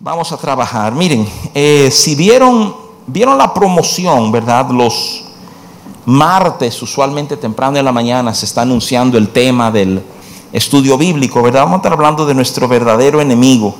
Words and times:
Vamos 0.00 0.30
a 0.30 0.36
trabajar. 0.36 0.94
Miren, 0.94 1.28
eh, 1.52 1.90
si 1.90 2.14
vieron, 2.14 2.72
vieron 3.08 3.36
la 3.36 3.52
promoción, 3.52 4.30
¿verdad? 4.30 4.70
Los 4.70 5.24
martes, 6.04 6.80
usualmente 6.80 7.36
temprano 7.36 7.78
en 7.78 7.84
la 7.84 7.90
mañana, 7.90 8.32
se 8.32 8.46
está 8.46 8.62
anunciando 8.62 9.18
el 9.18 9.30
tema 9.30 9.72
del 9.72 10.00
estudio 10.52 10.96
bíblico, 10.96 11.42
¿verdad? 11.42 11.62
Vamos 11.62 11.74
a 11.74 11.76
estar 11.78 11.92
hablando 11.94 12.24
de 12.24 12.32
nuestro 12.32 12.68
verdadero 12.68 13.20
enemigo, 13.20 13.74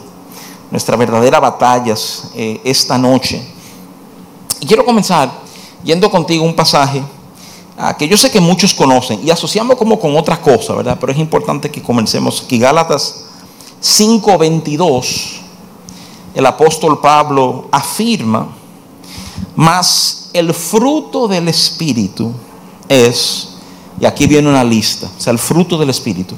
nuestra 0.73 0.97
verdadera 0.97 1.39
batalla 1.39 1.95
eh, 2.35 2.61
esta 2.65 2.99
noche. 2.99 3.41
Y 4.59 4.67
quiero 4.67 4.85
comenzar 4.85 5.31
yendo 5.85 6.11
contigo 6.11 6.45
un 6.45 6.57
pasaje 6.57 7.01
ah, 7.79 7.97
que 7.97 8.09
yo 8.09 8.17
sé 8.17 8.29
que 8.33 8.41
muchos 8.41 8.75
conocen 8.75 9.21
y 9.23 9.31
asociamos 9.31 9.77
como 9.77 10.01
con 10.01 10.17
otra 10.17 10.41
cosa, 10.41 10.75
¿verdad? 10.75 10.99
Pero 11.01 11.13
es 11.13 11.19
importante 11.21 11.71
que 11.71 11.81
comencemos 11.81 12.43
aquí. 12.45 12.59
Gálatas 12.59 13.27
5:22 13.81 15.47
el 16.39 16.47
apóstol 16.47 17.01
Pablo 17.01 17.67
afirma, 17.73 18.47
mas 19.57 20.31
el 20.33 20.55
fruto 20.55 21.27
del 21.27 21.49
Espíritu 21.49 22.31
es, 22.89 23.57
y 24.01 24.07
aquí 24.07 24.29
viene 24.29 24.49
una 24.49 24.63
lista, 24.63 25.09
o 25.19 25.21
sea, 25.21 25.33
el 25.33 25.41
fruto 25.41 25.77
del 25.77 25.91
Espíritu, 25.91 26.37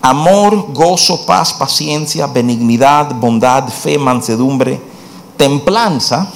amor, 0.00 0.72
gozo, 0.72 1.26
paz, 1.26 1.52
paciencia, 1.52 2.26
benignidad, 2.26 3.14
bondad, 3.14 3.68
fe, 3.68 3.98
mansedumbre, 3.98 4.80
templanza, 5.36 6.30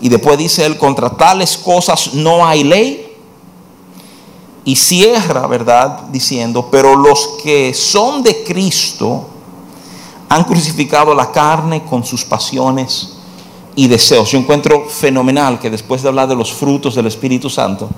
y 0.00 0.08
después 0.08 0.38
dice 0.38 0.64
él, 0.64 0.78
contra 0.78 1.10
tales 1.10 1.58
cosas 1.58 2.14
no 2.14 2.46
hay 2.46 2.64
ley, 2.64 3.14
y 4.64 4.74
cierra, 4.74 5.46
¿verdad? 5.46 6.04
Diciendo, 6.10 6.68
pero 6.70 6.96
los 6.96 7.28
que 7.42 7.74
son 7.74 8.22
de 8.22 8.42
Cristo, 8.42 9.26
han 10.28 10.44
crucificado 10.44 11.14
la 11.14 11.30
carne 11.32 11.84
con 11.84 12.04
sus 12.04 12.24
pasiones 12.24 13.14
y 13.74 13.88
deseos. 13.88 14.30
Yo 14.30 14.38
encuentro 14.38 14.86
fenomenal 14.88 15.58
que 15.58 15.70
después 15.70 16.02
de 16.02 16.08
hablar 16.08 16.28
de 16.28 16.36
los 16.36 16.52
frutos 16.52 16.94
del 16.94 17.06
Espíritu 17.06 17.48
Santo, 17.48 17.88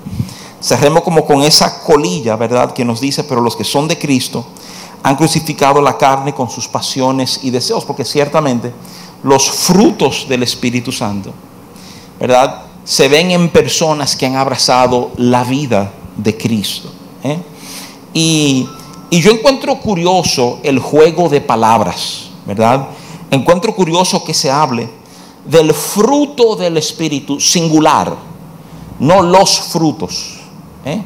cerremos 0.61 1.01
como 1.01 1.25
con 1.25 1.41
esa 1.41 1.81
colilla, 1.81 2.35
¿verdad? 2.35 2.73
Que 2.73 2.85
nos 2.85 3.01
dice, 3.01 3.23
pero 3.23 3.41
los 3.41 3.55
que 3.55 3.63
son 3.63 3.87
de 3.87 3.97
Cristo 3.97 4.45
han 5.03 5.15
crucificado 5.15 5.81
la 5.81 5.97
carne 5.97 6.33
con 6.33 6.49
sus 6.49 6.67
pasiones 6.67 7.39
y 7.43 7.49
deseos, 7.49 7.83
porque 7.83 8.05
ciertamente 8.05 8.71
los 9.23 9.49
frutos 9.49 10.27
del 10.29 10.43
Espíritu 10.43 10.91
Santo, 10.91 11.33
¿verdad? 12.19 12.63
Se 12.83 13.07
ven 13.07 13.31
en 13.31 13.49
personas 13.49 14.15
que 14.15 14.25
han 14.25 14.35
abrazado 14.35 15.11
la 15.17 15.43
vida 15.43 15.91
de 16.15 16.37
Cristo. 16.37 16.91
¿eh? 17.23 17.39
Y 18.13 18.67
y 19.13 19.21
yo 19.21 19.31
encuentro 19.31 19.75
curioso 19.75 20.61
el 20.63 20.79
juego 20.79 21.27
de 21.27 21.41
palabras, 21.41 22.29
¿verdad? 22.45 22.87
Encuentro 23.29 23.75
curioso 23.75 24.23
que 24.23 24.33
se 24.33 24.49
hable 24.49 24.89
del 25.45 25.73
fruto 25.73 26.55
del 26.55 26.77
Espíritu 26.77 27.37
singular, 27.37 28.15
no 28.99 29.21
los 29.21 29.59
frutos. 29.59 30.39
¿eh? 30.85 31.01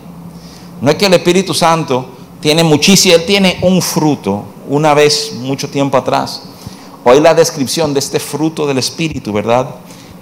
No 0.81 0.91
es 0.91 0.97
que 0.97 1.07
el 1.07 1.15
Espíritu 1.15 1.55
Santo 1.55 2.05
tiene 2.39 2.63
muchísimo, 2.63 3.15
él 3.15 3.25
tiene 3.25 3.57
un 3.63 3.81
fruto, 3.81 4.43
una 4.69 4.93
vez, 4.93 5.33
mucho 5.39 5.67
tiempo 5.67 5.97
atrás. 5.97 6.43
Hoy 7.03 7.19
la 7.19 7.33
descripción 7.33 7.91
de 7.91 8.01
este 8.01 8.19
fruto 8.19 8.67
del 8.67 8.77
Espíritu, 8.77 9.33
¿verdad? 9.33 9.67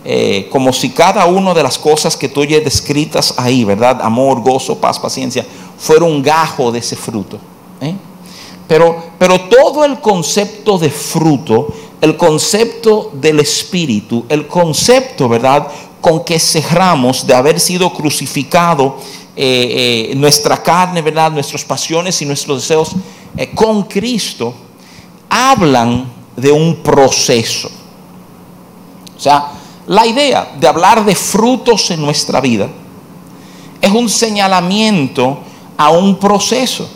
Eh, 0.05 0.47
como 0.49 0.71
si 0.71 0.91
cada 0.91 1.25
una 1.25 1.53
de 1.53 1.63
las 1.63 1.77
cosas 1.77 2.15
que 2.15 2.29
tú 2.29 2.41
oyes 2.41 2.63
descritas 2.63 3.33
ahí, 3.35 3.65
¿verdad? 3.65 3.99
Amor, 4.01 4.39
gozo, 4.39 4.77
paz, 4.77 4.97
paciencia, 4.97 5.45
fuera 5.77 6.05
un 6.05 6.23
gajo 6.23 6.71
de 6.71 6.79
ese 6.79 6.95
fruto. 6.95 7.39
¿Eh? 7.83 7.95
Pero, 8.67 9.03
pero 9.19 9.41
todo 9.41 9.83
el 9.85 9.99
concepto 9.99 10.77
de 10.77 10.89
fruto, 10.89 11.67
el 12.01 12.17
concepto 12.17 13.11
del 13.13 13.39
espíritu, 13.39 14.25
el 14.29 14.47
concepto, 14.47 15.29
¿verdad? 15.29 15.67
Con 16.01 16.23
que 16.23 16.39
cerramos 16.39 17.27
de 17.27 17.35
haber 17.35 17.59
sido 17.59 17.93
crucificado 17.93 18.97
eh, 19.35 20.09
eh, 20.11 20.15
nuestra 20.15 20.61
carne, 20.61 21.01
¿verdad? 21.01 21.31
Nuestras 21.31 21.63
pasiones 21.63 22.21
y 22.21 22.25
nuestros 22.25 22.61
deseos 22.61 22.91
con 23.55 23.83
Cristo, 23.83 24.53
hablan 25.29 26.05
de 26.35 26.51
un 26.51 26.75
proceso. 26.77 27.69
O 29.15 29.19
sea, 29.19 29.51
la 29.87 30.05
idea 30.05 30.53
de 30.59 30.67
hablar 30.67 31.03
de 31.03 31.15
frutos 31.15 31.91
en 31.91 32.01
nuestra 32.01 32.39
vida 32.39 32.67
es 33.81 33.91
un 33.91 34.09
señalamiento 34.09 35.39
a 35.77 35.89
un 35.89 36.17
proceso. 36.17 36.89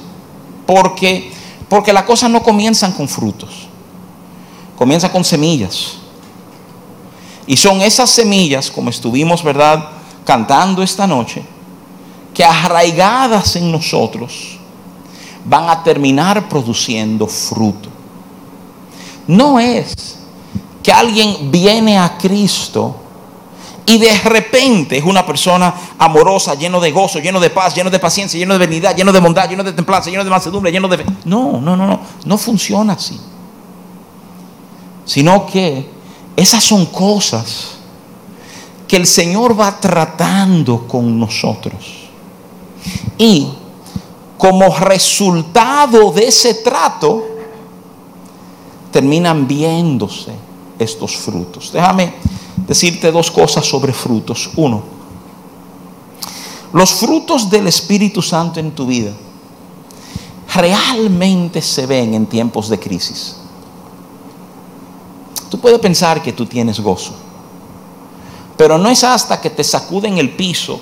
Porque, 0.67 1.31
porque 1.67 1.91
las 1.91 2.03
cosas 2.03 2.29
no 2.29 2.43
comienzan 2.43 2.91
con 2.91 3.07
frutos, 3.07 3.67
comienzan 4.77 5.09
con 5.09 5.23
semillas. 5.23 5.93
Y 7.47 7.57
son 7.57 7.81
esas 7.81 8.09
semillas, 8.11 8.69
como 8.69 8.89
estuvimos, 8.91 9.41
¿verdad?, 9.41 9.89
cantando 10.25 10.83
esta 10.83 11.07
noche, 11.07 11.41
que 12.33 12.43
arraigadas 12.43 13.55
en 13.55 13.71
nosotros 13.71 14.59
van 15.45 15.69
a 15.69 15.81
terminar 15.81 16.49
produciendo 16.49 17.25
fruto. 17.25 17.89
No 19.25 19.59
es 19.59 20.19
que 20.83 20.91
alguien 20.91 21.49
viene 21.49 21.97
a 21.97 22.17
Cristo 22.17 22.95
y 23.87 23.97
de 23.99 24.13
repente 24.19 24.97
es 24.97 25.03
una 25.05 25.25
persona 25.25 25.73
amorosa, 25.97 26.55
lleno 26.55 26.81
de 26.81 26.91
gozo, 26.91 27.19
lleno 27.19 27.39
de 27.39 27.49
paz, 27.49 27.73
lleno 27.73 27.89
de 27.89 27.99
paciencia, 27.99 28.37
lleno 28.37 28.53
de 28.53 28.59
benignidad, 28.59 28.93
lleno 28.93 29.13
de 29.13 29.21
bondad, 29.21 29.49
lleno 29.49 29.63
de 29.63 29.71
templanza, 29.71 30.09
lleno 30.09 30.25
de 30.25 30.29
mansedumbre, 30.29 30.73
lleno 30.73 30.89
de... 30.89 31.05
No, 31.23 31.61
no, 31.61 31.77
no, 31.77 31.87
no, 31.87 32.01
no 32.25 32.37
funciona 32.37 32.93
así. 32.93 33.17
Sino 35.05 35.45
que 35.45 35.89
esas 36.35 36.65
son 36.65 36.87
cosas 36.87 37.77
que 38.89 38.97
el 38.97 39.07
Señor 39.07 39.57
va 39.57 39.79
tratando 39.79 40.85
con 40.85 41.17
nosotros. 41.17 42.09
Y 43.17 43.47
como 44.37 44.77
resultado 44.79 46.11
de 46.11 46.27
ese 46.27 46.55
trato, 46.55 47.25
terminan 48.91 49.47
viéndose 49.47 50.33
estos 50.77 51.15
frutos. 51.15 51.71
Déjame 51.71 52.36
decirte 52.67 53.11
dos 53.11 53.31
cosas 53.31 53.65
sobre 53.65 53.93
frutos. 53.93 54.49
Uno, 54.55 54.83
los 56.73 56.93
frutos 56.93 57.49
del 57.49 57.67
Espíritu 57.67 58.21
Santo 58.21 58.59
en 58.59 58.71
tu 58.71 58.85
vida 58.85 59.11
realmente 60.53 61.61
se 61.61 61.85
ven 61.85 62.13
en 62.13 62.25
tiempos 62.25 62.69
de 62.69 62.79
crisis. 62.79 63.37
Tú 65.49 65.59
puedes 65.59 65.79
pensar 65.79 66.21
que 66.21 66.33
tú 66.33 66.45
tienes 66.45 66.79
gozo, 66.79 67.13
pero 68.57 68.77
no 68.77 68.89
es 68.89 69.03
hasta 69.03 69.39
que 69.39 69.49
te 69.49 69.63
sacuden 69.63 70.17
el 70.17 70.31
piso 70.31 70.79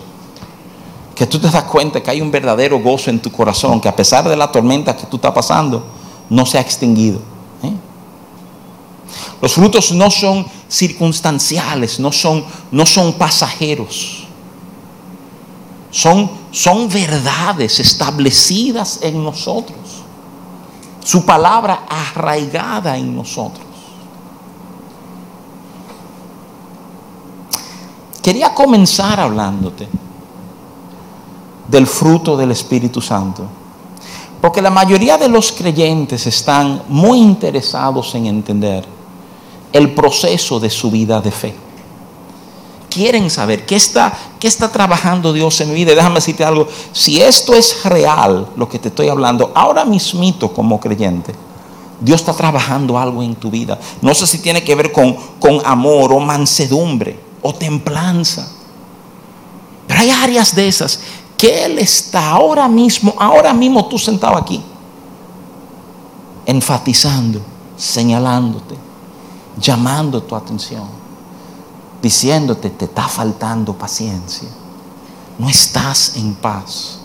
que 1.15 1.25
tú 1.25 1.39
te 1.39 1.49
das 1.49 1.63
cuenta 1.63 2.03
que 2.03 2.11
hay 2.11 2.19
un 2.19 2.29
verdadero 2.29 2.79
gozo 2.79 3.09
en 3.09 3.21
tu 3.21 3.31
corazón, 3.31 3.79
que 3.79 3.87
a 3.87 3.95
pesar 3.95 4.27
de 4.27 4.35
la 4.35 4.51
tormenta 4.51 4.95
que 4.95 5.05
tú 5.05 5.15
estás 5.15 5.31
pasando, 5.31 5.85
no 6.29 6.45
se 6.45 6.57
ha 6.57 6.61
extinguido. 6.61 7.19
Los 9.41 9.53
frutos 9.53 9.91
no 9.91 10.09
son 10.09 10.45
circunstanciales, 10.69 11.99
no 11.99 12.11
son, 12.11 12.43
no 12.71 12.85
son 12.85 13.13
pasajeros. 13.13 14.25
Son, 15.91 16.29
son 16.51 16.89
verdades 16.89 17.79
establecidas 17.79 18.99
en 19.01 19.23
nosotros. 19.23 19.77
Su 21.03 21.25
palabra 21.25 21.85
arraigada 21.87 22.97
en 22.97 23.15
nosotros. 23.15 23.65
Quería 28.21 28.53
comenzar 28.53 29.19
hablándote 29.19 29.87
del 31.67 31.85
fruto 31.85 32.35
del 32.35 32.51
Espíritu 32.51 32.99
Santo. 33.01 33.45
Porque 34.41 34.61
la 34.61 34.69
mayoría 34.69 35.17
de 35.17 35.29
los 35.29 35.51
creyentes 35.51 36.25
están 36.27 36.83
muy 36.89 37.19
interesados 37.19 38.13
en 38.15 38.25
entender 38.27 38.94
el 39.75 39.93
proceso 39.93 40.57
de 40.57 40.69
su 40.69 40.89
vida 40.89 41.19
de 41.19 41.31
fe. 41.31 41.53
Quieren 42.89 43.29
saber 43.29 43.65
qué 43.65 43.75
está, 43.75 44.17
qué 44.39 44.47
está 44.47 44.71
trabajando 44.71 45.33
Dios 45.33 45.59
en 45.59 45.67
mi 45.67 45.75
vida. 45.75 45.93
Déjame 45.93 46.15
decirte 46.15 46.45
algo. 46.45 46.69
Si 46.93 47.21
esto 47.21 47.53
es 47.53 47.83
real, 47.83 48.47
lo 48.55 48.69
que 48.69 48.79
te 48.79 48.87
estoy 48.87 49.09
hablando, 49.09 49.51
ahora 49.53 49.83
mismito 49.83 50.53
como 50.53 50.79
creyente, 50.79 51.35
Dios 51.99 52.21
está 52.21 52.31
trabajando 52.31 52.97
algo 52.97 53.21
en 53.21 53.35
tu 53.35 53.51
vida. 53.51 53.77
No 54.01 54.15
sé 54.15 54.25
si 54.27 54.37
tiene 54.37 54.63
que 54.63 54.75
ver 54.75 54.93
con, 54.93 55.13
con 55.41 55.59
amor 55.65 56.13
o 56.13 56.21
mansedumbre 56.21 57.19
o 57.41 57.53
templanza. 57.53 58.47
Pero 59.87 59.99
hay 59.99 60.09
áreas 60.09 60.55
de 60.55 60.69
esas 60.69 61.01
que 61.37 61.65
Él 61.65 61.79
está 61.79 62.29
ahora 62.29 62.69
mismo, 62.69 63.13
ahora 63.19 63.53
mismo 63.53 63.87
tú 63.87 63.99
sentado 63.99 64.37
aquí, 64.37 64.61
enfatizando, 66.45 67.41
señalándote 67.75 68.84
llamando 69.57 70.21
tu 70.23 70.35
atención, 70.35 70.87
diciéndote, 72.01 72.69
te 72.71 72.85
está 72.85 73.07
faltando 73.07 73.73
paciencia, 73.73 74.49
no 75.37 75.49
estás 75.49 76.15
en 76.17 76.35
paz. 76.35 76.99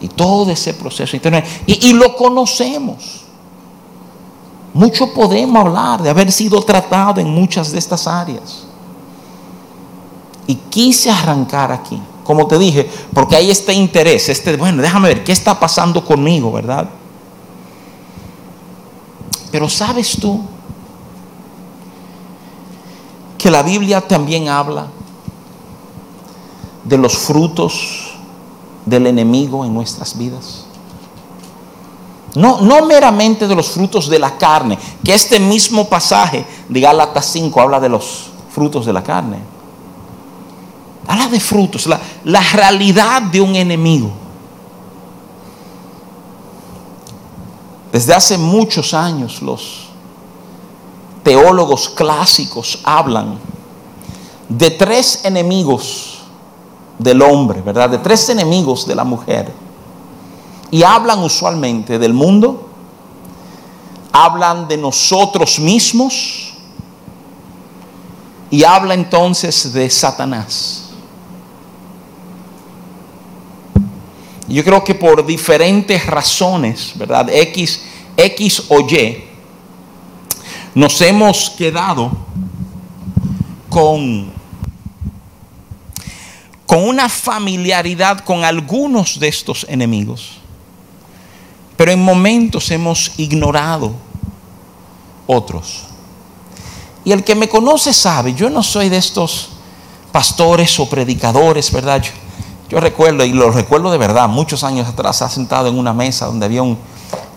Y 0.00 0.08
todo 0.08 0.50
ese 0.52 0.74
proceso 0.74 1.16
y, 1.16 1.88
y 1.88 1.92
lo 1.92 2.14
conocemos. 2.16 3.24
Mucho 4.72 5.12
podemos 5.12 5.66
hablar 5.66 6.02
de 6.02 6.10
haber 6.10 6.30
sido 6.30 6.62
tratado 6.62 7.20
en 7.20 7.28
muchas 7.28 7.72
de 7.72 7.78
estas 7.78 8.06
áreas. 8.06 8.64
Y 10.46 10.54
quise 10.54 11.10
arrancar 11.10 11.72
aquí, 11.72 12.00
como 12.22 12.46
te 12.46 12.58
dije, 12.58 12.88
porque 13.12 13.34
hay 13.34 13.50
este 13.50 13.72
interés, 13.72 14.28
este, 14.28 14.56
bueno, 14.56 14.80
déjame 14.80 15.08
ver 15.08 15.24
qué 15.24 15.32
está 15.32 15.58
pasando 15.58 16.04
conmigo, 16.04 16.52
¿verdad? 16.52 16.88
Pero 19.50 19.68
sabes 19.68 20.16
tú 20.20 20.42
que 23.38 23.50
la 23.50 23.62
Biblia 23.62 24.00
también 24.00 24.48
habla 24.48 24.88
de 26.84 26.98
los 26.98 27.16
frutos 27.16 28.14
del 28.84 29.06
enemigo 29.06 29.64
en 29.64 29.72
nuestras 29.72 30.18
vidas. 30.18 30.64
No, 32.34 32.60
no 32.60 32.84
meramente 32.84 33.46
de 33.46 33.54
los 33.54 33.68
frutos 33.70 34.08
de 34.08 34.18
la 34.18 34.36
carne, 34.36 34.78
que 35.04 35.14
este 35.14 35.38
mismo 35.38 35.88
pasaje 35.88 36.44
de 36.68 36.80
Gálatas 36.80 37.26
5 37.26 37.60
habla 37.60 37.80
de 37.80 37.88
los 37.88 38.26
frutos 38.50 38.84
de 38.84 38.92
la 38.92 39.02
carne. 39.02 39.38
Habla 41.06 41.28
de 41.28 41.40
frutos, 41.40 41.86
la, 41.86 42.00
la 42.24 42.40
realidad 42.40 43.22
de 43.22 43.40
un 43.40 43.56
enemigo. 43.56 44.10
Desde 47.92 48.12
hace 48.12 48.36
muchos 48.36 48.92
años 48.92 49.40
los 49.40 49.87
teólogos 51.28 51.90
clásicos 51.90 52.78
hablan 52.84 53.38
de 54.48 54.70
tres 54.70 55.26
enemigos 55.26 56.20
del 56.98 57.20
hombre, 57.20 57.60
¿verdad? 57.60 57.90
De 57.90 57.98
tres 57.98 58.30
enemigos 58.30 58.86
de 58.86 58.94
la 58.94 59.04
mujer. 59.04 59.52
Y 60.70 60.82
hablan 60.82 61.18
usualmente 61.18 61.98
del 61.98 62.14
mundo, 62.14 62.70
hablan 64.10 64.68
de 64.68 64.78
nosotros 64.78 65.58
mismos 65.58 66.54
y 68.50 68.64
habla 68.64 68.94
entonces 68.94 69.70
de 69.74 69.90
Satanás. 69.90 70.92
Yo 74.46 74.64
creo 74.64 74.82
que 74.82 74.94
por 74.94 75.26
diferentes 75.26 76.06
razones, 76.06 76.92
¿verdad? 76.94 77.28
X, 77.28 77.82
X 78.16 78.62
o 78.70 78.80
Y, 78.80 79.27
nos 80.78 81.00
hemos 81.00 81.50
quedado 81.50 82.12
con, 83.68 84.30
con 86.66 86.84
una 86.84 87.08
familiaridad 87.08 88.20
con 88.20 88.44
algunos 88.44 89.18
de 89.18 89.26
estos 89.26 89.66
enemigos, 89.68 90.38
pero 91.76 91.90
en 91.90 92.00
momentos 92.00 92.70
hemos 92.70 93.10
ignorado 93.18 93.92
otros. 95.26 95.82
Y 97.04 97.10
el 97.10 97.24
que 97.24 97.34
me 97.34 97.48
conoce 97.48 97.92
sabe, 97.92 98.34
yo 98.34 98.48
no 98.48 98.62
soy 98.62 98.88
de 98.88 98.98
estos 98.98 99.48
pastores 100.12 100.78
o 100.78 100.88
predicadores, 100.88 101.72
¿verdad? 101.72 102.04
Yo 102.68 102.78
recuerdo, 102.78 103.24
y 103.24 103.32
lo 103.32 103.50
recuerdo 103.50 103.90
de 103.90 103.98
verdad, 103.98 104.28
muchos 104.28 104.62
años 104.62 104.86
atrás, 104.86 105.22
ha 105.22 105.28
sentado 105.28 105.66
en 105.66 105.76
una 105.76 105.92
mesa 105.92 106.26
donde 106.26 106.46
había 106.46 106.62
un 106.62 106.78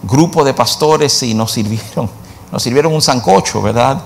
grupo 0.04 0.44
de 0.44 0.54
pastores 0.54 1.24
y 1.24 1.34
nos 1.34 1.54
sirvieron, 1.54 2.21
nos 2.52 2.62
sirvieron 2.64 2.94
un 2.94 3.02
sancocho, 3.02 3.62
¿verdad? 3.62 4.02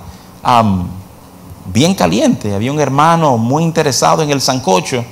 bien 1.65 1.95
caliente. 1.95 2.53
Había 2.53 2.71
un 2.71 2.79
hermano 2.79 3.37
muy 3.37 3.63
interesado 3.63 4.21
en 4.21 4.29
el 4.29 4.39
sancocho, 4.39 5.03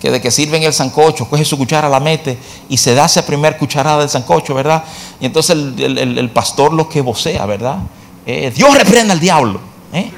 que 0.00 0.10
de 0.10 0.20
que 0.20 0.30
sirven 0.30 0.62
el 0.62 0.72
sancocho, 0.72 1.28
coge 1.28 1.44
su 1.44 1.58
cuchara, 1.58 1.88
la 1.88 2.00
mete 2.00 2.38
y 2.68 2.76
se 2.76 2.94
da 2.94 3.04
esa 3.04 3.26
primer 3.26 3.58
cucharada 3.58 3.98
del 3.98 4.08
sancocho, 4.08 4.54
¿verdad? 4.54 4.84
Y 5.20 5.26
entonces 5.26 5.56
el, 5.56 6.30
pastor 6.30 6.72
lo 6.72 6.88
que 6.88 7.02
vocea, 7.02 7.44
¿verdad? 7.46 7.78
Eh, 8.24 8.52
Dios 8.54 8.72
reprenda 8.74 9.12
al 9.12 9.20
diablo. 9.20 9.60
¿eh? 9.92 10.10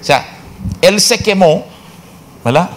O 0.00 0.04
sea, 0.04 0.26
él 0.80 1.00
se 1.00 1.18
quemó, 1.18 1.64
¿verdad? 2.44 2.70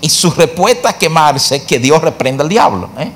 y 0.00 0.10
su 0.10 0.30
respuesta 0.30 0.90
a 0.90 0.92
quemarse, 0.98 1.64
que 1.64 1.78
Dios 1.78 2.02
reprenda 2.02 2.42
al 2.42 2.48
diablo. 2.48 2.90
¿eh? 2.98 3.10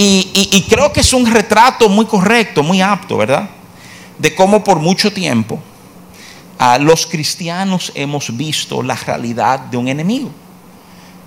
Y, 0.00 0.64
creo 0.68 0.92
que 0.92 1.00
es 1.00 1.12
un 1.12 1.26
retrato 1.26 1.88
muy 1.88 2.06
correcto, 2.06 2.62
muy 2.62 2.80
apto, 2.80 3.16
¿verdad? 3.16 3.48
De 4.16 4.32
cómo 4.32 4.62
por 4.62 4.78
mucho 4.78 5.12
tiempo 5.12 5.58
a 6.56 6.78
los 6.78 7.04
cristianos 7.04 7.90
hemos 7.96 8.36
visto 8.36 8.80
la 8.80 8.94
realidad 8.94 9.58
de 9.58 9.76
un 9.76 9.88
enemigo. 9.88 10.30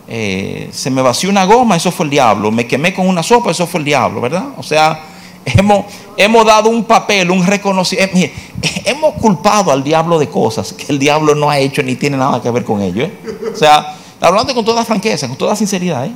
Eh, 0.08 0.70
se 0.72 0.90
me 0.90 1.02
vació 1.02 1.30
una 1.30 1.44
goma, 1.44 1.76
eso 1.76 1.92
fue 1.92 2.06
el 2.06 2.12
diablo. 2.12 2.50
Me 2.50 2.66
quemé 2.66 2.94
con 2.94 3.10
una 3.10 3.24
sopa, 3.24 3.52
eso 3.52 3.68
fue 3.68 3.80
el 3.80 3.86
diablo, 3.86 4.22
¿verdad? 4.22 4.46
O 4.58 4.64
sea, 4.64 5.04
hemos, 5.46 5.86
hemos 6.16 6.46
dado 6.46 6.70
un 6.70 6.86
papel, 6.86 7.30
un 7.30 7.46
reconocimiento. 7.46 8.16
Eh, 8.62 8.84
hemos 8.86 9.16
culpado 9.16 9.72
al 9.72 9.84
diablo 9.84 10.18
de 10.18 10.30
cosas 10.30 10.72
que 10.72 10.86
el 10.94 10.98
diablo 10.98 11.36
no 11.36 11.50
ha 11.50 11.60
hecho 11.60 11.84
ni 11.84 11.96
tiene 11.96 12.16
nada 12.16 12.42
que 12.42 12.50
ver 12.50 12.64
con 12.64 12.82
ello. 12.82 13.10
O 13.54 13.58
sea, 13.58 13.98
Hablando 14.22 14.54
con 14.54 14.64
toda 14.64 14.86
franqueza, 14.86 15.28
con 15.28 15.36
toda 15.36 15.56
sinceridad. 15.56 16.06
¿eh? 16.06 16.12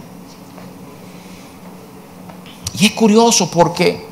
Y 2.78 2.88
es 2.88 2.92
curioso 2.92 3.50
porque, 3.50 4.06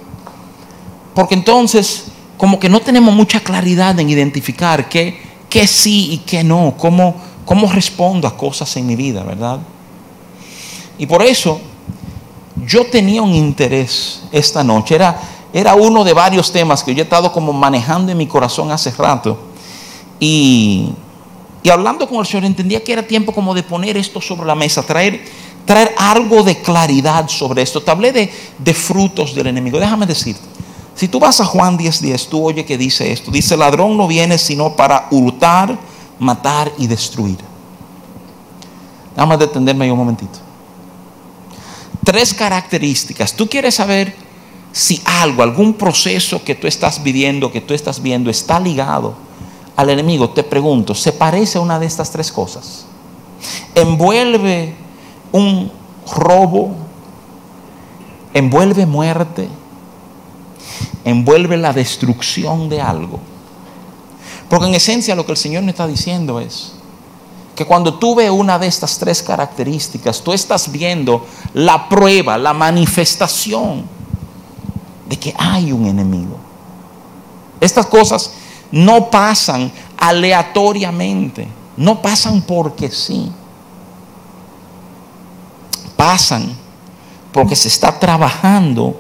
porque 1.13 1.36
entonces 1.36 2.06
como 2.38 2.60
que 2.60 2.69
no 2.69 2.80
tenemos 2.81 3.13
mucha 3.13 3.39
claridad 3.39 4.00
en 4.00 4.10
identificar 4.10 4.89
qué, 4.89 5.18
qué 5.50 5.68
sí 5.68 6.10
y 6.12 6.18
qué 6.19 6.44
no, 6.44 6.75
cómo, 6.77 7.15
cómo 7.45 7.71
respondo 7.71 8.27
a 8.27 8.36
cosas 8.36 8.75
en 8.77 8.88
mi 8.88 8.95
vida, 8.95 9.24
¿verdad? 9.24 9.60
Y 10.98 11.06
por 11.06 11.21
eso 11.24 11.60
yo 12.65 12.86
tenía 12.86 13.21
un 13.21 13.33
interés 13.33 14.24
esta 14.31 14.63
noche, 14.63 14.95
era, 14.95 15.19
era 15.54 15.75
uno 15.75 16.04
de 16.04 16.13
varios 16.13 16.51
temas 16.51 16.83
que 16.83 16.94
yo 16.94 17.01
he 17.01 17.04
estado 17.04 17.31
como 17.31 17.54
manejando 17.54 18.12
en 18.12 18.18
mi 18.18 18.27
corazón 18.27 18.71
hace 18.71 18.92
rato. 18.92 19.38
Y, 20.19 20.89
y 21.62 21.69
hablando 21.69 22.07
con 22.07 22.19
el 22.19 22.25
Señor 22.25 22.45
entendía 22.45 22.83
que 22.83 22.94
era 22.94 23.04
tiempo 23.04 23.31
como 23.31 23.54
de 23.54 23.63
poner 23.63 23.98
esto 23.98 24.19
sobre 24.21 24.45
la 24.45 24.56
mesa, 24.56 24.83
traer, 24.83 25.24
traer 25.65 25.94
algo 25.98 26.44
de 26.44 26.62
claridad 26.62 27.27
sobre 27.27 27.62
esto. 27.62 27.81
Te 27.81 27.92
hablé 27.92 28.12
de, 28.12 28.74
frutos 28.74 29.33
del 29.33 29.48
enemigo. 29.48 29.80
Déjame 29.80 30.06
decirte, 30.06 30.42
si 30.95 31.07
tú 31.07 31.19
vas 31.19 31.39
a 31.42 31.45
Juan 31.45 31.77
10:10, 31.77 32.00
10, 32.00 32.27
tú 32.27 32.45
oye 32.45 32.65
que 32.65 32.77
dice 32.77 33.12
esto. 33.12 33.31
Dice, 33.31 33.57
ladrón 33.57 33.98
no 33.98 34.07
viene 34.07 34.38
sino 34.38 34.75
para 34.75 35.07
hurtar, 35.12 35.77
matar 36.19 36.71
y 36.77 36.88
destruir. 36.88 37.38
Déjame 39.15 39.38
detenerme 39.38 39.86
ahí 39.86 39.92
un 39.92 39.98
momentito. 39.98 40.39
Tres 42.04 42.33
características. 42.33 43.33
Tú 43.33 43.48
quieres 43.48 43.75
saber 43.75 44.15
si 44.71 45.01
algo, 45.06 45.44
algún 45.44 45.75
proceso 45.75 46.44
que 46.44 46.56
tú 46.56 46.68
estás 46.68 47.01
viviendo, 47.01 47.51
que 47.51 47.62
tú 47.62 47.74
estás 47.74 48.01
viendo, 48.01 48.30
está 48.30 48.60
ligado 48.60 49.15
al 49.75 49.89
enemigo, 49.89 50.29
te 50.29 50.43
pregunto, 50.43 50.93
¿se 50.93 51.12
parece 51.12 51.58
a 51.58 51.62
una 51.62 51.79
de 51.79 51.86
estas 51.86 52.12
tres 52.12 52.32
cosas? 52.32 52.86
¿Envuelve 53.75 54.75
un 55.34 55.70
robo? 56.16 56.74
¿Envuelve 58.34 58.86
muerte? 58.86 59.50
¿Envuelve 61.04 61.58
la 61.58 61.74
destrucción 61.74 62.70
de 62.70 62.80
algo? 62.80 63.20
Porque 64.50 64.68
en 64.68 64.75
esencia 64.75 65.16
lo 65.16 65.25
que 65.25 65.34
el 65.34 65.38
Señor 65.38 65.63
me 65.63 65.72
está 65.72 65.86
diciendo 65.86 66.40
es 66.40 66.74
que 67.56 67.66
cuando 67.66 67.96
tú 67.96 68.16
ves 68.16 68.30
una 68.30 68.58
de 68.58 68.68
estas 68.68 68.98
tres 68.98 69.22
características, 69.22 70.22
tú 70.22 70.34
estás 70.34 70.72
viendo 70.72 71.25
la 71.54 71.90
prueba, 71.90 72.38
la 72.38 72.54
manifestación 72.54 73.84
de 75.08 75.18
que 75.18 75.34
hay 75.38 75.72
un 75.72 75.86
enemigo. 75.86 76.38
Estas 77.60 77.86
cosas 77.86 78.32
no 78.72 79.10
pasan 79.10 79.72
aleatoriamente, 79.98 81.48
no 81.78 82.02
pasan 82.02 82.42
porque 82.42 82.90
sí. 82.90 83.32
Pasan 86.03 86.53
porque 87.31 87.55
se 87.55 87.69
está 87.69 87.98
trabajando 87.98 88.93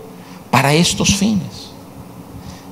para 0.49 0.73
estos 0.73 1.13
fines. 1.13 1.71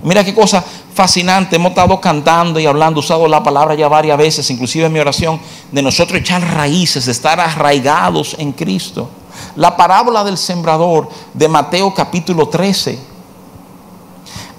Mira 0.02 0.24
qué 0.24 0.34
cosa 0.34 0.64
fascinante. 0.94 1.58
Hemos 1.58 1.72
estado 1.72 2.00
cantando 2.00 2.58
y 2.58 2.66
hablando, 2.66 3.02
usado 3.02 3.28
la 3.28 3.44
palabra 3.44 3.76
ya 3.76 3.90
varias 3.90 4.18
veces, 4.18 4.50
inclusive 4.50 4.86
en 4.86 4.94
mi 4.94 5.00
oración, 5.00 5.38
de 5.70 5.82
nosotros 5.82 6.22
echar 6.22 6.42
raíces, 6.42 7.08
de 7.08 7.12
estar 7.12 7.42
arraigados 7.42 8.38
en 8.40 8.54
Cristo. 8.54 9.10
La 9.58 9.76
parábola 9.76 10.24
del 10.24 10.38
sembrador 10.38 11.10
de 11.34 11.50
Mateo 11.50 11.94
capítulo 11.94 12.48
13 12.48 12.98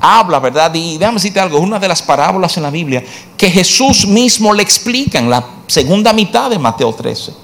habla, 0.01 0.39
¿verdad? 0.39 0.75
Y 0.75 0.99
déjame 0.99 1.17
decirte 1.17 1.41
algo, 1.41 1.59
una 1.61 1.79
de 1.79 1.89
las 1.89 2.03
parábolas 2.03 2.55
en 2.59 2.65
la 2.65 2.71
Biblia 2.71 3.03
que 3.39 3.49
Jesús 3.49 4.07
mismo 4.07 4.53
le 4.53 4.63
explica 4.63 5.19
en 5.19 5.31
la 5.31 5.43
segunda 5.67 6.13
mitad 6.13 6.51
de 6.51 6.59
Mateo 6.59 6.93
13. 6.93 7.42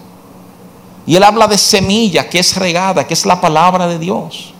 Y 1.09 1.17
él 1.17 1.25
habla 1.25 1.49
de 1.49 1.57
semilla 1.57 2.29
que 2.29 2.38
es 2.38 2.55
regada, 2.55 3.07
que 3.07 3.15
es 3.15 3.25
la 3.25 3.41
palabra 3.41 3.87
de 3.87 3.99
Dios. 3.99 4.53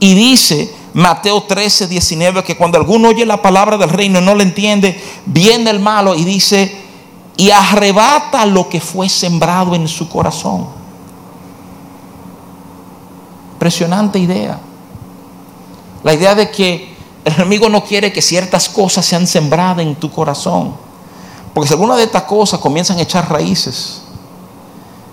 Y 0.00 0.14
dice 0.14 0.74
Mateo 0.94 1.42
13, 1.42 1.86
19 1.86 2.42
que 2.42 2.56
cuando 2.56 2.78
alguno 2.78 3.08
oye 3.08 3.26
la 3.26 3.42
palabra 3.42 3.76
del 3.76 3.90
reino 3.90 4.20
y 4.20 4.24
no 4.24 4.34
le 4.34 4.44
entiende, 4.44 4.98
viene 5.26 5.68
el 5.68 5.80
malo 5.80 6.14
y 6.14 6.24
dice, 6.24 6.74
y 7.36 7.50
arrebata 7.50 8.46
lo 8.46 8.70
que 8.70 8.80
fue 8.80 9.06
sembrado 9.10 9.74
en 9.74 9.86
su 9.86 10.08
corazón. 10.08 10.66
Impresionante 13.52 14.18
idea. 14.18 14.58
La 16.04 16.14
idea 16.14 16.34
de 16.34 16.50
que 16.50 16.96
el 17.22 17.34
enemigo 17.34 17.68
no 17.68 17.84
quiere 17.84 18.14
que 18.14 18.22
ciertas 18.22 18.66
cosas 18.66 19.04
sean 19.04 19.26
sembradas 19.26 19.80
en 19.80 19.94
tu 19.94 20.10
corazón. 20.10 20.74
Porque 21.52 21.68
si 21.68 21.74
alguna 21.74 21.96
de 21.96 22.04
estas 22.04 22.22
cosas 22.22 22.60
comienzan 22.60 22.96
a 22.96 23.02
echar 23.02 23.30
raíces, 23.30 24.01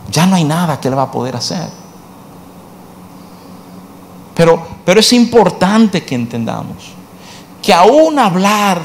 ya 0.10 0.26
no 0.26 0.36
hay 0.36 0.44
nada 0.44 0.80
que 0.80 0.88
él 0.88 0.98
va 0.98 1.04
a 1.04 1.12
poder 1.12 1.36
hacer. 1.36 1.70
Pero, 4.36 4.66
pero 4.86 5.00
es 5.00 5.12
importante 5.14 6.04
que 6.04 6.16
entendamos 6.16 6.94
que 7.62 7.74
aún 7.74 8.18
hablar 8.18 8.82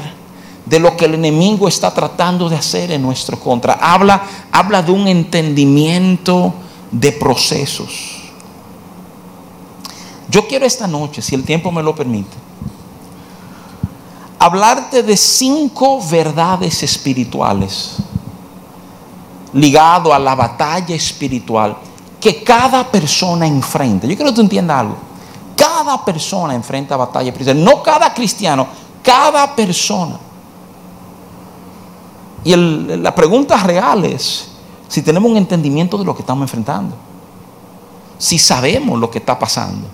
de 0.65 0.79
lo 0.79 0.97
que 0.97 1.05
el 1.05 1.13
enemigo 1.13 1.67
está 1.67 1.93
tratando 1.93 2.49
de 2.49 2.57
hacer 2.57 2.91
en 2.91 3.01
nuestro 3.01 3.39
contra, 3.39 3.73
habla, 3.73 4.23
habla 4.51 4.81
de 4.81 4.91
un 4.91 5.07
entendimiento 5.07 6.53
de 6.91 7.11
procesos. 7.11 8.23
Yo 10.27 10.47
quiero 10.47 10.65
esta 10.65 10.87
noche, 10.87 11.21
si 11.21 11.35
el 11.35 11.43
tiempo 11.43 11.71
me 11.71 11.83
lo 11.83 11.95
permite, 11.95 12.35
hablarte 14.39 15.03
de 15.03 15.15
cinco 15.15 16.01
verdades 16.09 16.83
espirituales 16.83 17.97
ligado 19.55 20.13
a 20.13 20.19
la 20.19 20.35
batalla 20.35 20.95
espiritual 20.95 21.75
que 22.21 22.43
cada 22.43 22.89
persona 22.89 23.47
enfrenta. 23.47 24.07
Yo 24.07 24.15
quiero 24.15 24.31
que 24.31 24.35
tú 24.35 24.41
entiendas 24.41 24.79
algo. 24.79 24.95
Cada 25.57 26.03
persona 26.05 26.53
enfrenta 26.53 26.95
batalla 26.95 27.29
espiritual. 27.29 27.63
No 27.63 27.81
cada 27.81 28.13
cristiano, 28.13 28.67
cada 29.01 29.55
persona. 29.55 30.19
Y 32.43 32.55
la 32.55 33.13
pregunta 33.13 33.57
real 33.57 34.05
es 34.05 34.51
si 34.87 35.01
tenemos 35.01 35.29
un 35.29 35.37
entendimiento 35.37 35.97
de 35.97 36.05
lo 36.05 36.15
que 36.15 36.21
estamos 36.21 36.43
enfrentando. 36.43 36.95
Si 38.17 38.37
sabemos 38.37 38.99
lo 38.99 39.09
que 39.09 39.17
está 39.17 39.37
pasando 39.37 39.87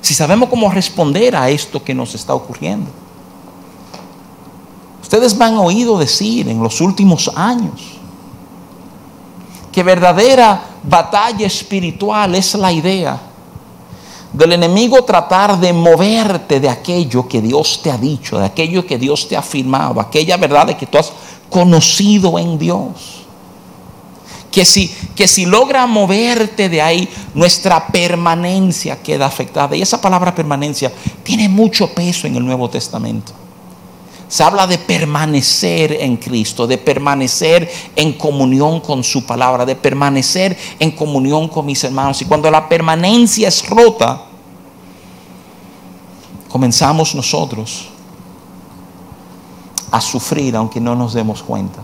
si 0.00 0.14
sabemos 0.14 0.48
cómo 0.48 0.70
responder 0.70 1.36
a 1.36 1.50
esto 1.50 1.82
que 1.82 1.94
nos 1.94 2.14
está 2.14 2.34
ocurriendo. 2.34 2.90
Ustedes 5.02 5.36
me 5.36 5.44
han 5.44 5.58
oído 5.58 5.98
decir 5.98 6.48
en 6.48 6.62
los 6.62 6.80
últimos 6.80 7.30
años 7.34 7.99
que 9.72 9.82
verdadera 9.82 10.62
batalla 10.82 11.46
espiritual 11.46 12.34
es 12.34 12.54
la 12.54 12.72
idea 12.72 13.20
del 14.32 14.52
enemigo 14.52 15.02
tratar 15.02 15.58
de 15.58 15.72
moverte 15.72 16.60
de 16.60 16.68
aquello 16.68 17.26
que 17.26 17.40
Dios 17.40 17.80
te 17.82 17.90
ha 17.90 17.98
dicho, 17.98 18.38
de 18.38 18.46
aquello 18.46 18.86
que 18.86 18.98
Dios 18.98 19.26
te 19.26 19.36
ha 19.36 19.40
afirmado, 19.40 20.00
aquella 20.00 20.36
verdad 20.36 20.76
que 20.76 20.86
tú 20.86 20.98
has 20.98 21.12
conocido 21.48 22.38
en 22.38 22.58
Dios 22.58 23.20
que 24.50 24.64
si, 24.64 24.88
que 25.14 25.28
si 25.28 25.46
logra 25.46 25.86
moverte 25.86 26.68
de 26.68 26.82
ahí, 26.82 27.08
nuestra 27.34 27.86
permanencia 27.86 29.00
queda 29.00 29.26
afectada. 29.26 29.76
Y 29.76 29.82
esa 29.82 30.00
palabra 30.00 30.34
permanencia 30.34 30.92
tiene 31.22 31.48
mucho 31.48 31.88
peso 31.94 32.26
en 32.26 32.36
el 32.36 32.44
Nuevo 32.44 32.68
Testamento. 32.68 33.32
Se 34.30 34.44
habla 34.44 34.68
de 34.68 34.78
permanecer 34.78 35.90
en 35.90 36.16
Cristo, 36.16 36.64
de 36.68 36.78
permanecer 36.78 37.68
en 37.96 38.12
comunión 38.12 38.78
con 38.78 39.02
su 39.02 39.26
palabra, 39.26 39.66
de 39.66 39.74
permanecer 39.74 40.56
en 40.78 40.92
comunión 40.92 41.48
con 41.48 41.66
mis 41.66 41.82
hermanos. 41.82 42.22
Y 42.22 42.26
cuando 42.26 42.48
la 42.48 42.68
permanencia 42.68 43.48
es 43.48 43.68
rota, 43.68 44.22
comenzamos 46.48 47.12
nosotros 47.16 47.88
a 49.90 50.00
sufrir 50.00 50.54
aunque 50.54 50.80
no 50.80 50.94
nos 50.94 51.12
demos 51.12 51.42
cuenta. 51.42 51.80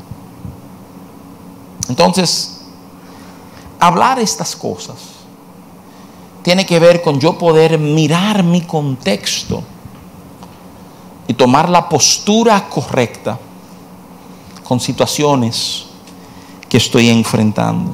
Entonces, 1.89 2.61
hablar 3.81 4.21
estas 4.21 4.55
cosas 4.55 4.99
tiene 6.45 6.65
que 6.65 6.79
ver 6.79 7.03
con 7.03 7.19
yo 7.19 7.37
poder 7.37 7.77
mirar 7.77 8.45
mi 8.45 8.61
contexto 8.61 9.65
y 11.27 11.35
tomar 11.35 11.69
la 11.69 11.89
postura 11.89 12.69
correcta 12.69 13.39
con 14.65 14.81
situaciones 14.81 15.87
que 16.69 16.77
estoy 16.77 17.09
enfrentando. 17.09 17.93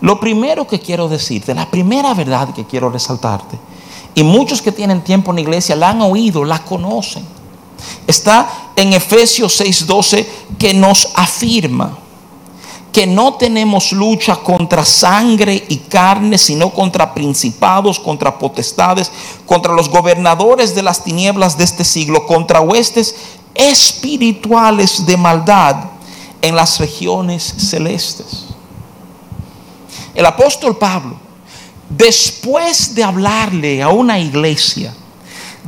Lo 0.00 0.18
primero 0.18 0.66
que 0.66 0.80
quiero 0.80 1.08
decirte, 1.08 1.54
la 1.54 1.70
primera 1.70 2.12
verdad 2.14 2.52
que 2.52 2.64
quiero 2.64 2.90
resaltarte, 2.90 3.58
y 4.14 4.22
muchos 4.22 4.60
que 4.60 4.72
tienen 4.72 5.02
tiempo 5.02 5.30
en 5.30 5.36
la 5.36 5.42
iglesia 5.42 5.76
la 5.76 5.90
han 5.90 6.02
oído, 6.02 6.44
la 6.44 6.62
conocen, 6.64 7.24
está 8.06 8.70
en 8.76 8.92
Efesios 8.92 9.60
6:12 9.60 10.26
que 10.58 10.74
nos 10.74 11.08
afirma 11.14 11.98
que 12.92 13.06
no 13.06 13.34
tenemos 13.34 13.92
lucha 13.92 14.36
contra 14.36 14.84
sangre 14.84 15.64
y 15.68 15.78
carne, 15.78 16.36
sino 16.36 16.70
contra 16.70 17.14
principados, 17.14 17.98
contra 17.98 18.38
potestades, 18.38 19.10
contra 19.46 19.72
los 19.72 19.88
gobernadores 19.88 20.74
de 20.74 20.82
las 20.82 21.02
tinieblas 21.02 21.56
de 21.56 21.64
este 21.64 21.84
siglo, 21.84 22.26
contra 22.26 22.60
huestes 22.60 23.14
espirituales 23.54 25.06
de 25.06 25.16
maldad 25.16 25.76
en 26.42 26.54
las 26.54 26.78
regiones 26.78 27.42
celestes. 27.42 28.44
El 30.14 30.26
apóstol 30.26 30.76
Pablo, 30.76 31.16
después 31.88 32.94
de 32.94 33.04
hablarle 33.04 33.82
a 33.82 33.88
una 33.88 34.18
iglesia, 34.18 34.94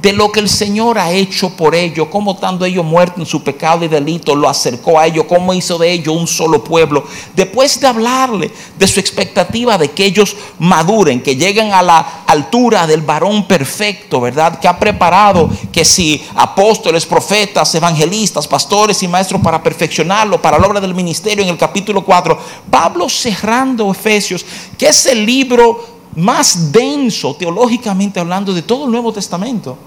de 0.05 0.13
lo 0.13 0.31
que 0.31 0.41
el 0.41 0.51
Señor 0.51 0.99
ha 0.99 1.11
hecho 1.13 1.49
por 1.57 1.75
ellos, 1.75 2.09
cómo 2.11 2.33
estando 2.33 2.67
ellos 2.67 2.85
muertos 2.85 3.21
en 3.21 3.25
su 3.25 3.43
pecado 3.43 3.87
y 3.87 3.89
delito, 3.89 4.37
lo 4.37 4.51
acercó 4.51 4.99
a 4.99 5.07
ellos, 5.07 5.25
cómo 5.27 5.55
hizo 5.55 5.79
de 5.79 5.91
ellos 5.91 6.15
un 6.15 6.27
solo 6.27 6.63
pueblo. 6.63 7.07
Después 7.35 7.81
de 7.81 7.87
hablarle 7.87 8.51
de 8.79 8.87
su 8.87 9.01
expectativa 9.01 9.79
de 9.79 9.93
que 9.93 10.05
ellos 10.05 10.37
maduren, 10.59 11.23
que 11.23 11.37
lleguen 11.37 11.73
a 11.73 11.81
la 11.81 12.25
altura 12.27 12.87
del 12.87 13.01
varón 13.01 13.49
perfecto, 13.49 14.21
¿verdad? 14.21 14.61
Que 14.61 14.69
ha 14.69 14.79
preparado 14.79 15.49
que 15.73 15.87
si 15.87 16.23
apóstoles, 16.35 17.07
profetas, 17.07 17.75
evangelistas, 17.75 18.47
pastores 18.47 19.03
y 19.03 19.09
maestros 19.09 19.41
para 19.41 19.63
perfeccionarlo, 19.63 20.43
para 20.43 20.59
la 20.59 20.67
obra 20.67 20.83
del 20.83 20.95
ministerio 20.95 21.43
en 21.43 21.49
el 21.49 21.57
capítulo 21.57 22.05
4, 22.05 22.39
Pablo 22.71 23.09
cerrando 23.09 23.91
Efesios, 23.91 24.45
que 24.77 24.89
es 24.89 25.07
el 25.07 25.25
libro 25.25 25.83
más 26.15 26.71
denso 26.71 27.35
teológicamente 27.37 28.21
hablando 28.21 28.53
de 28.53 28.61
todo 28.61 28.85
el 28.85 28.91
Nuevo 28.91 29.11
Testamento 29.11 29.79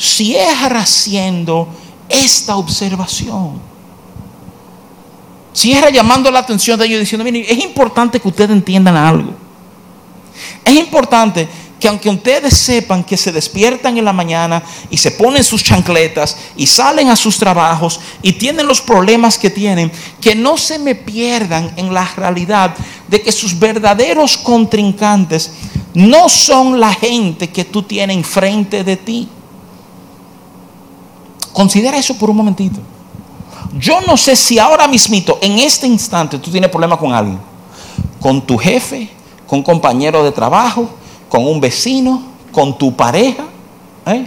cierra 0.00 0.80
haciendo 0.80 1.68
esta 2.08 2.56
observación. 2.56 3.60
Cierra 5.52 5.90
llamando 5.90 6.30
la 6.30 6.38
atención 6.38 6.78
de 6.78 6.86
ellos 6.86 7.00
diciendo, 7.00 7.24
miren, 7.24 7.44
es 7.46 7.58
importante 7.58 8.18
que 8.18 8.28
ustedes 8.28 8.50
entiendan 8.50 8.96
algo. 8.96 9.34
Es 10.64 10.74
importante 10.74 11.46
que 11.78 11.88
aunque 11.88 12.08
ustedes 12.08 12.56
sepan 12.56 13.04
que 13.04 13.16
se 13.16 13.32
despiertan 13.32 13.98
en 13.98 14.04
la 14.04 14.12
mañana 14.12 14.62
y 14.90 14.96
se 14.96 15.10
ponen 15.10 15.44
sus 15.44 15.62
chancletas 15.62 16.36
y 16.56 16.66
salen 16.66 17.08
a 17.08 17.16
sus 17.16 17.38
trabajos 17.38 18.00
y 18.22 18.32
tienen 18.32 18.66
los 18.66 18.80
problemas 18.80 19.38
que 19.38 19.50
tienen, 19.50 19.90
que 20.20 20.34
no 20.34 20.56
se 20.56 20.78
me 20.78 20.94
pierdan 20.94 21.72
en 21.76 21.92
la 21.92 22.06
realidad 22.16 22.74
de 23.08 23.20
que 23.20 23.32
sus 23.32 23.58
verdaderos 23.58 24.36
contrincantes 24.38 25.52
no 25.92 26.28
son 26.28 26.78
la 26.80 26.94
gente 26.94 27.48
que 27.50 27.64
tú 27.64 27.82
tienes 27.82 28.16
enfrente 28.16 28.84
de 28.84 28.96
ti. 28.96 29.28
Considera 31.52 31.98
eso 31.98 32.16
por 32.16 32.30
un 32.30 32.36
momentito. 32.36 32.80
Yo 33.78 34.00
no 34.02 34.16
sé 34.16 34.36
si 34.36 34.58
ahora 34.58 34.86
mismito, 34.88 35.38
en 35.40 35.58
este 35.58 35.86
instante, 35.86 36.38
tú 36.38 36.50
tienes 36.50 36.70
problema 36.70 36.96
con 36.96 37.12
alguien. 37.12 37.38
Con 38.20 38.42
tu 38.42 38.58
jefe, 38.58 39.10
con 39.46 39.60
un 39.60 39.64
compañero 39.64 40.22
de 40.22 40.32
trabajo, 40.32 40.88
con 41.28 41.46
un 41.46 41.60
vecino, 41.60 42.22
con 42.52 42.76
tu 42.76 42.94
pareja. 42.94 43.44
¿eh? 44.06 44.26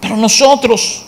Pero 0.00 0.16
nosotros 0.16 1.02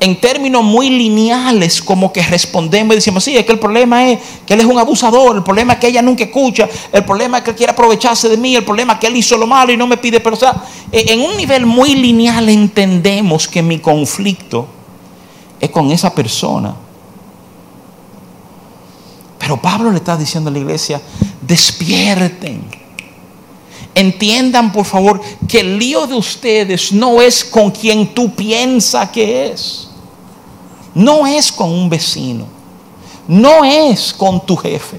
en 0.00 0.20
términos 0.20 0.62
muy 0.62 0.90
lineales, 0.90 1.82
como 1.82 2.12
que 2.12 2.22
respondemos 2.22 2.94
y 2.94 2.96
decimos, 2.96 3.24
sí, 3.24 3.36
es 3.36 3.44
que 3.44 3.52
el 3.52 3.58
problema 3.58 4.08
es 4.08 4.20
que 4.46 4.54
él 4.54 4.60
es 4.60 4.66
un 4.66 4.78
abusador, 4.78 5.36
el 5.36 5.42
problema 5.42 5.72
es 5.72 5.78
que 5.80 5.88
ella 5.88 6.02
nunca 6.02 6.24
escucha, 6.24 6.68
el 6.92 7.04
problema 7.04 7.38
es 7.38 7.44
que 7.44 7.54
quiere 7.54 7.72
aprovecharse 7.72 8.28
de 8.28 8.36
mí, 8.36 8.54
el 8.54 8.64
problema 8.64 8.94
es 8.94 9.00
que 9.00 9.08
él 9.08 9.16
hizo 9.16 9.36
lo 9.36 9.46
malo 9.46 9.72
y 9.72 9.76
no 9.76 9.86
me 9.86 9.96
pide, 9.96 10.20
pero 10.20 10.36
o 10.36 10.38
sea, 10.38 10.62
e, 10.92 11.12
en 11.12 11.20
un 11.20 11.36
nivel 11.36 11.66
muy 11.66 11.96
lineal 11.96 12.48
entendemos 12.48 13.48
que 13.48 13.60
mi 13.60 13.80
conflicto 13.80 14.66
es 15.58 15.70
con 15.70 15.90
esa 15.90 16.14
persona. 16.14 16.76
Pero 19.38 19.60
Pablo 19.60 19.90
le 19.90 19.96
está 19.96 20.16
diciendo 20.16 20.50
a 20.50 20.52
la 20.52 20.58
iglesia, 20.58 21.00
despierten. 21.40 22.62
Entiendan 23.94 24.70
por 24.70 24.84
favor 24.84 25.20
que 25.48 25.60
el 25.60 25.76
lío 25.76 26.06
de 26.06 26.14
ustedes 26.14 26.92
no 26.92 27.20
es 27.20 27.44
con 27.44 27.72
quien 27.72 28.14
tú 28.14 28.32
piensas 28.32 29.10
que 29.10 29.50
es 29.50 29.87
no 30.94 31.26
es 31.26 31.52
con 31.52 31.70
un 31.70 31.88
vecino, 31.88 32.46
no 33.26 33.64
es 33.64 34.12
con 34.12 34.44
tu 34.44 34.56
jefe, 34.56 34.98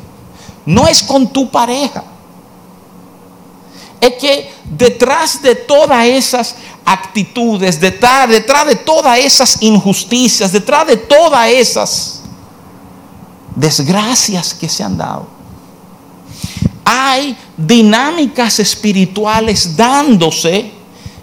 no 0.65 0.87
es 0.87 1.01
con 1.03 1.27
tu 1.27 1.49
pareja. 1.49 2.03
Es 3.99 4.13
que 4.13 4.51
detrás 4.63 5.41
de 5.41 5.55
todas 5.55 6.05
esas 6.05 6.55
actitudes, 6.85 7.79
detrás, 7.79 8.29
de 8.29 8.75
todas 8.75 9.19
esas 9.19 9.61
injusticias, 9.61 10.51
detrás 10.51 10.87
de 10.87 10.97
todas 10.97 11.49
esas 11.49 12.21
desgracias 13.55 14.53
que 14.53 14.69
se 14.69 14.83
han 14.83 14.97
dado, 14.97 15.27
hay 16.85 17.37
dinámicas 17.57 18.59
espirituales 18.59 19.75
dándose, 19.75 20.71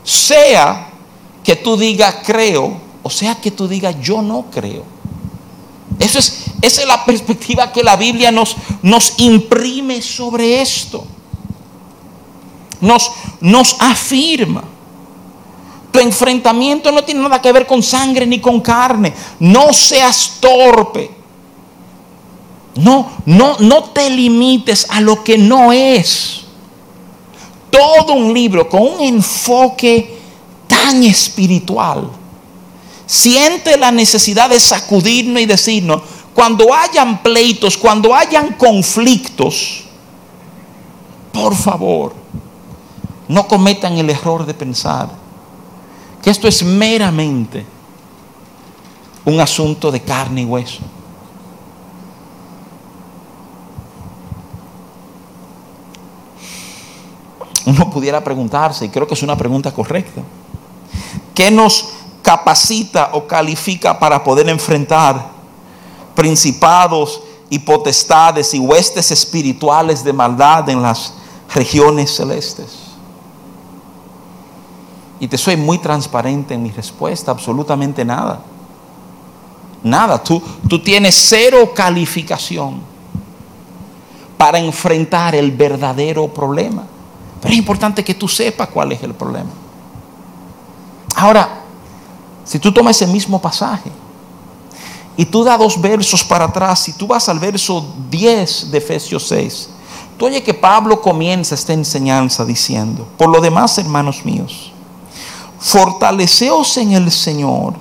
sea 0.05 0.91
que 1.43 1.57
tú 1.57 1.77
digas 1.77 2.17
creo, 2.25 2.86
o 3.07 3.11
sea 3.11 3.37
que 3.37 3.53
tú 3.53 3.69
digas 3.69 3.95
yo 4.03 4.21
no 4.21 4.47
creo. 4.51 4.83
Es, 6.01 6.17
esa 6.61 6.81
es 6.83 6.87
la 6.89 7.05
perspectiva 7.05 7.71
que 7.73 7.85
la 7.85 7.95
Biblia 7.95 8.33
nos, 8.33 8.57
nos 8.83 9.15
imprime 9.19 10.03
sobre 10.03 10.61
esto. 10.61 11.05
Nos, 12.81 13.13
nos 13.41 13.77
afirma. 13.79 14.65
Tu 15.93 16.01
enfrentamiento 16.01 16.91
no 16.91 17.05
tiene 17.05 17.23
nada 17.23 17.41
que 17.41 17.53
ver 17.53 17.65
con 17.65 17.81
sangre 17.81 18.27
ni 18.27 18.41
con 18.41 18.61
carne. 18.61 19.15
No 19.39 19.73
seas 19.73 20.39
torpe. 20.41 21.09
No, 22.75 23.09
no, 23.25 23.57
no 23.61 23.85
te 23.85 24.11
limites 24.11 24.85
a 24.91 25.01
lo 25.01 25.23
que 25.23 25.39
no 25.39 25.73
es. 25.73 26.43
Todo 27.71 28.15
un 28.15 28.35
libro 28.35 28.69
con 28.69 28.83
un 28.83 29.01
enfoque 29.01 30.19
tan 30.67 31.05
espiritual. 31.05 32.11
Siente 33.07 33.77
la 33.77 33.93
necesidad 33.93 34.51
de 34.51 34.59
sacudirnos 34.59 35.41
y 35.41 35.47
decirnos, 35.47 36.03
cuando 36.35 36.75
hayan 36.75 37.23
pleitos, 37.23 37.77
cuando 37.77 38.15
hayan 38.15 38.55
conflictos, 38.55 39.85
por 41.33 41.55
favor, 41.55 42.15
no 43.29 43.47
cometan 43.47 43.97
el 43.97 44.11
error 44.11 44.45
de 44.45 44.55
pensar 44.55 45.09
que 46.23 46.31
esto 46.31 46.49
es 46.49 46.63
meramente 46.63 47.65
un 49.25 49.41
asunto 49.41 49.91
de 49.91 50.01
carne 50.01 50.43
y 50.43 50.45
hueso. 50.45 50.81
Uno 57.67 57.91
pudiera 57.91 58.23
preguntarse, 58.23 58.85
y 58.85 58.89
creo 58.89 59.07
que 59.07 59.15
es 59.15 59.23
una 59.23 59.37
pregunta 59.37 59.73
correcta, 59.73 60.23
¿qué 61.35 61.51
nos 61.51 61.91
capacita 62.27 63.11
o 63.13 63.25
califica 63.25 63.97
para 63.97 64.25
poder 64.25 64.49
enfrentar 64.49 65.31
principados 66.13 67.23
y 67.49 67.61
potestades 67.61 68.53
y 68.53 68.59
huestes 68.59 69.13
espirituales 69.13 70.03
de 70.03 70.13
maldad 70.13 70.69
en 70.69 70.83
las 70.83 71.15
regiones 71.55 72.17
celestes? 72.17 72.79
Y 75.21 75.29
te 75.29 75.39
soy 75.39 75.57
muy 75.57 75.79
transparente 75.79 76.55
en 76.55 76.65
mi 76.65 76.73
respuesta, 76.73 77.31
absolutamente 77.31 78.05
nada. 78.05 78.41
Nada, 79.85 80.21
tú, 80.21 80.43
tú 80.69 80.83
tienes 80.83 81.15
cero 81.15 81.71
calificación 81.73 82.81
para 84.37 84.59
enfrentar 84.59 85.37
el 85.37 85.53
verdadero 85.53 86.27
problema. 86.27 86.83
Pero 87.41 87.53
es 87.53 87.59
importante 87.59 88.03
que 88.03 88.15
tú 88.15 88.27
sepas 88.27 88.69
cuál 88.71 88.91
es 88.91 89.03
el 89.05 89.15
problema. 89.15 89.51
Ahora, 91.15 91.66
si 92.47 92.61
tú 92.61 92.73
tomas 92.73 92.97
ese 92.97 93.13
mismo 93.13 93.41
pasaje 93.41 93.91
y 95.17 95.25
tú 95.25 95.43
das 95.43 95.59
dos 95.59 95.81
versos 95.81 96.23
para 96.23 96.45
atrás, 96.45 96.81
si 96.81 96.93
tú 96.93 97.07
vas 97.07 97.29
al 97.29 97.39
verso 97.39 97.85
10 98.09 98.71
de 98.71 98.79
Efesios 98.79 99.27
6, 99.29 99.71
tú 100.17 100.27
oye 100.27 100.43
que 100.43 100.55
Pablo 100.55 101.01
comienza 101.01 101.55
esta 101.55 101.73
enseñanza 101.73 102.45
diciendo, 102.45 103.07
por 103.19 103.29
lo 103.29 103.41
demás, 103.41 103.77
hermanos 103.79 104.25
míos, 104.25 104.73
fortaleceos 105.59 106.77
en 106.77 106.93
el 106.93 107.11
Señor 107.11 107.75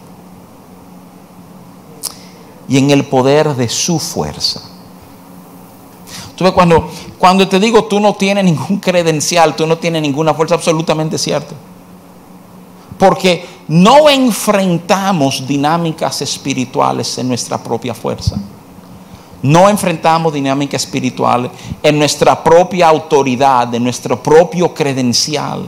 y 2.68 2.80
en 2.80 2.90
el 2.90 3.06
poder 3.06 3.56
de 3.56 3.70
su 3.70 4.00
fuerza. 4.00 4.62
Tú 6.36 6.44
ves, 6.44 6.54
cuando, 6.54 6.90
cuando 7.20 7.48
te 7.48 7.60
digo 7.60 7.86
tú 7.86 8.00
no 8.00 8.16
tienes 8.16 8.44
ningún 8.44 8.80
credencial, 8.80 9.56
tú 9.56 9.68
no 9.68 9.78
tienes 9.78 10.02
ninguna 10.02 10.34
fuerza, 10.34 10.56
absolutamente 10.56 11.18
cierto. 11.20 11.54
Porque 12.98 13.46
no 13.68 14.10
enfrentamos 14.10 15.46
dinámicas 15.46 16.22
espirituales 16.22 17.18
en 17.18 17.28
nuestra 17.28 17.62
propia 17.62 17.94
fuerza. 17.94 18.38
No 19.42 19.70
enfrentamos 19.70 20.34
dinámicas 20.34 20.84
espirituales 20.84 21.52
en 21.84 22.00
nuestra 22.00 22.44
propia 22.44 22.88
autoridad, 22.88 23.74
en 23.76 23.84
nuestro 23.84 24.22
propio 24.22 24.74
credencial. 24.74 25.68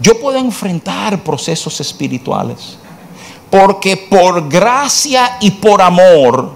Yo 0.00 0.20
puedo 0.20 0.38
enfrentar 0.38 1.22
procesos 1.22 1.80
espirituales 1.80 2.78
porque 3.50 3.96
por 3.96 4.48
gracia 4.48 5.38
y 5.40 5.50
por 5.52 5.80
amor, 5.80 6.52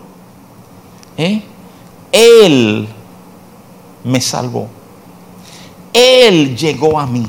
¿eh? 1.16 1.42
Él 2.11 2.88
me 4.04 4.20
salvó. 4.20 4.68
Él 5.92 6.56
llegó 6.56 6.98
a 6.98 7.06
mí. 7.06 7.26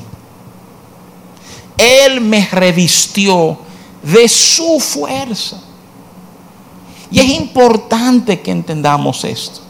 Él 1.81 2.21
me 2.21 2.47
revistió 2.51 3.57
de 4.03 4.27
su 4.27 4.79
fuerza. 4.79 5.57
Y 7.09 7.19
es 7.19 7.29
importante 7.29 8.39
que 8.39 8.51
entendamos 8.51 9.23
esto. 9.25 9.61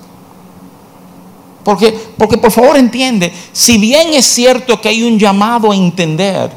Porque, 1.63 1.91
porque 2.17 2.37
por 2.37 2.51
favor 2.51 2.75
entiende, 2.75 3.31
si 3.51 3.77
bien 3.77 4.13
es 4.13 4.25
cierto 4.25 4.81
que 4.81 4.89
hay 4.89 5.03
un 5.03 5.17
llamado 5.17 5.71
a 5.71 5.75
entender 5.75 6.51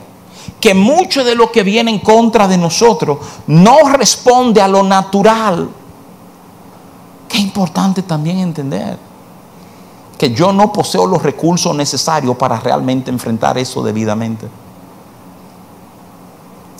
que 0.60 0.74
mucho 0.74 1.22
de 1.24 1.34
lo 1.34 1.52
que 1.52 1.62
viene 1.62 1.90
en 1.90 1.98
contra 1.98 2.48
de 2.48 2.56
nosotros 2.56 3.18
no 3.46 3.88
responde 3.92 4.62
a 4.62 4.68
lo 4.68 4.82
natural, 4.82 5.68
es 7.30 7.38
importante 7.38 8.02
también 8.02 8.38
entender 8.38 8.96
que 10.16 10.32
yo 10.32 10.52
no 10.52 10.72
poseo 10.72 11.06
los 11.06 11.22
recursos 11.22 11.74
necesarios 11.74 12.36
para 12.36 12.58
realmente 12.60 13.10
enfrentar 13.10 13.58
eso 13.58 13.82
debidamente. 13.82 14.46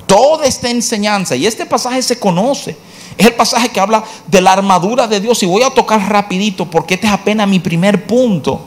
Toda 0.07 0.47
esta 0.47 0.69
enseñanza, 0.71 1.35
y 1.37 1.47
este 1.47 1.67
pasaje 1.67 2.03
se 2.03 2.19
conoce, 2.19 2.77
es 3.17 3.27
el 3.27 3.35
pasaje 3.35 3.69
que 3.69 3.81
habla 3.81 4.05
de 4.27 4.41
la 4.41 4.53
armadura 4.53 5.07
de 5.07 5.21
Dios. 5.21 5.43
Y 5.43 5.47
voy 5.47 5.63
a 5.63 5.71
tocar 5.71 6.01
rapidito 6.09 6.69
porque 6.69 6.95
este 6.95 7.07
es 7.07 7.13
apenas 7.13 7.49
mi 7.49 7.61
primer 7.61 8.07
punto. 8.07 8.61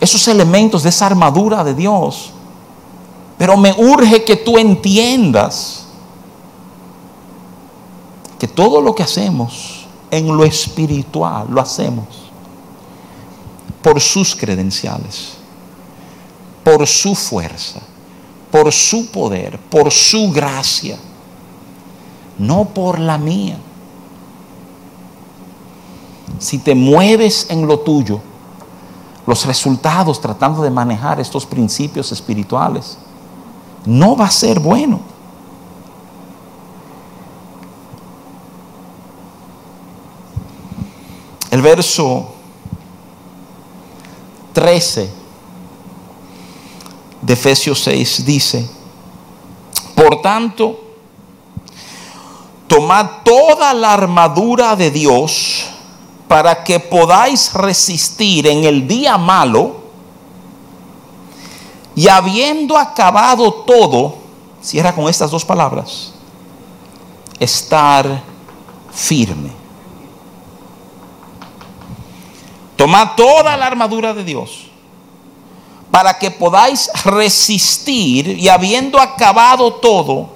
Esos 0.00 0.26
elementos 0.28 0.82
de 0.82 0.90
esa 0.90 1.06
armadura 1.06 1.64
de 1.64 1.74
Dios. 1.74 2.32
Pero 3.38 3.56
me 3.56 3.72
urge 3.72 4.24
que 4.24 4.36
tú 4.36 4.58
entiendas 4.58 5.86
que 8.38 8.48
todo 8.48 8.80
lo 8.80 8.94
que 8.94 9.02
hacemos 9.02 9.86
en 10.10 10.36
lo 10.36 10.44
espiritual 10.44 11.46
lo 11.48 11.60
hacemos 11.60 12.06
por 13.82 14.00
sus 14.00 14.36
credenciales, 14.36 15.34
por 16.62 16.86
su 16.86 17.14
fuerza, 17.14 17.80
por 18.52 18.70
su 18.70 19.10
poder, 19.10 19.58
por 19.58 19.90
su 19.90 20.30
gracia 20.30 20.96
no 22.38 22.64
por 22.64 22.98
la 22.98 23.18
mía. 23.18 23.56
Si 26.38 26.58
te 26.58 26.74
mueves 26.74 27.46
en 27.48 27.66
lo 27.66 27.80
tuyo, 27.80 28.20
los 29.26 29.46
resultados 29.46 30.20
tratando 30.20 30.62
de 30.62 30.70
manejar 30.70 31.20
estos 31.20 31.46
principios 31.46 32.10
espirituales, 32.10 32.98
no 33.86 34.16
va 34.16 34.26
a 34.26 34.30
ser 34.30 34.58
bueno. 34.58 35.00
El 41.50 41.62
verso 41.62 42.32
13 44.54 45.21
de 47.22 47.32
Efesios 47.34 47.80
6 47.84 48.26
dice, 48.26 48.68
por 49.94 50.20
tanto, 50.20 50.80
tomad 52.66 53.22
toda 53.24 53.72
la 53.72 53.92
armadura 53.92 54.74
de 54.74 54.90
Dios 54.90 55.68
para 56.26 56.64
que 56.64 56.80
podáis 56.80 57.52
resistir 57.54 58.46
en 58.48 58.64
el 58.64 58.88
día 58.88 59.16
malo 59.18 59.82
y 61.94 62.08
habiendo 62.08 62.76
acabado 62.76 63.52
todo, 63.52 64.16
cierra 64.60 64.94
con 64.94 65.08
estas 65.08 65.30
dos 65.30 65.44
palabras, 65.44 66.14
estar 67.38 68.22
firme. 68.92 69.50
Tomad 72.76 73.10
toda 73.14 73.56
la 73.56 73.66
armadura 73.66 74.12
de 74.12 74.24
Dios 74.24 74.71
para 75.92 76.18
que 76.18 76.30
podáis 76.30 76.90
resistir 77.04 78.26
y 78.26 78.48
habiendo 78.48 78.98
acabado 78.98 79.74
todo, 79.74 80.30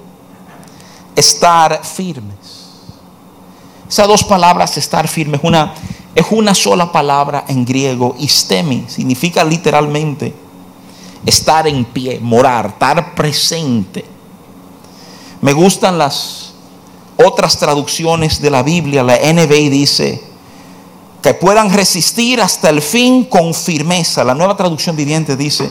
estar 1.15 1.83
firmes. 1.83 2.35
Esas 3.89 4.07
dos 4.07 4.23
palabras, 4.23 4.77
estar 4.77 5.07
firmes, 5.07 5.41
una, 5.41 5.73
es 6.13 6.27
una 6.29 6.53
sola 6.53 6.91
palabra 6.91 7.43
en 7.47 7.65
griego, 7.65 8.15
istemi, 8.19 8.85
significa 8.87 9.43
literalmente 9.43 10.31
estar 11.25 11.67
en 11.67 11.85
pie, 11.85 12.19
morar, 12.21 12.67
estar 12.67 13.15
presente. 13.15 14.05
Me 15.41 15.53
gustan 15.53 15.97
las 15.97 16.53
otras 17.17 17.57
traducciones 17.57 18.39
de 18.39 18.51
la 18.51 18.61
Biblia, 18.61 19.01
la 19.01 19.15
NBI 19.17 19.69
dice, 19.69 20.23
que 21.27 21.33
puedan 21.33 21.69
resistir 21.73 22.39
hasta 22.39 22.69
el 22.69 22.81
fin 22.81 23.25
con 23.25 23.53
firmeza. 23.53 24.23
La 24.23 24.33
nueva 24.33 24.55
traducción 24.55 24.95
viviente 24.95 25.35
dice, 25.35 25.69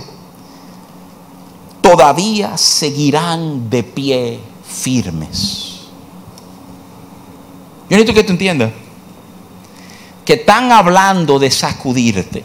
todavía 1.80 2.58
seguirán 2.58 3.70
de 3.70 3.82
pie 3.82 4.38
firmes. 4.68 5.86
Yo 7.88 7.96
necesito 7.96 8.12
que 8.12 8.24
tú 8.24 8.32
entiendas 8.32 8.70
que 10.26 10.34
están 10.34 10.72
hablando 10.72 11.38
de 11.38 11.50
sacudirte. 11.50 12.44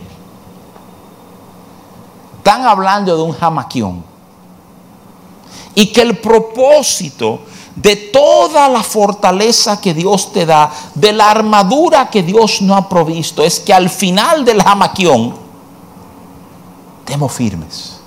Están 2.37 2.65
hablando 2.65 3.17
de 3.17 3.23
un 3.23 3.33
jamaquión. 3.33 4.05
Y 5.75 5.87
que 5.87 6.01
el 6.01 6.17
propósito 6.19 7.41
de 7.75 7.95
toda 7.95 8.67
la 8.67 8.83
fortaleza 8.83 9.79
que 9.79 9.93
Dios 9.93 10.31
te 10.33 10.45
da, 10.45 10.71
de 10.93 11.13
la 11.13 11.31
armadura 11.31 12.09
que 12.09 12.23
Dios 12.23 12.61
no 12.61 12.75
ha 12.75 12.89
provisto, 12.89 13.43
es 13.43 13.59
que 13.59 13.73
al 13.73 13.89
final 13.89 14.43
del 14.43 14.61
jamaquión, 14.61 15.33
estemos 16.99 17.31
firmes. 17.31 17.97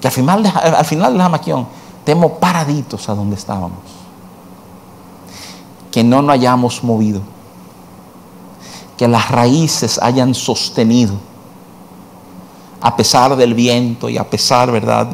Que 0.00 0.08
al 0.08 0.12
final, 0.12 0.46
al 0.46 0.84
final 0.84 1.12
del 1.12 1.22
jamaquión, 1.22 1.66
estemos 1.98 2.32
paraditos 2.32 3.08
a 3.08 3.14
donde 3.14 3.36
estábamos. 3.36 3.78
Que 5.90 6.04
no 6.04 6.22
nos 6.22 6.34
hayamos 6.34 6.84
movido. 6.84 7.22
Que 8.98 9.08
las 9.08 9.30
raíces 9.30 9.98
hayan 10.02 10.34
sostenido. 10.34 11.14
A 12.80 12.94
pesar 12.96 13.34
del 13.36 13.54
viento 13.54 14.10
y 14.10 14.18
a 14.18 14.28
pesar, 14.28 14.70
¿verdad?, 14.70 15.08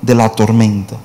de 0.00 0.14
la 0.16 0.28
tormenta. 0.28 0.96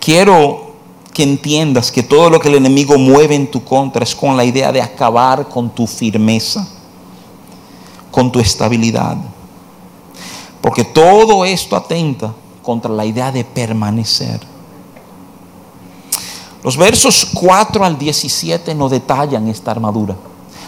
Quiero 0.00 0.70
que 1.12 1.22
entiendas 1.22 1.92
que 1.92 2.02
todo 2.02 2.30
lo 2.30 2.40
que 2.40 2.48
el 2.48 2.54
enemigo 2.54 2.96
mueve 2.98 3.34
en 3.34 3.50
tu 3.50 3.62
contra 3.62 4.02
es 4.02 4.14
con 4.14 4.36
la 4.36 4.44
idea 4.44 4.72
de 4.72 4.80
acabar 4.80 5.48
con 5.48 5.70
tu 5.70 5.86
firmeza, 5.86 6.66
con 8.10 8.32
tu 8.32 8.40
estabilidad. 8.40 9.16
Porque 10.60 10.84
todo 10.84 11.44
esto 11.44 11.76
atenta 11.76 12.32
contra 12.62 12.90
la 12.90 13.04
idea 13.04 13.30
de 13.30 13.44
permanecer. 13.44 14.40
Los 16.62 16.76
versos 16.76 17.26
4 17.32 17.84
al 17.84 17.98
17 17.98 18.74
nos 18.74 18.90
detallan 18.90 19.48
esta 19.48 19.70
armadura. 19.70 20.14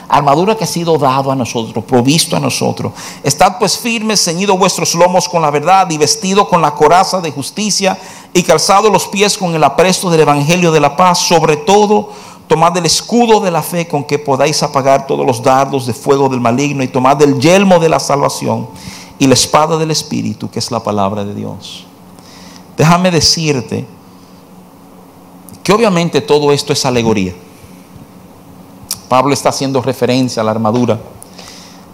Armadura 0.09 0.57
que 0.57 0.65
ha 0.65 0.67
sido 0.67 0.99
dado 0.99 1.31
a 1.31 1.35
nosotros, 1.35 1.85
provisto 1.85 2.37
a 2.37 2.41
nosotros. 2.41 2.93
Estad 3.23 3.59
pues 3.59 3.79
firmes, 3.79 4.23
ceñidos 4.23 4.59
vuestros 4.59 4.95
lomos 4.95 5.29
con 5.29 5.41
la 5.41 5.51
verdad 5.51 5.89
y 5.91 5.97
vestido 5.97 6.49
con 6.49 6.61
la 6.61 6.75
coraza 6.75 7.21
de 7.21 7.31
justicia 7.31 7.99
y 8.35 8.43
calzado 8.43 8.91
los 8.91 9.09
pies 9.09 9.37
con 9.37 9.55
el 9.55 9.65
apresto 9.65 10.11
del 10.11 10.21
evangelio 10.21 10.73
de 10.73 10.81
la 10.81 10.97
paz. 10.97 11.19
Sobre 11.19 11.57
todo, 11.57 12.11
tomad 12.47 12.77
el 12.77 12.87
escudo 12.87 13.41
de 13.41 13.51
la 13.51 13.63
fe 13.63 13.87
con 13.87 14.05
que 14.05 14.19
podáis 14.19 14.63
apagar 14.63 15.07
todos 15.07 15.27
los 15.27 15.43
dardos 15.43 15.87
de 15.87 15.93
fuego 15.93 16.29
del 16.29 16.41
maligno 16.41 16.83
y 16.83 16.89
tomad 16.89 17.21
el 17.23 17.39
yelmo 17.39 17.79
de 17.79 17.89
la 17.89 18.01
salvación 18.01 18.69
y 19.19 19.27
la 19.27 19.35
espada 19.35 19.77
del 19.77 19.91
Espíritu, 19.91 20.51
que 20.51 20.59
es 20.59 20.71
la 20.71 20.81
palabra 20.81 21.25
de 21.25 21.35
Dios. 21.35 21.87
Déjame 22.77 23.11
decirte 23.11 23.87
que 25.63 25.73
obviamente 25.73 26.21
todo 26.21 26.53
esto 26.53 26.73
es 26.73 26.85
alegoría. 26.85 27.35
Pablo 29.09 29.35
está 29.35 29.51
haciendo 29.51 29.83
referencia 29.83 30.41
a 30.41 30.45
la 30.45 30.53
armadura 30.53 30.99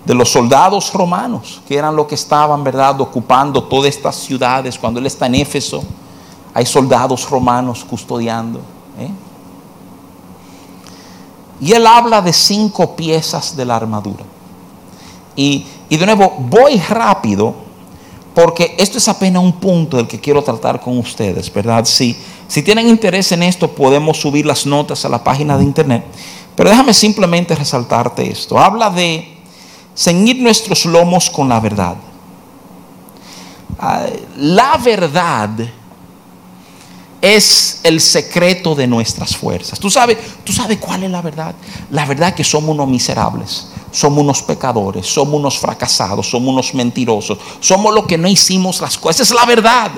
de 0.04 0.14
los 0.14 0.30
soldados 0.30 0.92
romanos, 0.92 1.60
que 1.68 1.76
eran 1.76 1.94
los 1.94 2.06
que 2.06 2.14
estaban, 2.14 2.64
¿verdad?, 2.64 2.98
ocupando 3.00 3.64
todas 3.64 3.90
estas 3.90 4.16
ciudades. 4.16 4.78
Cuando 4.78 5.00
él 5.00 5.06
está 5.06 5.26
en 5.26 5.34
Éfeso, 5.34 5.82
hay 6.54 6.66
soldados 6.66 7.28
romanos 7.28 7.84
custodiando. 7.84 8.60
¿eh? 8.98 9.10
Y 11.60 11.72
él 11.72 11.86
habla 11.86 12.20
de 12.20 12.32
cinco 12.32 12.94
piezas 12.94 13.56
de 13.56 13.64
la 13.64 13.76
armadura. 13.76 14.24
Y, 15.34 15.66
y 15.88 15.96
de 15.96 16.06
nuevo, 16.06 16.34
voy 16.38 16.78
rápido 16.78 17.68
porque 18.34 18.76
esto 18.78 18.98
es 18.98 19.08
apenas 19.08 19.42
un 19.42 19.54
punto 19.54 19.96
del 19.96 20.06
que 20.06 20.20
quiero 20.20 20.42
tratar 20.44 20.80
con 20.80 20.96
ustedes, 20.98 21.52
¿verdad? 21.52 21.84
Si, 21.84 22.16
si 22.46 22.62
tienen 22.62 22.88
interés 22.88 23.32
en 23.32 23.42
esto, 23.42 23.68
podemos 23.68 24.20
subir 24.20 24.46
las 24.46 24.64
notas 24.64 25.04
a 25.04 25.08
la 25.08 25.24
página 25.24 25.58
de 25.58 25.64
internet. 25.64 26.04
Pero 26.54 26.70
déjame 26.70 26.94
simplemente 26.94 27.56
resaltarte 27.56 28.30
esto. 28.30 28.56
Habla 28.56 28.90
de 28.90 29.38
ceñir 29.96 30.40
nuestros 30.40 30.84
lomos 30.84 31.30
con 31.30 31.48
la 31.48 31.58
verdad. 31.58 31.96
Ah, 33.80 34.06
la 34.36 34.76
verdad 34.76 35.50
es 37.20 37.80
el 37.82 38.00
secreto 38.00 38.74
de 38.74 38.86
nuestras 38.86 39.36
fuerzas. 39.36 39.78
¿Tú 39.78 39.90
sabes, 39.90 40.18
¿Tú 40.44 40.52
sabes 40.52 40.78
cuál 40.78 41.02
es 41.04 41.10
la 41.10 41.22
verdad? 41.22 41.54
La 41.90 42.06
verdad 42.06 42.30
es 42.30 42.34
que 42.34 42.44
somos 42.44 42.70
unos 42.70 42.88
miserables 42.88 43.66
somos 43.90 44.18
unos 44.20 44.42
pecadores, 44.42 45.06
somos 45.06 45.34
unos 45.34 45.58
fracasados, 45.58 46.28
somos 46.28 46.52
unos 46.52 46.74
mentirosos, 46.74 47.38
somos 47.60 47.94
los 47.94 48.06
que 48.06 48.18
no 48.18 48.28
hicimos 48.28 48.80
las 48.80 48.98
cosas. 48.98 49.28
Es 49.28 49.34
la 49.34 49.44
verdad. 49.44 49.90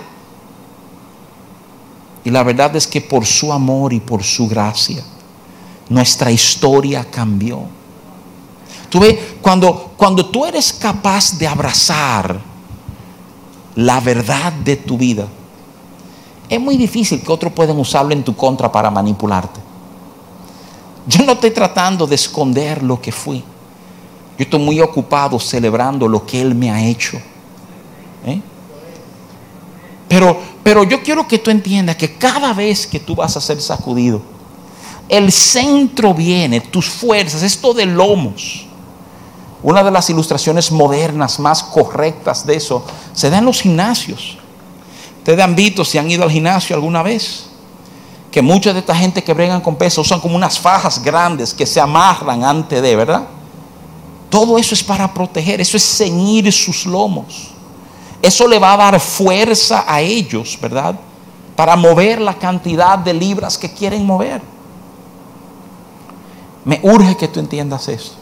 Y 2.24 2.30
la 2.30 2.42
verdad 2.42 2.74
es 2.76 2.86
que 2.86 3.00
por 3.00 3.24
su 3.26 3.52
amor 3.52 3.92
y 3.92 4.00
por 4.00 4.22
su 4.22 4.46
gracia, 4.46 5.02
nuestra 5.88 6.30
historia 6.30 7.04
cambió. 7.10 7.62
Tú 8.88 9.00
ves, 9.00 9.18
cuando, 9.40 9.92
cuando 9.96 10.26
tú 10.26 10.44
eres 10.44 10.72
capaz 10.72 11.38
de 11.38 11.46
abrazar 11.46 12.40
la 13.76 14.00
verdad 14.00 14.52
de 14.52 14.76
tu 14.76 14.98
vida, 14.98 15.26
es 16.50 16.60
muy 16.60 16.76
difícil 16.76 17.22
que 17.22 17.30
otros 17.30 17.52
puedan 17.52 17.78
usarlo 17.78 18.12
en 18.12 18.24
tu 18.24 18.34
contra 18.34 18.70
para 18.70 18.90
manipularte. 18.90 19.60
Yo 21.06 21.24
no 21.24 21.32
estoy 21.32 21.52
tratando 21.52 22.08
de 22.08 22.16
esconder 22.16 22.82
lo 22.82 23.00
que 23.00 23.12
fui. 23.12 23.38
Yo 23.38 24.44
estoy 24.44 24.58
muy 24.58 24.80
ocupado 24.80 25.38
celebrando 25.38 26.08
lo 26.08 26.26
que 26.26 26.40
Él 26.42 26.56
me 26.56 26.68
ha 26.68 26.84
hecho. 26.84 27.18
¿eh? 28.26 28.40
Pero, 30.08 30.36
pero 30.64 30.82
yo 30.82 31.00
quiero 31.04 31.28
que 31.28 31.38
tú 31.38 31.50
entiendas 31.50 31.94
que 31.94 32.16
cada 32.16 32.52
vez 32.52 32.84
que 32.84 32.98
tú 32.98 33.14
vas 33.14 33.36
a 33.36 33.40
ser 33.40 33.60
sacudido, 33.62 34.20
el 35.08 35.30
centro 35.30 36.12
viene, 36.14 36.60
tus 36.60 36.88
fuerzas, 36.88 37.44
esto 37.44 37.72
de 37.72 37.86
lomos. 37.86 38.66
Una 39.62 39.84
de 39.84 39.90
las 39.92 40.10
ilustraciones 40.10 40.72
modernas 40.72 41.38
más 41.38 41.62
correctas 41.62 42.44
de 42.44 42.56
eso 42.56 42.84
se 43.12 43.30
da 43.30 43.38
en 43.38 43.44
los 43.44 43.60
gimnasios. 43.60 44.39
Ustedes 45.20 45.44
han 45.44 45.54
visto 45.54 45.84
si 45.84 45.98
han 45.98 46.10
ido 46.10 46.24
al 46.24 46.30
gimnasio 46.30 46.74
alguna 46.74 47.02
vez 47.02 47.44
que 48.30 48.40
mucha 48.40 48.72
de 48.72 48.78
esta 48.78 48.94
gente 48.94 49.22
que 49.22 49.34
bregan 49.34 49.60
con 49.60 49.76
peso 49.76 50.00
usan 50.00 50.20
como 50.20 50.34
unas 50.34 50.58
fajas 50.58 51.02
grandes 51.02 51.52
que 51.52 51.66
se 51.66 51.78
amarran 51.78 52.42
antes 52.42 52.80
de, 52.80 52.96
¿verdad? 52.96 53.24
Todo 54.30 54.56
eso 54.56 54.74
es 54.74 54.82
para 54.82 55.12
proteger, 55.12 55.60
eso 55.60 55.76
es 55.76 55.82
ceñir 55.82 56.50
sus 56.52 56.86
lomos. 56.86 57.50
Eso 58.22 58.46
le 58.46 58.58
va 58.58 58.74
a 58.74 58.76
dar 58.76 59.00
fuerza 59.00 59.84
a 59.86 60.00
ellos, 60.00 60.56
¿verdad? 60.60 60.94
Para 61.54 61.76
mover 61.76 62.20
la 62.20 62.34
cantidad 62.34 62.98
de 62.98 63.12
libras 63.12 63.58
que 63.58 63.70
quieren 63.70 64.06
mover. 64.06 64.40
Me 66.64 66.80
urge 66.82 67.16
que 67.16 67.28
tú 67.28 67.40
entiendas 67.40 67.88
eso. 67.88 68.12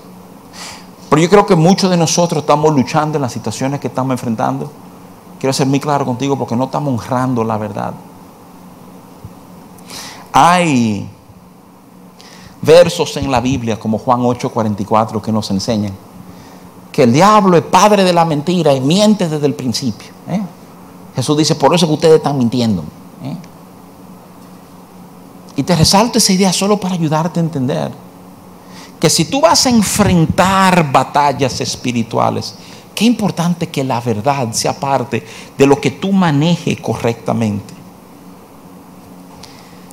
Pero 1.11 1.23
yo 1.23 1.29
creo 1.29 1.47
que 1.47 1.55
muchos 1.55 1.91
de 1.91 1.97
nosotros 1.97 2.43
estamos 2.43 2.75
luchando 2.75 3.19
en 3.19 3.23
las 3.23 3.33
situaciones 3.33 3.79
que 3.79 3.89
estamos 3.89 4.13
enfrentando. 4.13 4.73
Quiero 5.39 5.53
ser 5.53 5.67
muy 5.67 5.81
claro 5.81 6.05
contigo 6.05 6.37
porque 6.37 6.57
no 6.57 6.65
estamos 6.65 6.93
honrando 6.93 7.45
la 7.45 7.57
verdad. 7.57 7.95
Hay 10.33 11.09
versos 12.63 13.17
en 13.17 13.31
la 13.31 13.41
Biblia 13.41 13.79
como 13.79 13.99
Juan 13.99 14.21
8:44 14.21 15.21
que 15.21 15.33
nos 15.33 15.51
enseñan 15.51 15.93
que 16.99 17.05
el 17.05 17.13
diablo 17.13 17.57
es 17.57 17.63
padre 17.63 18.03
de 18.03 18.13
la 18.13 18.25
mentira 18.25 18.75
y 18.75 18.81
miente 18.81 19.29
desde 19.29 19.47
el 19.47 19.55
principio. 19.55 20.09
¿eh? 20.29 20.43
Jesús 21.15 21.37
dice, 21.37 21.55
por 21.55 21.73
eso 21.73 21.87
que 21.87 21.93
ustedes 21.93 22.17
están 22.17 22.37
mintiendo. 22.37 22.83
¿eh? 23.23 23.37
Y 25.55 25.63
te 25.63 25.77
resalto 25.77 26.19
esa 26.19 26.33
idea 26.33 26.53
solo 26.53 26.77
para 26.77 26.95
ayudarte 26.95 27.39
a 27.39 27.45
entender 27.45 27.93
que 28.99 29.09
si 29.09 29.27
tú 29.27 29.41
vas 29.41 29.65
a 29.67 29.71
enfrentar 29.71 30.91
batallas 30.91 31.61
espirituales, 31.61 32.57
qué 32.99 33.05
importante 33.05 33.69
que 33.69 33.85
la 33.85 34.01
verdad 34.01 34.53
sea 34.53 34.73
parte 34.73 35.25
de 35.57 35.67
lo 35.69 35.81
que 35.81 35.93
tú 35.93 36.11
manejes 36.11 36.81
correctamente. 36.81 37.73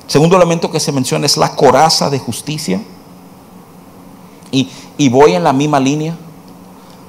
Segundo 0.08 0.36
elemento 0.36 0.72
que 0.72 0.80
se 0.80 0.90
menciona 0.90 1.24
es 1.24 1.36
la 1.36 1.54
coraza 1.54 2.10
de 2.10 2.18
justicia. 2.18 2.82
Y, 4.50 4.68
y 4.98 5.08
voy 5.08 5.34
en 5.34 5.44
la 5.44 5.52
misma 5.52 5.78
línea. 5.78 6.16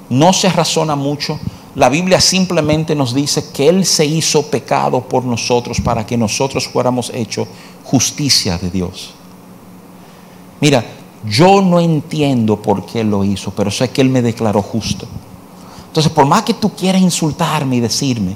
No 0.08 0.34
se 0.34 0.50
razona 0.50 0.96
mucho. 0.96 1.40
La 1.74 1.90
Biblia 1.90 2.22
simplemente 2.22 2.94
nos 2.94 3.16
dice 3.16 3.50
que 3.52 3.68
Él 3.68 3.84
se 3.84 4.06
hizo 4.06 4.52
pecado 4.52 5.02
por 5.02 5.26
nosotros 5.26 5.82
para 5.82 6.06
que 6.06 6.16
nosotros 6.16 6.68
fuéramos 6.68 7.10
hechos 7.12 7.48
justicia 7.84 8.60
de 8.60 8.70
Dios. 8.70 9.16
Mira, 10.62 10.86
yo 11.28 11.60
no 11.64 11.80
entiendo 11.80 12.62
por 12.62 12.86
qué 12.86 13.04
lo 13.04 13.24
hizo, 13.24 13.50
pero 13.50 13.72
sé 13.72 13.90
que 13.90 14.02
Él 14.02 14.10
me 14.10 14.22
declaró 14.22 14.62
justo. 14.62 15.08
Entonces, 15.98 16.14
por 16.14 16.28
más 16.28 16.44
que 16.44 16.54
tú 16.54 16.76
quieras 16.76 17.02
insultarme 17.02 17.78
y 17.78 17.80
decirme 17.80 18.36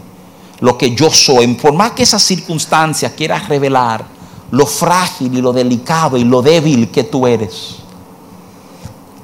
lo 0.62 0.80
que 0.80 0.96
yo 0.96 1.12
soy, 1.12 1.46
por 1.54 1.72
más 1.72 1.92
que 1.92 2.02
esa 2.02 2.18
circunstancia 2.18 3.14
quiera 3.14 3.38
revelar 3.38 4.04
lo 4.50 4.66
frágil 4.66 5.38
y 5.38 5.42
lo 5.44 5.54
delicado 5.54 6.18
y 6.18 6.24
lo 6.24 6.42
débil 6.42 6.90
que 6.90 7.04
tú 7.04 7.28
eres. 7.28 7.76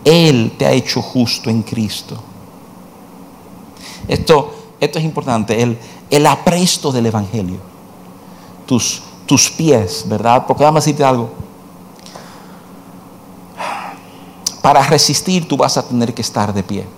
Él 0.06 0.54
te 0.56 0.68
ha 0.68 0.72
hecho 0.72 1.02
justo 1.02 1.50
en 1.50 1.64
Cristo. 1.64 2.16
Esto, 4.08 4.54
esto 4.80 5.00
es 5.00 5.06
importante, 5.06 5.60
el, 5.60 5.76
el 6.12 6.28
apresto 6.28 6.92
del 6.92 7.08
Evangelio. 7.08 7.58
Tus, 8.68 9.02
tus 9.26 9.50
pies, 9.50 10.06
¿verdad? 10.08 10.46
Porque 10.46 10.64
a 10.64 10.72
decirte 10.72 11.04
algo. 11.04 11.32
Para 14.62 14.84
resistir 14.84 15.48
tú 15.48 15.58
vas 15.58 15.76
a 15.76 15.88
tener 15.88 16.14
que 16.14 16.22
estar 16.22 16.54
de 16.54 16.62
pie. 16.62 16.97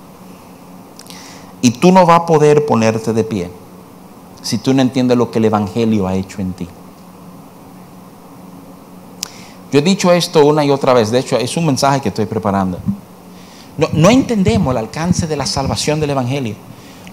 Y 1.62 1.72
tú 1.72 1.92
no 1.92 2.06
vas 2.06 2.22
a 2.22 2.26
poder 2.26 2.66
ponerte 2.66 3.14
de 3.14 3.24
pie 3.24 3.50
si 4.42 4.58
tú 4.58 4.74
no 4.74 4.82
entiendes 4.82 5.18
lo 5.18 5.32
que 5.32 5.40
el 5.40 5.46
Evangelio 5.46 6.08
ha 6.08 6.16
hecho 6.16 6.42
en 6.42 6.54
ti. 6.54 6.68
Yo 9.72 9.80
he 9.80 9.82
dicho 9.82 10.12
esto 10.12 10.46
una 10.46 10.66
y 10.66 10.72
otra 10.72 10.94
vez, 10.94 11.12
de 11.12 11.20
hecho 11.20 11.38
es 11.38 11.56
un 11.58 11.66
mensaje 11.66 12.02
que 12.02 12.10
estoy 12.10 12.26
preparando. 12.26 12.80
No, 13.94 14.10
entendemos 14.10 14.72
el 14.72 14.78
alcance 14.78 15.28
de 15.28 15.38
la 15.38 15.46
salvación 15.46 16.00
del 16.00 16.10
Evangelio. 16.10 16.56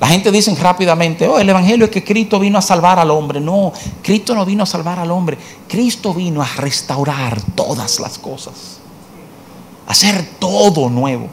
La 0.01 0.09
gente 0.09 0.33
dice 0.33 0.55
rápidamente, 0.55 1.27
oh, 1.29 1.39
el 1.39 1.49
Evangelio 1.49 1.85
es 1.85 1.91
que 1.91 2.03
Cristo 2.03 2.41
vino 2.41 2.59
a 2.59 2.63
salvar 2.63 2.99
al 2.99 3.11
hombre. 3.11 3.41
No, 3.41 3.73
Cristo 4.03 4.35
no 4.35 4.45
vino 4.45 4.65
a 4.65 4.67
salvar 4.67 4.99
al 4.99 5.11
hombre. 5.11 5.39
Cristo 5.69 6.13
vino 6.13 6.43
a 6.43 6.49
restaurar 6.57 7.41
todas 7.55 8.01
las 8.01 8.19
cosas. 8.19 8.79
hacer 9.87 10.29
todo 10.39 10.91
nuevo. 10.91 11.29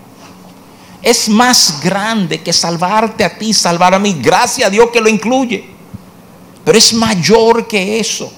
Es 1.04 1.30
más 1.30 1.82
grande 1.84 2.42
que 2.42 2.52
salvarte 2.52 3.24
a 3.24 3.38
ti, 3.38 3.54
salvar 3.54 3.94
a 3.94 4.00
mí. 4.00 4.16
Gracias 4.20 4.68
a 4.68 4.72
Dios 4.72 4.90
que 4.92 5.02
lo 5.02 5.10
incluye. 5.10 5.70
Pero 6.66 6.78
es 6.78 6.94
mayor 6.94 7.68
que 7.68 8.00
eso. 8.00 8.32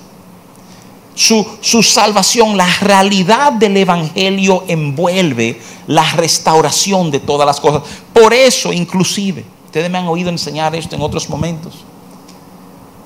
Su, 1.13 1.81
salvación, 1.81 2.57
la 2.57 2.67
realidad 2.81 3.53
del 3.53 3.77
Evangelio 3.77 4.65
envuelve 4.67 5.61
la 5.87 6.11
restauración 6.13 7.11
de 7.11 7.19
todas 7.19 7.45
las 7.45 7.61
cosas. 7.61 7.83
Por 8.11 8.33
eso, 8.33 8.73
inclusive, 8.73 9.45
Ustedes 9.75 9.91
me 9.91 9.97
han 9.97 10.07
oído 10.07 10.29
enseñar 10.29 10.73
esto 10.73 10.95
en 10.95 11.01
otros 11.01 11.27
momentos. 11.27 11.83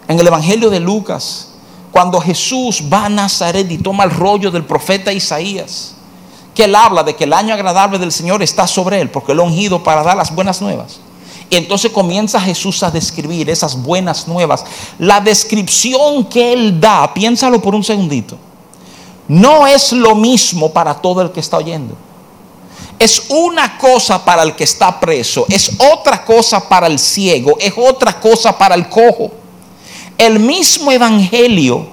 En 0.07 0.19
el 0.19 0.27
Evangelio 0.27 0.69
de 0.69 0.79
Lucas, 0.79 1.55
cuando 1.89 2.21
Jesús 2.21 2.83
va 2.93 3.07
a 3.07 3.09
Nazaret 3.09 3.71
y 3.71 3.79
toma 3.79 4.03
el 4.03 4.11
rollo 4.11 4.51
del 4.51 4.63
profeta 4.63 5.11
Isaías, 5.11 5.95
que 6.59 6.65
él 6.65 6.75
habla 6.75 7.03
de 7.03 7.15
que 7.15 7.23
el 7.23 7.31
año 7.31 7.53
agradable 7.53 7.97
del 7.99 8.11
Señor 8.11 8.43
está 8.43 8.67
sobre 8.67 8.99
él, 8.99 9.09
porque 9.09 9.31
él 9.31 9.39
ha 9.39 9.43
ungido 9.43 9.81
para 9.81 10.03
dar 10.03 10.17
las 10.17 10.35
buenas 10.35 10.61
nuevas. 10.61 10.99
Y 11.49 11.55
entonces 11.55 11.89
comienza 11.89 12.37
Jesús 12.41 12.83
a 12.83 12.91
describir 12.91 13.49
esas 13.49 13.81
buenas 13.81 14.27
nuevas. 14.27 14.65
La 14.97 15.21
descripción 15.21 16.25
que 16.25 16.51
él 16.51 16.81
da, 16.81 17.13
piénsalo 17.13 17.61
por 17.61 17.75
un 17.75 17.81
segundito, 17.81 18.35
no 19.29 19.65
es 19.67 19.93
lo 19.93 20.15
mismo 20.15 20.73
para 20.73 20.95
todo 20.95 21.21
el 21.21 21.31
que 21.31 21.39
está 21.39 21.55
oyendo 21.55 21.95
es 22.99 23.27
una 23.29 23.77
cosa 23.77 24.25
para 24.25 24.43
el 24.43 24.53
que 24.57 24.65
está 24.65 24.99
preso, 24.99 25.45
es 25.47 25.71
otra 25.93 26.25
cosa 26.25 26.67
para 26.67 26.87
el 26.87 26.99
ciego, 26.99 27.55
es 27.57 27.73
otra 27.77 28.19
cosa 28.19 28.57
para 28.57 28.75
el 28.75 28.89
cojo. 28.89 29.31
El 30.17 30.41
mismo 30.41 30.91
evangelio 30.91 31.87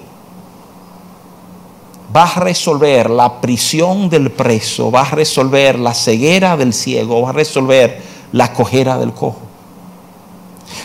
va 2.15 2.25
a 2.25 2.41
resolver 2.41 3.11
la 3.11 3.41
prisión 3.41 4.09
del 4.09 4.31
preso, 4.31 4.91
va 4.91 5.03
a 5.03 5.11
resolver 5.11 5.79
la 5.79 5.95
ceguera 5.95 6.57
del 6.57 6.73
ciego, 6.73 7.23
va 7.23 7.31
a 7.31 7.33
resolver 7.33 8.03
la 8.33 8.53
cojera 8.53 8.99
del 8.99 9.13
cojo. 9.13 9.41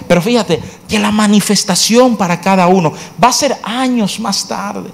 Pero 0.08 0.22
fíjate 0.22 0.62
que 0.88 1.00
la 1.00 1.12
manifestación 1.12 2.16
para 2.18 2.40
cada 2.40 2.68
uno 2.68 2.94
va 3.24 3.30
a 3.30 3.34
ser 3.34 3.58
años 3.64 4.20
más 4.20 4.48
tarde. 4.48 4.90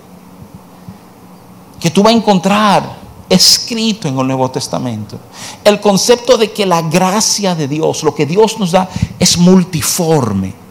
Que 1.80 1.92
tú 1.92 2.04
vas 2.04 2.14
a 2.14 2.18
encontrar 2.18 2.98
escrito 3.30 4.08
en 4.08 4.18
el 4.18 4.28
Nuevo 4.28 4.50
Testamento. 4.50 5.20
El 5.64 5.80
concepto 5.80 6.38
de 6.38 6.52
que 6.52 6.66
la 6.66 6.82
gracia 6.82 7.56
de 7.56 7.68
Dios, 7.68 8.04
lo 8.04 8.16
que 8.16 8.26
Dios 8.26 8.58
nos 8.60 8.72
da, 8.72 8.90
es 9.20 9.38
multiforme. 9.38 10.67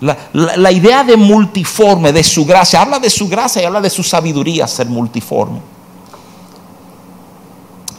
La, 0.00 0.70
idea 0.72 1.04
de 1.04 1.16
multiforme, 1.16 2.12
de 2.12 2.22
su 2.22 2.44
gracia, 2.44 2.82
habla 2.82 2.98
de 2.98 3.08
su 3.08 3.28
gracia 3.28 3.62
y 3.62 3.64
habla 3.64 3.80
de 3.80 3.88
su 3.88 4.02
sabiduría 4.02 4.68
ser 4.68 4.88
multiforme. 4.88 5.60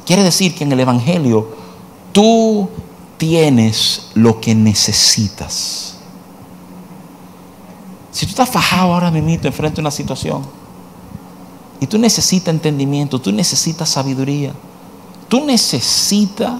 Quiere 0.06 0.24
decir 0.24 0.54
que 0.54 0.64
en 0.64 0.72
el 0.72 0.80
Evangelio 0.80 1.50
tú 2.12 2.70
tienes 3.18 4.10
lo 4.14 4.40
que 4.40 4.54
necesitas. 4.54 5.96
Si 8.12 8.26
tú 8.26 8.30
estás 8.30 8.50
fajado 8.50 8.94
ahora 8.94 9.12
mismo 9.12 9.30
enfrente 9.30 9.76
de 9.76 9.82
una 9.82 9.92
situación, 9.92 10.44
y 11.80 11.88
tú 11.88 11.98
necesitas 11.98 12.54
entendimiento, 12.54 13.20
tú 13.20 13.32
necesitas 13.32 13.90
sabiduría, 13.90 14.54
tú 15.28 15.46
necesitas, 15.46 16.54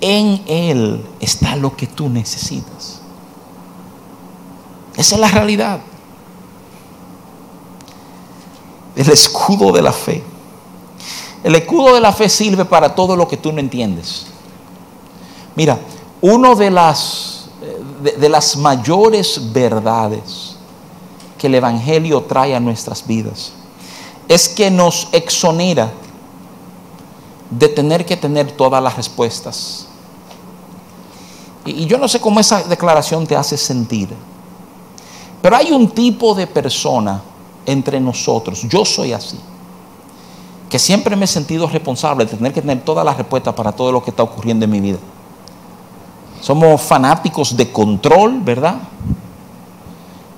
en 0.00 0.42
Él 0.46 1.04
está 1.20 1.56
lo 1.56 1.74
que 1.74 1.86
tú 1.86 2.08
necesitas. 2.08 2.95
Esa 4.96 5.14
es 5.14 5.20
la 5.20 5.28
realidad. 5.28 5.80
El 8.94 9.10
escudo 9.10 9.72
de 9.72 9.82
la 9.82 9.92
fe. 9.92 10.22
El 11.44 11.54
escudo 11.54 11.94
de 11.94 12.00
la 12.00 12.12
fe 12.12 12.28
sirve 12.28 12.64
para 12.64 12.94
todo 12.94 13.14
lo 13.14 13.28
que 13.28 13.36
tú 13.36 13.52
no 13.52 13.60
entiendes. 13.60 14.26
Mira, 15.54 15.78
una 16.20 16.54
de 16.54 16.70
las, 16.70 17.50
de, 18.02 18.12
de 18.12 18.28
las 18.28 18.56
mayores 18.56 19.52
verdades 19.52 20.56
que 21.38 21.46
el 21.46 21.54
Evangelio 21.54 22.22
trae 22.22 22.54
a 22.54 22.60
nuestras 22.60 23.06
vidas. 23.06 23.52
Es 24.28 24.48
que 24.48 24.70
nos 24.70 25.08
exonera 25.12 25.92
de 27.50 27.68
tener 27.68 28.04
que 28.04 28.16
tener 28.16 28.52
todas 28.52 28.82
las 28.82 28.96
respuestas. 28.96 29.86
Y, 31.64 31.86
yo 31.86 31.98
no 31.98 32.08
sé 32.08 32.20
cómo 32.20 32.40
esa 32.40 32.62
declaración 32.62 33.26
te 33.26 33.36
hace 33.36 33.56
sentir. 33.56 34.08
Pero 35.42 35.56
hay 35.56 35.72
un 35.72 35.88
tipo 35.88 36.34
de 36.34 36.46
persona 36.46 37.22
entre 37.64 38.00
nosotros, 38.00 38.62
yo 38.68 38.84
soy 38.84 39.12
así, 39.12 39.38
que 40.68 40.78
siempre 40.78 41.16
me 41.16 41.24
he 41.24 41.28
sentido 41.28 41.68
responsable 41.68 42.24
de 42.24 42.36
tener 42.36 42.52
que 42.52 42.60
tener 42.60 42.82
todas 42.82 43.04
las 43.04 43.16
respuestas 43.16 43.54
para 43.54 43.72
todo 43.72 43.92
lo 43.92 44.02
que 44.02 44.10
está 44.10 44.22
ocurriendo 44.22 44.64
en 44.64 44.70
mi 44.70 44.80
vida. 44.80 44.98
Somos 46.40 46.80
fanáticos 46.80 47.56
de 47.56 47.72
control, 47.72 48.40
¿verdad? 48.40 48.76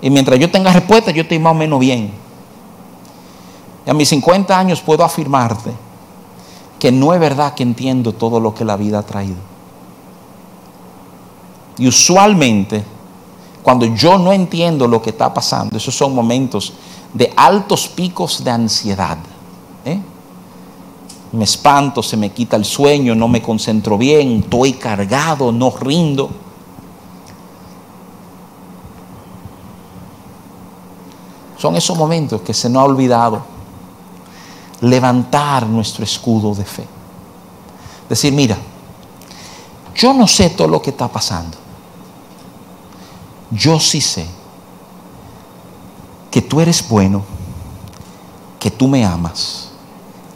Y 0.01 0.11
mientras 0.11 0.39
yo 0.39 0.51
tenga 0.51 0.73
respuesta, 0.73 1.11
yo 1.11 1.23
estoy 1.23 1.39
más 1.39 1.53
o 1.53 1.55
menos 1.55 1.81
bien. 1.81 2.13
Y 3.87 3.91
a 3.91 3.95
mis 3.95 4.09
50 4.09 4.59
años 4.59 4.81
puedo 4.81 5.05
afirmarte 5.05 5.73
que 6.79 6.93
no 6.93 7.13
es 7.13 7.21
verdad 7.21 7.55
que 7.55 7.63
entiendo 7.63 8.13
todo 8.13 8.39
lo 8.39 8.55
que 8.55 8.65
la 8.65 8.77
vida 8.77 9.01
ha 9.01 9.03
traído. 9.03 9.37
Y 11.79 11.89
usualmente, 11.89 12.85
cuando 13.63 13.87
yo 13.87 14.19
no 14.19 14.33
entiendo 14.33 14.87
lo 14.87 15.03
que 15.03 15.11
está 15.11 15.33
pasando, 15.33 15.77
esos 15.77 15.97
son 15.97 16.15
momentos 16.15 16.73
de 17.13 17.33
altos 17.37 17.89
picos 17.89 18.43
de 18.45 18.51
ansiedad. 18.51 19.19
¿eh? 19.85 20.01
Me 21.33 21.45
espanto, 21.45 22.03
se 22.03 22.17
me 22.17 22.31
quita 22.31 22.57
el 22.57 22.65
sueño, 22.65 23.15
no 23.15 23.29
me 23.29 23.43
concentro 23.43 23.99
bien, 23.99 24.41
estoy 24.45 24.75
cargado, 24.75 25.53
no 25.53 25.71
rindo. 25.71 26.31
Son 31.59 31.77
esos 31.77 31.99
momentos 31.99 32.41
que 32.43 32.55
se 32.55 32.71
nos 32.71 32.83
ha 32.83 32.85
olvidado 32.85 33.43
levantar 34.81 35.67
nuestro 35.67 36.05
escudo 36.05 36.55
de 36.55 36.65
fe. 36.65 36.87
Decir, 38.09 38.33
mira, 38.33 38.57
yo 39.95 40.15
no 40.15 40.27
sé 40.29 40.51
todo 40.51 40.69
lo 40.69 40.81
que 40.81 40.91
está 40.91 41.09
pasando. 41.09 41.68
Yo 43.51 43.81
sí 43.81 44.01
sé 44.01 44.27
que 46.31 46.43
tú 46.43 46.61
eres 46.61 46.87
bueno, 46.89 47.25
que 48.59 48.71
tú 48.71 48.89
me 48.89 49.05
amas 49.05 49.71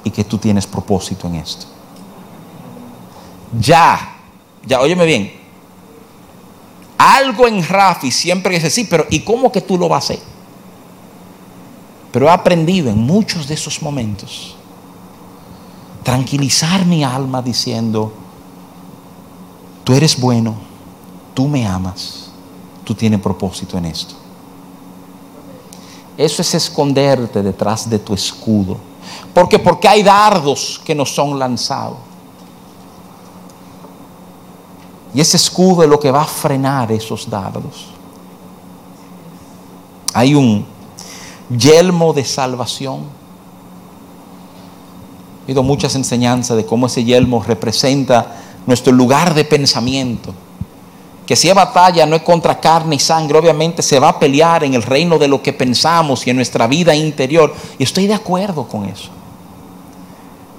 y 0.05 0.11
que 0.11 0.25
tú 0.25 0.38
tienes 0.38 0.66
propósito 0.66 1.27
en 1.27 1.37
esto. 1.37 1.66
Ya, 3.59 4.16
ya, 4.66 4.81
óyeme 4.81 5.05
bien. 5.05 5.33
Algo 6.96 7.46
en 7.48 7.66
Rafi 7.66 8.11
siempre 8.11 8.55
dice, 8.55 8.70
sí, 8.70 8.85
pero 8.85 9.07
¿y 9.11 9.20
cómo 9.20 9.53
que 9.53 9.61
tú 9.61 9.77
lo 9.77 9.88
vas 9.88 10.05
a 10.05 10.14
hacer? 10.14 10.25
Pero 12.12 12.27
he 12.27 12.31
aprendido 12.31 12.90
en 12.90 12.98
muchos 12.98 13.48
de 13.48 13.55
esos 13.55 13.83
momentos 13.83 14.57
tranquilizar 16.03 16.85
mi 16.85 17.05
alma 17.05 17.42
diciendo, 17.42 18.12
tú 19.85 19.94
eres 19.94 20.20
bueno, 20.20 20.55
tú 21.35 21.48
me 21.48 21.66
amas, 21.66 22.22
tú 22.85 22.95
tienes 22.95 23.21
propósito 23.21 23.79
en 23.79 23.87
esto. 23.87 24.14
Eso 26.16 26.42
es 26.42 26.55
esconderte 26.55 27.42
detrás 27.42 27.88
de 27.88 27.99
tu 27.99 28.14
escudo. 28.14 28.77
Porque 29.33 29.59
porque 29.59 29.88
hay 29.88 30.03
dardos 30.03 30.81
que 30.85 30.95
nos 30.95 31.14
son 31.14 31.38
lanzados. 31.38 31.99
Y 35.14 35.21
ese 35.21 35.37
escudo 35.37 35.83
es 35.83 35.88
lo 35.88 36.01
que 36.01 36.11
va 36.11 36.23
a 36.23 36.27
frenar 36.27 36.90
esos 36.92 37.29
dardos. 37.29 37.88
Hay 40.14 40.35
un 40.35 40.66
yelmo 41.57 42.12
de 42.12 42.25
salvación. 42.25 43.01
He 45.47 45.51
oído 45.51 45.62
muchas 45.62 45.95
enseñanzas 45.95 46.57
de 46.57 46.64
cómo 46.64 46.87
ese 46.87 47.05
yelmo 47.05 47.42
representa 47.42 48.37
nuestro 48.66 48.92
lugar 48.92 49.35
de 49.35 49.45
pensamiento. 49.45 50.33
Que 51.27 51.37
si 51.37 51.49
hay 51.49 51.55
batalla 51.55 52.05
no 52.07 52.17
es 52.17 52.23
contra 52.23 52.59
carne 52.59 52.97
y 52.97 52.99
sangre, 52.99 53.39
obviamente 53.39 53.83
se 53.83 54.01
va 54.01 54.09
a 54.09 54.19
pelear 54.19 54.65
en 54.65 54.75
el 54.75 54.83
reino 54.83 55.19
de 55.19 55.29
lo 55.29 55.43
que 55.43 55.53
pensamos 55.53 56.27
y 56.27 56.31
en 56.31 56.37
nuestra 56.37 56.67
vida 56.67 56.95
interior. 56.95 57.55
Y 57.79 57.85
estoy 57.85 58.07
de 58.07 58.15
acuerdo 58.15 58.67
con 58.67 58.87
eso. 58.87 59.11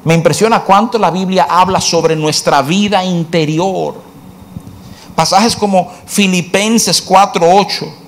Me 0.03 0.13
impresiona 0.13 0.61
cuánto 0.61 0.97
la 0.97 1.11
Biblia 1.11 1.47
habla 1.49 1.79
sobre 1.79 2.15
nuestra 2.15 2.61
vida 2.61 3.03
interior. 3.03 3.95
Pasajes 5.15 5.55
como 5.55 5.91
Filipenses 6.05 7.05
4:8 7.05 8.03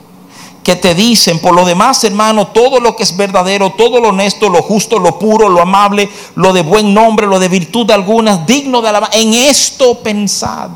que 0.65 0.75
te 0.75 0.95
dicen, 0.95 1.37
por 1.39 1.53
lo 1.53 1.63
demás, 1.63 2.03
hermano, 2.03 2.47
todo 2.47 2.79
lo 2.79 2.95
que 2.95 3.03
es 3.03 3.15
verdadero, 3.15 3.73
todo 3.73 4.01
lo 4.01 4.09
honesto, 4.09 4.49
lo 4.49 4.63
justo, 4.63 4.97
lo 4.97 5.19
puro, 5.19 5.47
lo 5.47 5.61
amable, 5.61 6.09
lo 6.33 6.53
de 6.53 6.63
buen 6.63 6.91
nombre, 6.91 7.27
lo 7.27 7.37
de 7.37 7.49
virtud 7.49 7.91
alguna, 7.91 8.37
digno 8.47 8.81
de 8.81 8.89
alabanza, 8.89 9.15
en 9.15 9.35
esto 9.35 9.99
pensad. 9.99 10.71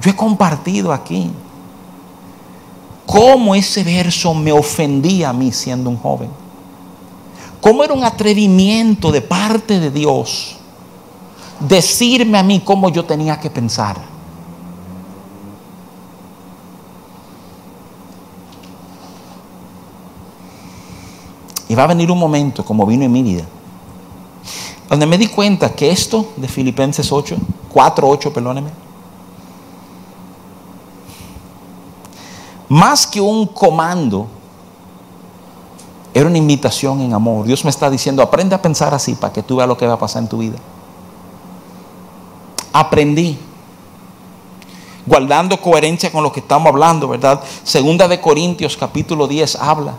Yo 0.00 0.10
he 0.10 0.16
compartido 0.16 0.92
aquí 0.92 1.30
cómo 3.06 3.54
ese 3.54 3.82
verso 3.82 4.34
me 4.34 4.52
ofendía 4.52 5.30
a 5.30 5.32
mí 5.32 5.52
siendo 5.52 5.88
un 5.88 5.96
joven. 5.96 6.30
Cómo 7.60 7.82
era 7.82 7.94
un 7.94 8.04
atrevimiento 8.04 9.10
de 9.10 9.22
parte 9.22 9.80
de 9.80 9.90
Dios 9.90 10.56
decirme 11.60 12.38
a 12.38 12.42
mí 12.42 12.60
cómo 12.60 12.90
yo 12.90 13.04
tenía 13.04 13.40
que 13.40 13.50
pensar. 13.50 13.96
Y 21.68 21.74
va 21.74 21.84
a 21.84 21.86
venir 21.88 22.10
un 22.10 22.18
momento, 22.18 22.64
como 22.64 22.86
vino 22.86 23.04
en 23.04 23.12
mi 23.12 23.22
vida, 23.22 23.44
donde 24.88 25.06
me 25.06 25.18
di 25.18 25.26
cuenta 25.26 25.74
que 25.74 25.90
esto 25.90 26.32
de 26.36 26.46
Filipenses 26.46 27.10
8, 27.10 27.36
4, 27.72 28.08
8, 28.08 28.32
perdóneme, 28.32 28.85
más 32.68 33.06
que 33.06 33.20
un 33.20 33.46
comando, 33.46 34.26
era 36.12 36.26
una 36.26 36.38
invitación 36.38 37.00
en 37.02 37.12
amor. 37.12 37.46
Dios 37.46 37.62
me 37.64 37.70
está 37.70 37.90
diciendo, 37.90 38.22
aprende 38.22 38.54
a 38.54 38.62
pensar 38.62 38.94
así 38.94 39.14
para 39.14 39.32
que 39.32 39.42
tú 39.42 39.56
veas 39.56 39.68
lo 39.68 39.76
que 39.76 39.86
va 39.86 39.94
a 39.94 39.98
pasar 39.98 40.22
en 40.22 40.28
tu 40.28 40.38
vida. 40.38 40.56
Aprendí, 42.72 43.38
guardando 45.06 45.60
coherencia 45.60 46.10
con 46.10 46.22
lo 46.22 46.32
que 46.32 46.40
estamos 46.40 46.68
hablando, 46.68 47.08
¿verdad? 47.08 47.40
Segunda 47.62 48.08
de 48.08 48.20
Corintios 48.20 48.76
capítulo 48.76 49.28
10 49.28 49.56
habla 49.56 49.94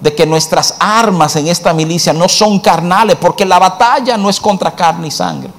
de 0.00 0.14
que 0.14 0.26
nuestras 0.26 0.76
armas 0.78 1.36
en 1.36 1.48
esta 1.48 1.74
milicia 1.74 2.12
no 2.12 2.28
son 2.28 2.58
carnales, 2.58 3.16
porque 3.16 3.44
la 3.44 3.58
batalla 3.58 4.16
no 4.16 4.30
es 4.30 4.40
contra 4.40 4.74
carne 4.74 5.08
y 5.08 5.10
sangre. 5.10 5.50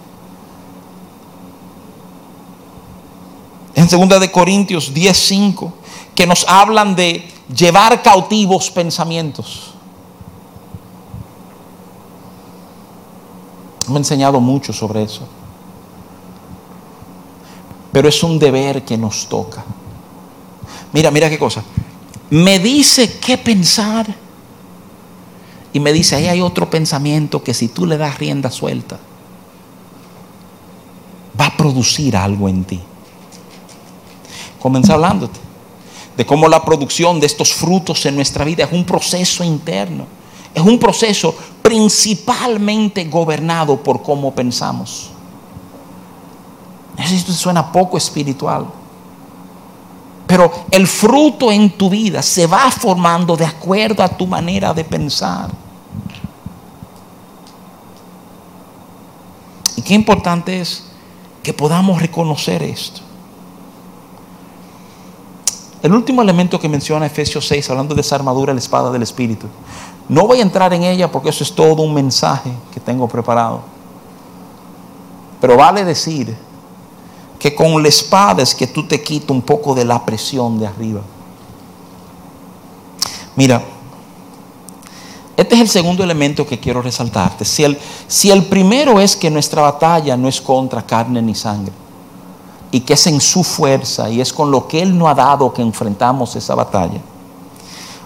En 3.76 3.88
2 3.88 4.20
de 4.20 4.32
Corintios 4.32 4.94
10:5 4.94 5.72
que 6.16 6.28
nos 6.28 6.46
hablan 6.48 6.96
de 6.96 7.28
llevar 7.56 8.02
cautivos 8.02 8.70
pensamientos. 8.72 9.74
Me 13.88 13.96
ha 13.96 13.98
enseñado 13.98 14.40
mucho 14.40 14.74
sobre 14.74 15.04
eso. 15.04 15.28
Pero 17.92 18.08
es 18.08 18.24
un 18.24 18.40
deber 18.40 18.84
que 18.84 18.98
nos 18.98 19.28
toca. 19.28 19.64
Mira, 20.94 21.12
mira 21.12 21.30
qué 21.30 21.38
cosa. 21.38 21.64
Me 22.30 22.60
dice 22.60 23.18
qué 23.20 23.38
pensar 23.38 24.08
y 25.74 25.80
me 25.80 25.92
dice, 25.92 26.16
ahí 26.16 26.28
hay 26.28 26.42
otro 26.42 26.70
pensamiento 26.70 27.44
que 27.44 27.54
si 27.54 27.70
tú 27.70 27.86
le 27.86 27.98
das 27.98 28.18
rienda 28.18 28.50
suelta, 28.50 28.98
va 31.40 31.48
a 31.48 31.58
producir 31.58 32.16
algo 32.16 32.48
en 32.48 32.64
ti. 32.64 32.80
Comencé 34.60 34.94
hablándote 34.94 35.51
de 36.18 36.26
cómo 36.26 36.48
la 36.48 36.64
producción 36.64 37.20
de 37.20 37.26
estos 37.26 37.54
frutos 37.54 38.06
en 38.06 38.16
nuestra 38.16 38.46
vida 38.46 38.66
es 38.66 38.72
un 38.72 38.86
proceso 38.86 39.44
interno. 39.44 40.06
Es 40.54 40.62
un 40.62 40.78
proceso 40.78 41.34
principalmente 41.62 43.06
gobernado 43.06 43.82
por 43.82 44.02
cómo 44.02 44.34
pensamos. 44.34 45.10
Eso 46.98 47.32
suena 47.32 47.72
poco 47.72 47.98
espiritual. 47.98 48.66
Pero 50.28 50.52
el 50.72 50.88
fruto 50.88 51.52
en 51.52 51.72
tu 51.72 51.90
vida 51.90 52.22
se 52.22 52.48
va 52.48 52.70
formando 52.72 53.36
de 53.36 53.46
acuerdo 53.46 54.04
a 54.04 54.10
tu 54.10 54.28
manera 54.28 54.74
de 54.74 54.84
pensar. 54.84 55.50
Y 59.76 59.82
qué 59.82 59.94
importante 59.94 60.62
es 60.62 60.86
que 61.44 61.54
podamos 61.54 62.02
reconocer 62.02 62.62
esto. 62.64 63.02
El 65.84 65.94
último 65.94 66.22
elemento 66.22 66.60
que 66.60 66.70
menciona 66.70 67.08
Efesios 67.08 67.48
6, 67.48 67.70
hablando 67.72 67.96
de 67.96 68.02
esa 68.02 68.16
armadura, 68.16 68.54
la 68.54 68.60
espada 68.60 68.92
del 68.92 69.02
Espíritu. 69.02 69.48
No 70.08 70.28
voy 70.28 70.40
a 70.40 70.44
entrar 70.44 70.74
en 70.74 70.84
ella 70.84 71.12
porque 71.12 71.30
eso 71.30 71.44
es 71.44 71.54
todo 71.54 71.82
un 71.82 71.94
mensaje 71.94 72.52
que 72.72 72.80
tengo 72.80 73.08
preparado. 73.08 73.62
Pero 75.40 75.58
vale 75.58 75.84
decir 75.84 76.36
que 77.40 77.56
con 77.56 77.82
la 77.82 77.90
espada 77.90 78.44
es 78.44 78.54
que 78.54 78.68
tú 78.68 78.88
te 78.88 79.02
quitas 79.02 79.32
un 79.32 79.42
poco 79.42 79.74
de 79.74 79.84
la 79.84 80.06
presión 80.06 80.60
de 80.60 80.68
arriba. 80.68 81.02
Mira, 83.36 83.64
este 85.36 85.56
es 85.56 85.62
el 85.62 85.70
segundo 85.70 86.04
elemento 86.04 86.46
que 86.46 86.60
quiero 86.60 86.84
resaltarte. 86.84 87.44
Si 87.44 87.64
el, 87.64 87.80
si 88.08 88.30
el 88.30 88.46
primero 88.46 89.00
es 89.00 89.16
que 89.16 89.32
nuestra 89.32 89.64
batalla 89.64 90.16
no 90.16 90.28
es 90.28 90.40
contra 90.40 90.86
carne 90.86 91.20
ni 91.24 91.34
sangre, 91.34 91.74
y 92.72 92.80
que 92.82 92.94
es 92.94 93.08
en 93.08 93.20
su 93.20 93.44
fuerza 93.44 94.10
y 94.10 94.22
es 94.22 94.32
con 94.32 94.50
lo 94.50 94.68
que 94.68 94.82
Él 94.82 94.98
no 94.98 95.08
ha 95.08 95.14
dado 95.14 95.54
que 95.54 95.62
enfrentamos 95.62 96.36
esa 96.36 96.56
batalla. 96.56 97.02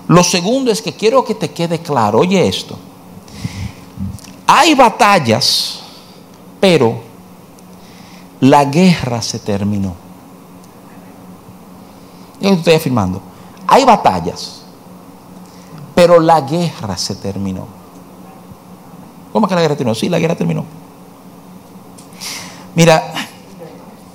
Lo 0.08 0.24
segundo 0.24 0.72
es 0.72 0.82
que 0.82 0.94
quiero 0.94 1.24
que 1.24 1.36
te 1.36 1.52
quede 1.52 1.80
claro, 1.80 2.20
oye 2.20 2.48
esto, 2.48 2.76
hay 4.48 4.74
batallas, 4.74 5.80
pero 6.60 7.00
la 8.40 8.66
guerra 8.66 9.22
se 9.22 9.40
terminó. 9.40 9.94
Yo 12.40 12.50
estoy 12.50 12.74
afirmando, 12.74 13.22
hay 13.68 13.86
batallas, 13.86 14.62
pero 15.94 16.20
la 16.20 16.42
guerra 16.42 16.98
se 16.98 17.16
terminó. 17.16 17.68
¿Cómo 19.32 19.48
que 19.48 19.56
la 19.56 19.62
guerra 19.62 19.76
terminó? 19.76 19.96
Sí, 19.96 20.10
la 20.10 20.20
guerra 20.20 20.36
terminó. 20.36 20.66
Mira, 22.76 23.30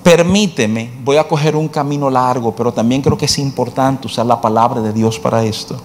permíteme, 0.03 0.91
voy 1.03 1.17
a 1.17 1.27
coger 1.27 1.55
un 1.55 1.67
camino 1.67 2.09
largo, 2.09 2.55
pero 2.55 2.73
también 2.73 3.01
creo 3.01 3.17
que 3.17 3.25
es 3.25 3.37
importante 3.39 4.07
usar 4.07 4.25
la 4.25 4.39
palabra 4.39 4.81
de 4.81 4.93
Dios 4.93 5.19
para 5.19 5.43
esto. 5.43 5.77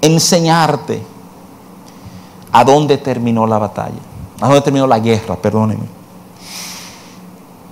enseñarte 0.00 1.02
a 2.52 2.64
dónde 2.64 2.98
terminó 2.98 3.46
la 3.46 3.58
batalla, 3.58 4.00
a 4.40 4.46
dónde 4.46 4.60
terminó 4.62 4.86
la 4.86 4.98
guerra, 4.98 5.36
perdónenme. 5.36 6.00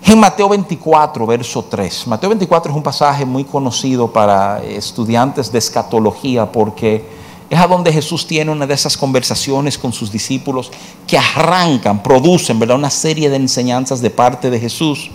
En 0.05 0.19
Mateo 0.19 0.49
24, 0.49 1.27
verso 1.27 1.63
3. 1.65 2.07
Mateo 2.07 2.31
24 2.31 2.71
es 2.71 2.77
un 2.77 2.83
pasaje 2.83 3.27
muy 3.27 3.45
conocido 3.45 4.11
para 4.11 4.63
estudiantes 4.63 5.53
de 5.53 5.59
escatología 5.59 6.51
porque 6.51 7.18
es 7.51 7.59
a 7.59 7.67
donde 7.67 7.93
Jesús 7.93 8.27
tiene 8.27 8.51
una 8.51 8.67
de 8.67 8.75
esas 8.75 8.97
conversaciones 8.97 9.79
con 9.79 9.93
sus 9.93 10.13
discípulos 10.13 10.71
que 11.07 11.17
arrancan, 11.17 12.03
producen 12.03 12.59
¿verdad? 12.59 12.77
una 12.77 12.91
serie 12.91 13.31
de 13.31 13.37
enseñanzas 13.37 14.01
de 14.01 14.11
parte 14.11 14.51
de 14.51 14.61
Jesús. 14.61 15.11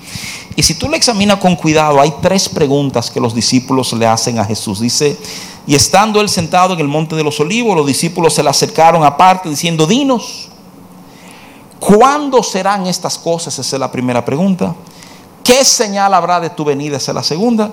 Y 0.55 0.63
si 0.63 0.75
tú 0.75 0.89
lo 0.89 0.95
examinas 0.95 1.37
con 1.37 1.55
cuidado, 1.55 2.01
hay 2.01 2.13
tres 2.21 2.49
preguntas 2.49 3.11
que 3.11 3.19
los 3.19 3.35
discípulos 3.35 3.93
le 3.93 4.07
hacen 4.07 4.39
a 4.39 4.45
Jesús. 4.45 4.79
Dice, 4.79 5.17
y 5.67 5.75
estando 5.75 6.19
él 6.21 6.29
sentado 6.29 6.73
en 6.73 6.79
el 6.79 6.87
monte 6.87 7.15
de 7.15 7.23
los 7.23 7.39
olivos, 7.39 7.75
los 7.75 7.85
discípulos 7.85 8.33
se 8.33 8.41
le 8.41 8.49
acercaron 8.49 9.03
aparte 9.03 9.49
diciendo, 9.49 9.85
dinos, 9.85 10.49
¿Cuándo 11.83 12.41
serán 12.41 12.87
estas 12.87 13.17
cosas? 13.17 13.59
Esa 13.59 13.75
es 13.75 13.79
la 13.79 13.91
primera 13.91 14.23
pregunta. 14.23 14.73
¿Qué 15.43 15.65
señal 15.65 16.13
habrá 16.13 16.39
de 16.39 16.49
tu 16.49 16.63
venida? 16.63 16.95
Esa 16.95 17.11
es 17.11 17.15
la 17.15 17.23
segunda. 17.23 17.71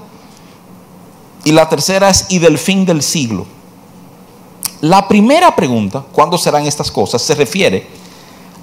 Y 1.44 1.52
la 1.52 1.68
tercera 1.68 2.10
es, 2.10 2.26
¿y 2.28 2.40
del 2.40 2.58
fin 2.58 2.84
del 2.84 3.02
siglo? 3.02 3.46
La 4.80 5.06
primera 5.06 5.54
pregunta, 5.54 6.02
¿cuándo 6.12 6.38
serán 6.38 6.66
estas 6.66 6.90
cosas? 6.90 7.20
Se 7.20 7.34
refiere 7.34 7.86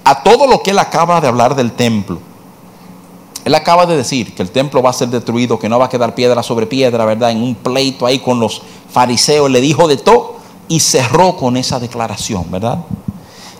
a 0.04 0.22
todo 0.22 0.46
lo 0.46 0.62
que 0.62 0.72
él 0.72 0.78
acaba 0.78 1.20
de 1.20 1.28
hablar 1.28 1.54
del 1.54 1.72
templo. 1.72 2.18
Él 3.44 3.54
acaba 3.54 3.86
de 3.86 3.96
decir 3.96 4.34
que 4.34 4.42
el 4.42 4.50
templo 4.50 4.82
va 4.82 4.90
a 4.90 4.92
ser 4.92 5.08
destruido, 5.08 5.58
que 5.58 5.68
no 5.68 5.78
va 5.78 5.86
a 5.86 5.88
quedar 5.88 6.14
piedra 6.14 6.42
sobre 6.42 6.66
piedra, 6.66 7.04
¿verdad? 7.04 7.30
En 7.30 7.42
un 7.42 7.54
pleito 7.54 8.04
ahí 8.04 8.18
con 8.18 8.40
los 8.40 8.62
fariseos, 8.90 9.50
le 9.50 9.60
dijo 9.60 9.86
de 9.86 9.96
todo 9.96 10.36
y 10.66 10.80
cerró 10.80 11.36
con 11.36 11.56
esa 11.56 11.78
declaración, 11.78 12.50
¿verdad? 12.50 12.78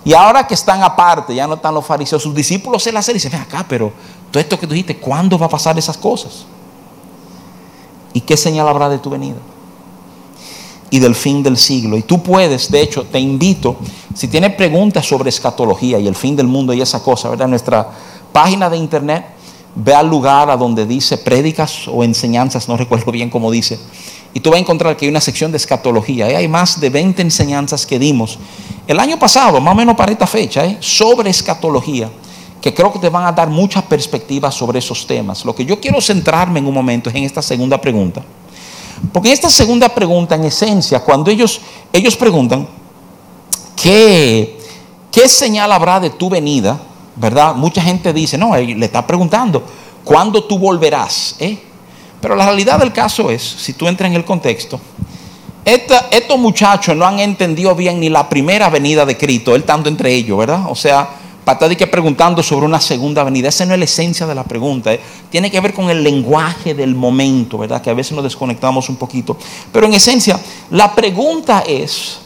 Y 0.05 0.13
ahora 0.13 0.47
que 0.47 0.55
están 0.55 0.83
aparte, 0.83 1.35
ya 1.35 1.47
no 1.47 1.55
están 1.55 1.75
los 1.75 1.87
fariseos, 1.87 2.23
sus 2.23 2.35
discípulos 2.35 2.83
se 2.83 2.93
la 2.93 3.01
hacen 3.01 3.13
y 3.13 3.19
dicen, 3.19 3.33
ven 3.33 3.41
acá, 3.43 3.65
pero 3.69 3.93
todo 4.31 4.41
esto 4.41 4.59
que 4.59 4.67
tú 4.67 4.73
dijiste, 4.73 4.99
¿cuándo 4.99 5.39
va 5.39 5.47
a 5.47 5.51
pasar 5.51 5.79
esas 5.79 5.97
cosas? 5.97 6.45
¿Y 8.13 8.21
qué 8.21 8.37
señal 8.37 8.67
habrá 8.69 8.89
de 8.89 8.99
tu 8.99 9.11
venida? 9.11 9.37
Y 10.91 10.99
del 10.99 11.15
fin 11.15 11.43
del 11.43 11.57
siglo. 11.57 11.97
Y 11.97 12.03
tú 12.03 12.23
puedes, 12.23 12.71
de 12.71 12.81
hecho, 12.81 13.05
te 13.05 13.19
invito, 13.19 13.77
si 14.15 14.29
tienes 14.29 14.55
preguntas 14.55 15.07
sobre 15.07 15.29
escatología 15.29 15.99
y 15.99 16.07
el 16.07 16.15
fin 16.15 16.37
del 16.37 16.47
mundo 16.47 16.73
y 16.73 16.81
esa 16.81 17.03
cosa, 17.03 17.29
¿verdad? 17.29 17.49
Nuestra 17.49 17.89
página 18.33 18.71
de 18.71 18.77
internet, 18.77 19.25
ve 19.75 19.95
al 19.95 20.09
lugar 20.09 20.51
a 20.51 20.57
donde 20.57 20.87
dice 20.87 21.19
prédicas 21.19 21.87
o 21.89 22.03
enseñanzas, 22.03 22.69
no 22.69 22.77
recuerdo 22.79 23.13
bien 23.13 23.31
cómo 23.31 23.51
dice, 23.51 23.79
y 24.35 24.41
tú 24.41 24.51
vas 24.51 24.59
a 24.59 24.61
encontrar 24.61 24.97
que 24.97 25.07
hay 25.07 25.11
una 25.11 25.21
sección 25.21 25.51
de 25.51 25.57
escatología. 25.57 26.29
¿eh? 26.29 26.37
Hay 26.37 26.49
más 26.49 26.81
de 26.81 26.91
20 26.91 27.23
enseñanzas 27.23 27.87
que 27.87 27.99
dimos 27.99 28.39
el 28.87 28.99
año 29.01 29.19
pasado, 29.19 29.61
más 29.61 29.73
o 29.73 29.77
menos 29.77 29.97
para 29.97 30.13
esta 30.13 30.27
fecha, 30.27 30.65
¿eh? 30.65 30.77
sobre 30.81 31.31
escatología, 31.31 32.11
que 32.61 32.75
creo 32.75 32.93
que 32.93 32.99
te 32.99 33.09
van 33.09 33.27
a 33.27 33.33
dar 33.33 33.49
muchas 33.49 33.85
perspectivas 33.85 34.55
sobre 34.55 34.79
esos 34.79 35.07
temas. 35.07 35.45
Lo 35.45 35.55
que 35.55 35.65
yo 35.65 35.81
quiero 35.81 36.01
centrarme 36.01 36.59
en 36.59 36.67
un 36.67 36.75
momento 36.75 37.09
es 37.09 37.17
en 37.17 37.25
esta 37.25 37.43
segunda 37.43 37.81
pregunta. 37.81 38.23
Porque 39.13 39.33
esta 39.33 39.49
segunda 39.51 39.89
pregunta, 39.89 40.35
en 40.35 40.45
esencia, 40.45 41.01
cuando 41.01 41.31
ellos, 41.31 41.61
ellos 41.93 42.17
preguntan, 42.17 42.69
¿qué, 43.81 44.59
¿qué 45.11 45.29
señal 45.29 45.73
habrá 45.73 46.01
de 46.01 46.11
tu 46.11 46.29
venida? 46.29 46.79
¿Verdad? 47.17 47.55
Mucha 47.55 47.83
gente 47.83 48.13
dice, 48.13 48.39
no, 48.39 48.57
le 48.57 48.85
está 48.85 49.07
preguntando, 49.07 49.63
¿cuándo 50.05 50.45
tú 50.45 50.59
volverás? 50.59 51.37
¿Eh? 51.39 51.59
Pero 52.21 52.37
la 52.37 52.47
realidad 52.47 52.79
del 52.79 52.93
caso 52.93 53.31
es, 53.31 53.43
si 53.43 53.73
tú 53.73 53.87
entras 53.89 54.11
en 54.11 54.17
el 54.17 54.25
contexto, 54.25 54.81
estos 55.65 56.39
muchachos 56.39 56.97
no 56.97 57.05
han 57.07 57.19
entendido 57.21 57.75
bien 57.75 58.01
ni 58.01 58.09
la 58.09 58.29
primera 58.29 58.71
venida 58.71 59.05
de 59.05 59.17
Cristo, 59.17 59.55
él 59.55 59.65
tanto 59.65 59.89
entre 59.89 60.15
ellos, 60.15 60.39
¿verdad? 60.39 60.63
O 60.69 60.75
sea, 60.75 61.09
para 61.49 61.61
estar 61.61 61.77
que 61.79 61.87
preguntando 61.87 62.43
sobre 62.43 62.67
una 62.67 62.79
segunda 62.79 63.25
venida, 63.25 63.49
esa 63.49 63.65
no 63.65 63.73
es 63.73 63.79
la 63.79 63.87
esencia 63.87 64.27
de 64.27 64.35
la 64.35 64.45
pregunta, 64.45 64.93
¿eh? 64.93 65.01
tiene 65.31 65.51
que 65.51 65.59
ver 65.63 65.73
con 65.73 65.89
el 65.89 66.05
lenguaje 66.05 66.75
del 66.75 66.95
momento, 66.95 67.57
¿verdad? 67.57 67.81
Que 67.81 67.89
a 67.89 67.95
veces 67.95 68.13
nos 68.13 68.23
desconectamos 68.23 68.91
un 68.91 68.97
poquito. 68.97 69.35
Pero 69.73 69.87
en 69.87 69.95
esencia, 69.95 70.39
la 70.69 70.95
pregunta 70.95 71.65
es, 71.67 72.19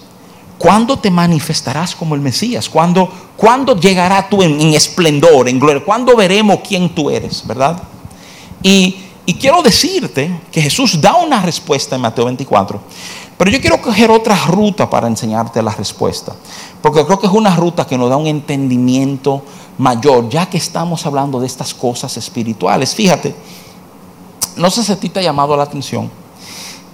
¿cuándo 0.58 0.98
te 0.98 1.08
manifestarás 1.08 1.94
como 1.94 2.16
el 2.16 2.20
Mesías? 2.20 2.68
¿Cuándo, 2.68 3.08
¿cuándo 3.36 3.78
llegará 3.78 4.28
tú 4.28 4.42
en, 4.42 4.60
en 4.60 4.74
esplendor, 4.74 5.48
en 5.48 5.60
gloria? 5.60 5.84
¿Cuándo 5.84 6.16
veremos 6.16 6.58
quién 6.66 6.92
tú 6.92 7.08
eres, 7.08 7.46
verdad? 7.46 7.80
Y 8.60 8.96
y 9.24 9.34
quiero 9.34 9.62
decirte 9.62 10.40
que 10.50 10.60
Jesús 10.60 11.00
da 11.00 11.14
una 11.14 11.40
respuesta 11.42 11.94
en 11.94 12.02
Mateo 12.02 12.24
24, 12.24 12.80
pero 13.38 13.50
yo 13.50 13.60
quiero 13.60 13.80
coger 13.80 14.10
otra 14.10 14.36
ruta 14.46 14.90
para 14.90 15.06
enseñarte 15.06 15.62
la 15.62 15.72
respuesta, 15.72 16.34
porque 16.82 17.04
creo 17.06 17.18
que 17.18 17.28
es 17.28 17.32
una 17.32 17.54
ruta 17.54 17.86
que 17.86 17.96
nos 17.96 18.10
da 18.10 18.16
un 18.16 18.26
entendimiento 18.26 19.42
mayor, 19.78 20.28
ya 20.28 20.46
que 20.46 20.58
estamos 20.58 21.06
hablando 21.06 21.40
de 21.40 21.46
estas 21.46 21.72
cosas 21.72 22.16
espirituales. 22.16 22.94
Fíjate, 22.94 23.34
no 24.56 24.70
sé 24.70 24.82
si 24.82 24.92
a 24.92 25.00
ti 25.00 25.08
te 25.08 25.20
ha 25.20 25.22
llamado 25.22 25.56
la 25.56 25.62
atención. 25.62 26.10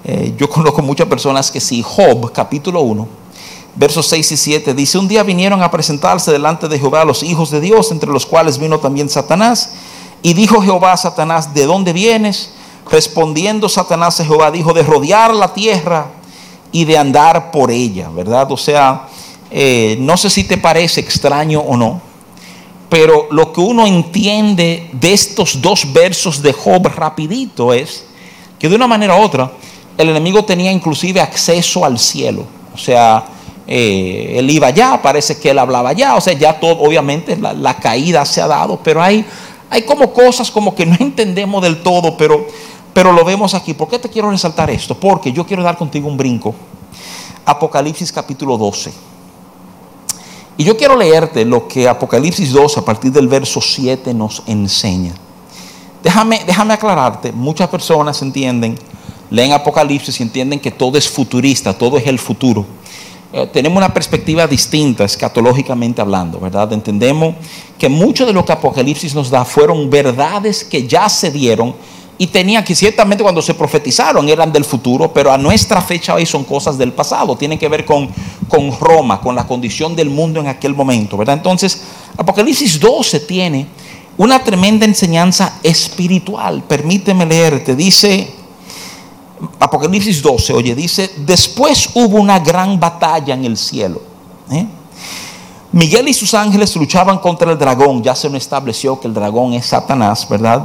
Eh, 0.04 0.34
yo 0.38 0.48
conozco 0.50 0.82
muchas 0.82 1.08
personas 1.08 1.50
que 1.50 1.60
si 1.60 1.82
Job, 1.82 2.30
capítulo 2.32 2.82
1, 2.82 3.08
versos 3.74 4.06
6 4.06 4.32
y 4.32 4.36
7, 4.36 4.74
dice, 4.74 4.98
un 4.98 5.08
día 5.08 5.22
vinieron 5.22 5.62
a 5.62 5.70
presentarse 5.70 6.30
delante 6.32 6.68
de 6.68 6.78
Jehová 6.78 7.04
los 7.04 7.22
hijos 7.22 7.50
de 7.50 7.60
Dios, 7.60 7.90
entre 7.90 8.10
los 8.10 8.26
cuales 8.26 8.58
vino 8.58 8.78
también 8.78 9.08
Satanás 9.08 9.72
y 10.22 10.34
dijo 10.34 10.60
Jehová 10.60 10.92
a 10.92 10.96
Satanás, 10.96 11.54
¿de 11.54 11.66
dónde 11.66 11.92
vienes? 11.92 12.50
Respondiendo 12.90 13.68
Satanás 13.68 14.20
a 14.20 14.24
Jehová, 14.24 14.50
dijo, 14.50 14.72
de 14.72 14.82
rodear 14.82 15.34
la 15.34 15.52
tierra 15.52 16.06
y 16.72 16.84
de 16.84 16.98
andar 16.98 17.50
por 17.50 17.70
ella, 17.70 18.08
¿verdad? 18.10 18.50
O 18.50 18.56
sea, 18.56 19.08
eh, 19.50 19.96
no 20.00 20.16
sé 20.16 20.30
si 20.30 20.44
te 20.44 20.58
parece 20.58 21.00
extraño 21.00 21.60
o 21.60 21.76
no, 21.76 22.00
pero 22.88 23.28
lo 23.30 23.52
que 23.52 23.60
uno 23.60 23.86
entiende 23.86 24.90
de 24.92 25.12
estos 25.12 25.60
dos 25.60 25.92
versos 25.92 26.42
de 26.42 26.52
Job 26.52 26.86
rapidito 26.88 27.72
es 27.72 28.06
que 28.58 28.68
de 28.68 28.76
una 28.76 28.86
manera 28.86 29.16
u 29.16 29.22
otra 29.22 29.52
el 29.96 30.08
enemigo 30.08 30.44
tenía 30.44 30.72
inclusive 30.72 31.20
acceso 31.20 31.84
al 31.84 31.98
cielo. 31.98 32.44
O 32.72 32.78
sea, 32.78 33.24
eh, 33.66 34.34
él 34.36 34.48
iba 34.48 34.68
allá, 34.68 35.00
parece 35.02 35.38
que 35.38 35.50
él 35.50 35.58
hablaba 35.58 35.90
allá, 35.90 36.14
o 36.14 36.20
sea, 36.20 36.32
ya 36.32 36.58
todo, 36.58 36.78
obviamente 36.78 37.36
la, 37.36 37.52
la 37.52 37.76
caída 37.76 38.24
se 38.24 38.40
ha 38.40 38.46
dado, 38.46 38.78
pero 38.82 39.02
hay 39.02 39.24
hay 39.70 39.82
como 39.82 40.12
cosas 40.12 40.50
como 40.50 40.74
que 40.74 40.86
no 40.86 40.96
entendemos 40.98 41.62
del 41.62 41.82
todo, 41.82 42.16
pero, 42.16 42.46
pero 42.94 43.12
lo 43.12 43.24
vemos 43.24 43.54
aquí. 43.54 43.74
¿Por 43.74 43.88
qué 43.88 43.98
te 43.98 44.08
quiero 44.08 44.30
resaltar 44.30 44.70
esto? 44.70 44.94
Porque 44.94 45.32
yo 45.32 45.46
quiero 45.46 45.62
dar 45.62 45.76
contigo 45.76 46.08
un 46.08 46.16
brinco. 46.16 46.54
Apocalipsis 47.44 48.12
capítulo 48.12 48.56
12. 48.56 48.92
Y 50.58 50.64
yo 50.64 50.76
quiero 50.76 50.96
leerte 50.96 51.44
lo 51.44 51.68
que 51.68 51.88
Apocalipsis 51.88 52.50
12 52.50 52.80
a 52.80 52.84
partir 52.84 53.12
del 53.12 53.28
verso 53.28 53.60
7 53.60 54.12
nos 54.12 54.42
enseña. 54.44 55.14
Déjame, 56.02 56.42
déjame 56.44 56.74
aclararte, 56.74 57.30
muchas 57.30 57.68
personas 57.68 58.20
entienden, 58.22 58.76
leen 59.30 59.52
Apocalipsis 59.52 60.18
y 60.18 60.24
entienden 60.24 60.58
que 60.58 60.72
todo 60.72 60.98
es 60.98 61.08
futurista, 61.08 61.72
todo 61.78 61.96
es 61.96 62.08
el 62.08 62.18
futuro. 62.18 62.66
Eh, 63.32 63.46
tenemos 63.52 63.76
una 63.78 63.94
perspectiva 63.94 64.48
distinta 64.48 65.04
escatológicamente 65.04 66.00
hablando, 66.00 66.40
¿verdad? 66.40 66.72
Entendemos 66.72 67.36
que 67.78 67.88
mucho 67.88 68.26
de 68.26 68.32
lo 68.32 68.44
que 68.44 68.50
Apocalipsis 68.50 69.14
nos 69.14 69.30
da 69.30 69.44
fueron 69.44 69.88
verdades 69.88 70.64
que 70.64 70.88
ya 70.88 71.08
se 71.08 71.30
dieron 71.30 71.76
y 72.18 72.26
tenían 72.26 72.64
que 72.64 72.74
ciertamente 72.74 73.22
cuando 73.22 73.40
se 73.40 73.54
profetizaron 73.54 74.28
eran 74.28 74.52
del 74.52 74.64
futuro, 74.64 75.12
pero 75.12 75.32
a 75.32 75.38
nuestra 75.38 75.80
fecha 75.80 76.14
hoy 76.14 76.26
son 76.26 76.42
cosas 76.44 76.76
del 76.76 76.92
pasado, 76.92 77.36
tienen 77.36 77.58
que 77.58 77.68
ver 77.68 77.84
con, 77.84 78.08
con 78.48 78.76
Roma, 78.78 79.20
con 79.20 79.36
la 79.36 79.46
condición 79.46 79.94
del 79.94 80.10
mundo 80.10 80.40
en 80.40 80.48
aquel 80.48 80.74
momento, 80.74 81.16
¿verdad? 81.16 81.36
Entonces, 81.36 81.82
Apocalipsis 82.16 82.80
12 82.80 83.20
tiene 83.20 83.66
una 84.16 84.42
tremenda 84.42 84.84
enseñanza 84.84 85.60
espiritual, 85.62 86.64
permíteme 86.64 87.24
leerte, 87.24 87.76
dice 87.76 88.34
Apocalipsis 89.60 90.20
12, 90.20 90.52
oye, 90.52 90.74
dice, 90.74 91.12
después 91.18 91.90
hubo 91.94 92.18
una 92.18 92.40
gran 92.40 92.80
batalla 92.80 93.34
en 93.34 93.44
el 93.44 93.56
cielo. 93.56 94.02
¿eh? 94.50 94.66
Miguel 95.70 96.08
y 96.08 96.14
sus 96.14 96.34
ángeles 96.34 96.74
luchaban 96.74 97.18
contra 97.18 97.52
el 97.52 97.58
dragón, 97.58 98.02
ya 98.02 98.14
se 98.14 98.28
me 98.28 98.38
estableció 98.38 98.98
que 98.98 99.06
el 99.06 99.14
dragón 99.14 99.52
es 99.52 99.66
Satanás, 99.66 100.26
¿verdad? 100.28 100.62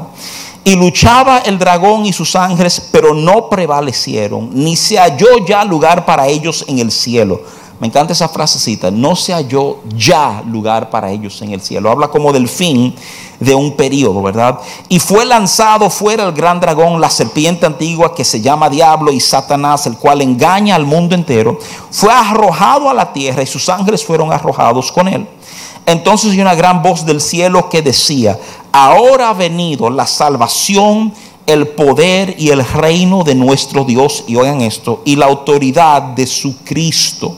Y 0.64 0.76
luchaba 0.76 1.40
el 1.40 1.60
dragón 1.60 2.06
y 2.06 2.14
sus 2.14 2.36
ángeles, 2.36 2.90
pero 2.92 3.14
no 3.14 3.50
prevalecieron, 3.50 4.50
ni 4.54 4.76
se 4.76 4.98
halló 4.98 5.46
ya 5.46 5.66
lugar 5.66 6.06
para 6.06 6.28
ellos 6.28 6.64
en 6.68 6.80
el 6.80 6.92
cielo. 6.92 7.42
Me 7.84 7.88
encanta 7.88 8.14
esa 8.14 8.30
frasecita, 8.30 8.90
no 8.92 9.14
se 9.14 9.34
halló 9.34 9.80
ya 9.94 10.42
lugar 10.48 10.90
para 10.90 11.12
ellos 11.12 11.42
en 11.42 11.52
el 11.52 11.60
cielo. 11.60 11.92
Habla 11.92 12.08
como 12.08 12.32
del 12.32 12.48
fin 12.48 12.96
de 13.42 13.54
un 13.54 13.76
periodo, 13.76 14.22
¿verdad? 14.22 14.58
Y 14.88 15.00
fue 15.00 15.26
lanzado 15.26 15.90
fuera 15.90 16.24
el 16.24 16.32
gran 16.32 16.62
dragón, 16.62 17.02
la 17.02 17.10
serpiente 17.10 17.66
antigua 17.66 18.16
que 18.16 18.24
se 18.24 18.40
llama 18.40 18.70
Diablo 18.70 19.12
y 19.12 19.20
Satanás, 19.20 19.86
el 19.86 19.98
cual 19.98 20.22
engaña 20.22 20.76
al 20.76 20.86
mundo 20.86 21.14
entero. 21.14 21.60
Fue 21.92 22.10
arrojado 22.14 22.90
a 22.90 22.94
la 22.94 23.12
tierra 23.12 23.44
y 23.44 23.48
sus 23.48 23.68
ángeles 23.68 24.06
fueron 24.06 24.32
arrojados 24.32 24.90
con 24.90 25.10
él. 25.10 25.28
Entonces 25.86 26.32
hay 26.32 26.42
una 26.42 26.56
gran 26.56 26.82
voz 26.82 27.06
del 27.06 27.22
cielo 27.22 27.70
que 27.70 27.82
decía, 27.82 28.40
ahora 28.72 29.30
ha 29.30 29.34
venido 29.34 29.90
la 29.90 30.08
salvación, 30.08 31.14
el 31.46 31.68
poder 31.68 32.36
y 32.38 32.50
el 32.50 32.66
reino 32.66 33.24
de 33.24 33.36
nuestro 33.36 33.84
Dios, 33.84 34.24
y 34.28 34.36
oigan 34.36 34.62
esto, 34.62 35.02
y 35.06 35.16
la 35.16 35.26
autoridad 35.26 36.02
de 36.02 36.26
su 36.26 36.58
Cristo 36.64 37.38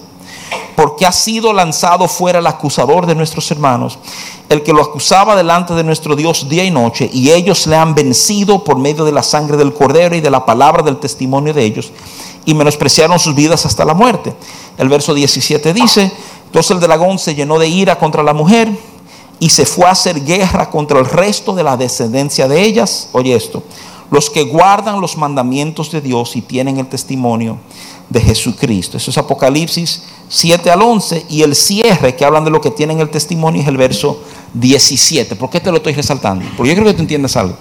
porque 0.76 1.06
ha 1.06 1.12
sido 1.12 1.54
lanzado 1.54 2.08
fuera 2.08 2.40
el 2.40 2.48
acusador 2.48 3.06
de 3.06 3.16
nuestros 3.16 3.50
hermanos, 3.50 3.98
el 4.50 4.62
que 4.62 4.74
lo 4.74 4.82
acusaba 4.82 5.36
delante 5.36 5.74
de 5.74 5.84
nuestro 5.84 6.16
Dios 6.16 6.48
día 6.50 6.64
y 6.64 6.72
noche, 6.72 7.10
y 7.12 7.32
ellos 7.32 7.66
le 7.68 7.78
han 7.78 7.96
vencido 7.96 8.64
por 8.64 8.78
medio 8.78 9.06
de 9.06 9.12
la 9.12 9.24
sangre 9.24 9.58
del 9.58 9.74
cordero 9.74 10.16
y 10.16 10.22
de 10.22 10.30
la 10.30 10.46
palabra 10.46 10.84
del 10.84 10.98
testimonio 10.98 11.54
de 11.54 11.64
ellos, 11.64 11.92
y 12.44 12.54
menospreciaron 12.54 13.18
sus 13.18 13.34
vidas 13.34 13.66
hasta 13.66 13.86
la 13.86 13.94
muerte. 13.94 14.36
El 14.78 14.90
verso 14.90 15.14
17 15.14 15.74
dice, 15.74 16.12
entonces 16.56 16.72
el 16.72 16.80
dragón 16.80 17.20
se 17.20 17.36
llenó 17.36 17.60
de 17.60 17.68
ira 17.68 18.00
contra 18.00 18.24
la 18.24 18.34
mujer 18.34 18.72
y 19.42 19.50
se 19.50 19.66
fue 19.66 19.88
a 19.88 19.92
hacer 19.92 20.24
guerra 20.24 20.70
contra 20.70 20.98
el 21.00 21.06
resto 21.06 21.54
de 21.54 21.64
la 21.64 21.76
descendencia 21.76 22.48
de 22.48 22.62
ellas. 22.62 23.10
Oye 23.12 23.36
esto, 23.36 23.62
los 24.10 24.30
que 24.30 24.44
guardan 24.44 25.02
los 25.02 25.18
mandamientos 25.18 25.92
de 25.92 26.00
Dios 26.00 26.38
y 26.38 26.42
tienen 26.42 26.78
el 26.78 26.88
testimonio 26.88 27.58
de 28.10 28.22
Jesucristo. 28.22 28.96
Eso 28.96 29.12
es 29.12 29.18
Apocalipsis 29.18 30.04
7 30.30 30.72
al 30.72 30.82
11 30.82 31.26
y 31.28 31.42
el 31.42 31.56
cierre 31.56 32.16
que 32.16 32.24
hablan 32.24 32.46
de 32.46 32.52
lo 32.52 32.62
que 32.62 32.72
tienen 32.72 33.02
el 33.02 33.10
testimonio 33.10 33.62
es 33.62 33.68
el 33.68 33.76
verso 33.76 34.24
17. 34.54 35.36
¿Por 35.36 35.50
qué 35.50 35.60
te 35.60 35.72
lo 35.72 35.78
estoy 35.78 35.92
resaltando? 35.92 36.46
Porque 36.56 36.70
yo 36.70 36.76
creo 36.76 36.88
que 36.88 36.94
tú 36.94 37.02
entiendes 37.02 37.36
algo. 37.36 37.58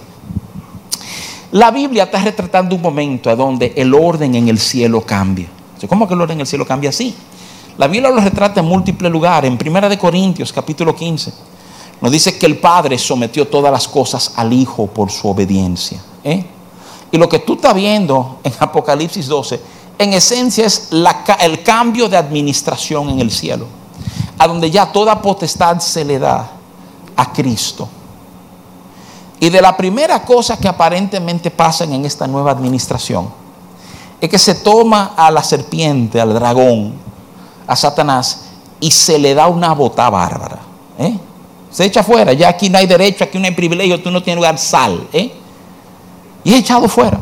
La 1.51 1.69
Biblia 1.69 2.03
está 2.03 2.23
retratando 2.23 2.73
un 2.73 2.81
momento 2.81 3.29
a 3.29 3.35
donde 3.35 3.73
el 3.75 3.93
orden 3.93 4.35
en 4.35 4.47
el 4.47 4.57
cielo 4.57 5.01
cambia. 5.01 5.49
¿Cómo 5.89 6.07
que 6.07 6.13
el 6.13 6.21
orden 6.21 6.37
en 6.37 6.41
el 6.41 6.47
cielo 6.47 6.65
cambia 6.65 6.91
así? 6.91 7.13
La 7.77 7.87
Biblia 7.87 8.09
lo 8.09 8.21
retrata 8.21 8.61
en 8.61 8.65
múltiples 8.67 9.11
lugares. 9.11 9.51
En 9.51 9.57
Primera 9.57 9.89
de 9.89 9.97
Corintios, 9.97 10.53
capítulo 10.53 10.95
15, 10.95 11.33
nos 11.99 12.11
dice 12.11 12.37
que 12.37 12.45
el 12.45 12.57
Padre 12.57 12.97
sometió 12.97 13.47
todas 13.47 13.71
las 13.71 13.87
cosas 13.87 14.33
al 14.35 14.53
Hijo 14.53 14.87
por 14.87 15.11
su 15.11 15.27
obediencia. 15.27 15.99
¿eh? 16.23 16.45
Y 17.11 17.17
lo 17.17 17.27
que 17.27 17.39
tú 17.39 17.53
estás 17.53 17.73
viendo 17.73 18.39
en 18.43 18.53
Apocalipsis 18.59 19.27
12 19.27 19.59
en 19.97 20.13
esencia 20.13 20.65
es 20.65 20.89
el 21.39 21.63
cambio 21.63 22.09
de 22.09 22.17
administración 22.17 23.09
en 23.09 23.19
el 23.19 23.31
cielo, 23.31 23.67
a 24.37 24.47
donde 24.47 24.69
ya 24.69 24.91
toda 24.91 25.21
potestad 25.21 25.79
se 25.79 26.03
le 26.03 26.19
da 26.19 26.51
a 27.15 27.33
Cristo. 27.33 27.87
Y 29.39 29.49
de 29.49 29.61
la 29.61 29.75
primera 29.75 30.23
cosa 30.23 30.57
que 30.57 30.67
aparentemente 30.67 31.51
pasa 31.51 31.83
en 31.83 32.05
esta 32.05 32.25
nueva 32.25 32.51
administración 32.51 33.29
es 34.19 34.29
que 34.29 34.37
se 34.37 34.55
toma 34.55 35.13
a 35.15 35.29
la 35.29 35.43
serpiente, 35.43 36.19
al 36.21 36.33
dragón, 36.33 37.04
a 37.67 37.75
Satanás, 37.75 38.45
y 38.79 38.91
se 38.91 39.17
le 39.17 39.33
da 39.33 39.47
una 39.47 39.73
bota 39.73 40.09
bárbara. 40.09 40.59
¿eh? 40.99 41.17
Se 41.71 41.85
echa 41.85 42.03
fuera, 42.03 42.33
ya 42.33 42.49
aquí 42.49 42.69
no 42.69 42.77
hay 42.77 42.87
derecho, 42.87 43.23
aquí 43.23 43.39
no 43.39 43.45
hay 43.45 43.53
privilegio, 43.53 44.01
tú 44.01 44.11
no 44.11 44.21
tienes 44.21 44.37
lugar, 44.37 44.57
sal. 44.57 45.07
¿eh? 45.11 45.31
Y 46.43 46.53
es 46.53 46.59
echado 46.59 46.87
fuera. 46.87 47.19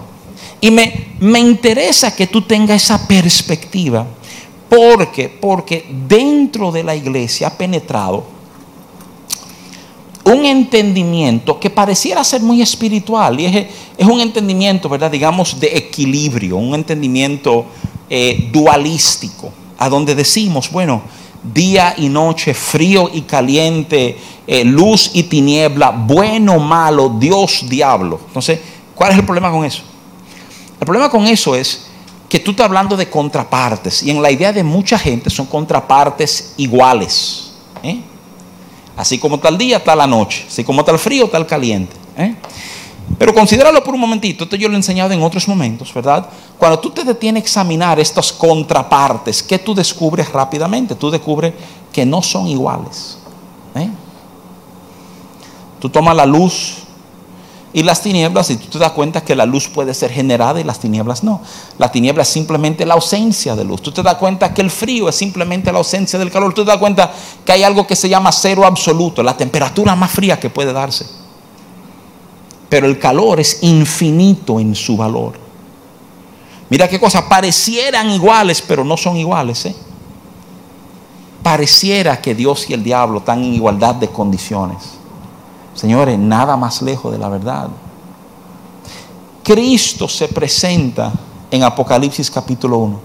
Y 0.59 0.71
me, 0.71 1.15
me 1.19 1.39
interesa 1.39 2.15
que 2.15 2.27
tú 2.27 2.41
tengas 2.41 2.83
esa 2.83 3.07
perspectiva, 3.07 4.05
porque, 4.69 5.29
porque 5.29 5.85
dentro 6.07 6.71
de 6.71 6.83
la 6.83 6.95
iglesia 6.95 7.47
ha 7.47 7.57
penetrado 7.57 8.33
un 10.25 10.45
entendimiento 10.45 11.59
que 11.59 11.69
pareciera 11.69 12.23
ser 12.23 12.41
muy 12.41 12.61
espiritual 12.61 13.39
y 13.39 13.45
es, 13.45 14.07
un 14.07 14.21
entendimiento, 14.21 14.87
¿verdad? 14.87 15.11
Digamos, 15.11 15.59
de 15.59 15.67
equilibrio, 15.77 16.57
un 16.57 16.73
entendimiento 16.73 17.65
eh, 18.09 18.49
dualístico, 18.51 19.51
a 19.77 19.89
donde 19.89 20.15
decimos, 20.15 20.71
bueno, 20.71 21.01
día 21.43 21.93
y 21.97 22.09
noche, 22.09 22.53
frío 22.53 23.09
y 23.11 23.21
caliente, 23.21 24.17
eh, 24.47 24.63
luz 24.63 25.11
y 25.13 25.23
tiniebla, 25.23 25.91
bueno, 25.91 26.59
malo, 26.59 27.15
Dios, 27.19 27.65
diablo. 27.67 28.19
Entonces, 28.27 28.59
¿cuál 28.95 29.11
es 29.11 29.17
el 29.17 29.25
problema 29.25 29.51
con 29.51 29.65
eso? 29.65 29.81
El 30.79 30.85
problema 30.85 31.09
con 31.09 31.25
eso 31.27 31.55
es 31.55 31.87
que 32.29 32.39
tú 32.39 32.51
estás 32.51 32.65
hablando 32.65 32.97
de 32.97 33.09
contrapartes 33.09 34.03
y 34.03 34.09
en 34.09 34.21
la 34.21 34.31
idea 34.31 34.51
de 34.51 34.63
mucha 34.63 34.97
gente 34.97 35.29
son 35.29 35.45
contrapartes 35.45 36.53
iguales. 36.57 37.51
¿eh? 37.83 38.01
Así 38.97 39.19
como 39.19 39.39
tal 39.39 39.57
día, 39.57 39.77
está 39.77 39.95
la 39.95 40.07
noche. 40.07 40.45
Así 40.47 40.63
como 40.63 40.83
tal 40.83 40.97
frío, 40.97 41.29
tal 41.29 41.45
caliente. 41.45 41.95
¿eh? 42.17 42.35
Pero 43.17 43.33
considéralo 43.33 43.83
por 43.83 43.93
un 43.93 44.01
momentito. 44.01 44.43
Esto 44.43 44.55
yo 44.55 44.67
lo 44.67 44.73
he 44.73 44.77
enseñado 44.77 45.13
en 45.13 45.21
otros 45.21 45.47
momentos, 45.47 45.93
¿verdad? 45.93 46.27
Cuando 46.57 46.79
tú 46.79 46.89
te 46.89 47.03
detienes 47.03 47.41
a 47.41 47.45
examinar 47.45 47.99
estas 47.99 48.33
contrapartes, 48.33 49.43
¿qué 49.43 49.59
tú 49.59 49.75
descubres 49.75 50.31
rápidamente? 50.31 50.95
Tú 50.95 51.11
descubres 51.11 51.53
que 51.91 52.05
no 52.05 52.21
son 52.21 52.47
iguales. 52.47 53.17
¿eh? 53.75 53.89
Tú 55.79 55.89
tomas 55.89 56.15
la 56.15 56.25
luz 56.25 56.77
y 57.73 57.83
las 57.83 58.01
tinieblas 58.01 58.49
y 58.49 58.57
tú 58.57 58.67
te 58.67 58.79
das 58.79 58.91
cuenta 58.91 59.21
que 59.21 59.35
la 59.35 59.45
luz 59.45 59.67
puede 59.67 59.93
ser 59.93 60.11
generada 60.11 60.59
y 60.59 60.63
las 60.63 60.79
tinieblas 60.79 61.23
no. 61.23 61.41
La 61.77 61.91
tiniebla 61.91 62.23
es 62.23 62.29
simplemente 62.29 62.85
la 62.85 62.93
ausencia 62.93 63.55
de 63.55 63.63
luz. 63.63 63.81
Tú 63.81 63.91
te 63.91 64.03
das 64.03 64.15
cuenta 64.15 64.53
que 64.53 64.61
el 64.61 64.69
frío 64.69 65.09
es 65.09 65.15
simplemente 65.15 65.71
la 65.71 65.79
ausencia 65.79 66.19
del 66.19 66.31
calor. 66.31 66.53
Tú 66.53 66.63
te 66.63 66.71
das 66.71 66.77
cuenta 66.77 67.11
que 67.45 67.51
hay 67.51 67.63
algo 67.63 67.85
que 67.87 67.95
se 67.95 68.09
llama 68.09 68.31
cero 68.31 68.65
absoluto, 68.65 69.23
la 69.23 69.35
temperatura 69.35 69.95
más 69.95 70.11
fría 70.11 70.39
que 70.39 70.49
puede 70.49 70.71
darse. 70.71 71.22
Pero 72.73 72.87
el 72.87 72.97
calor 72.97 73.39
es 73.39 73.59
infinito 73.61 74.59
en 74.59 74.73
su 74.73 74.97
valor. 74.97 75.33
Mira 76.71 76.87
qué 76.87 76.99
cosa, 76.99 77.29
parecieran 77.29 78.09
iguales, 78.09 78.63
pero 78.67 78.83
no 78.83 78.97
son 78.97 79.15
iguales. 79.15 79.67
¿eh? 79.67 79.75
Pareciera 81.43 82.19
que 82.19 82.33
Dios 82.33 82.67
y 82.67 82.73
el 82.73 82.83
diablo 82.83 83.19
están 83.19 83.43
en 83.43 83.53
igualdad 83.53 83.93
de 83.93 84.07
condiciones. 84.07 84.95
Señores, 85.75 86.17
nada 86.17 86.57
más 86.57 86.81
lejos 86.81 87.11
de 87.11 87.19
la 87.19 87.29
verdad. 87.29 87.69
Cristo 89.43 90.07
se 90.07 90.27
presenta 90.29 91.13
en 91.51 91.61
Apocalipsis 91.61 92.31
capítulo 92.31 92.79
1 92.79 92.99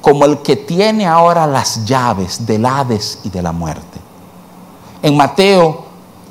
como 0.00 0.24
el 0.24 0.38
que 0.38 0.56
tiene 0.56 1.04
ahora 1.04 1.46
las 1.46 1.84
llaves 1.84 2.46
del 2.46 2.64
Hades 2.64 3.18
y 3.22 3.28
de 3.28 3.42
la 3.42 3.52
muerte. 3.52 3.98
En 5.02 5.14
Mateo 5.14 5.84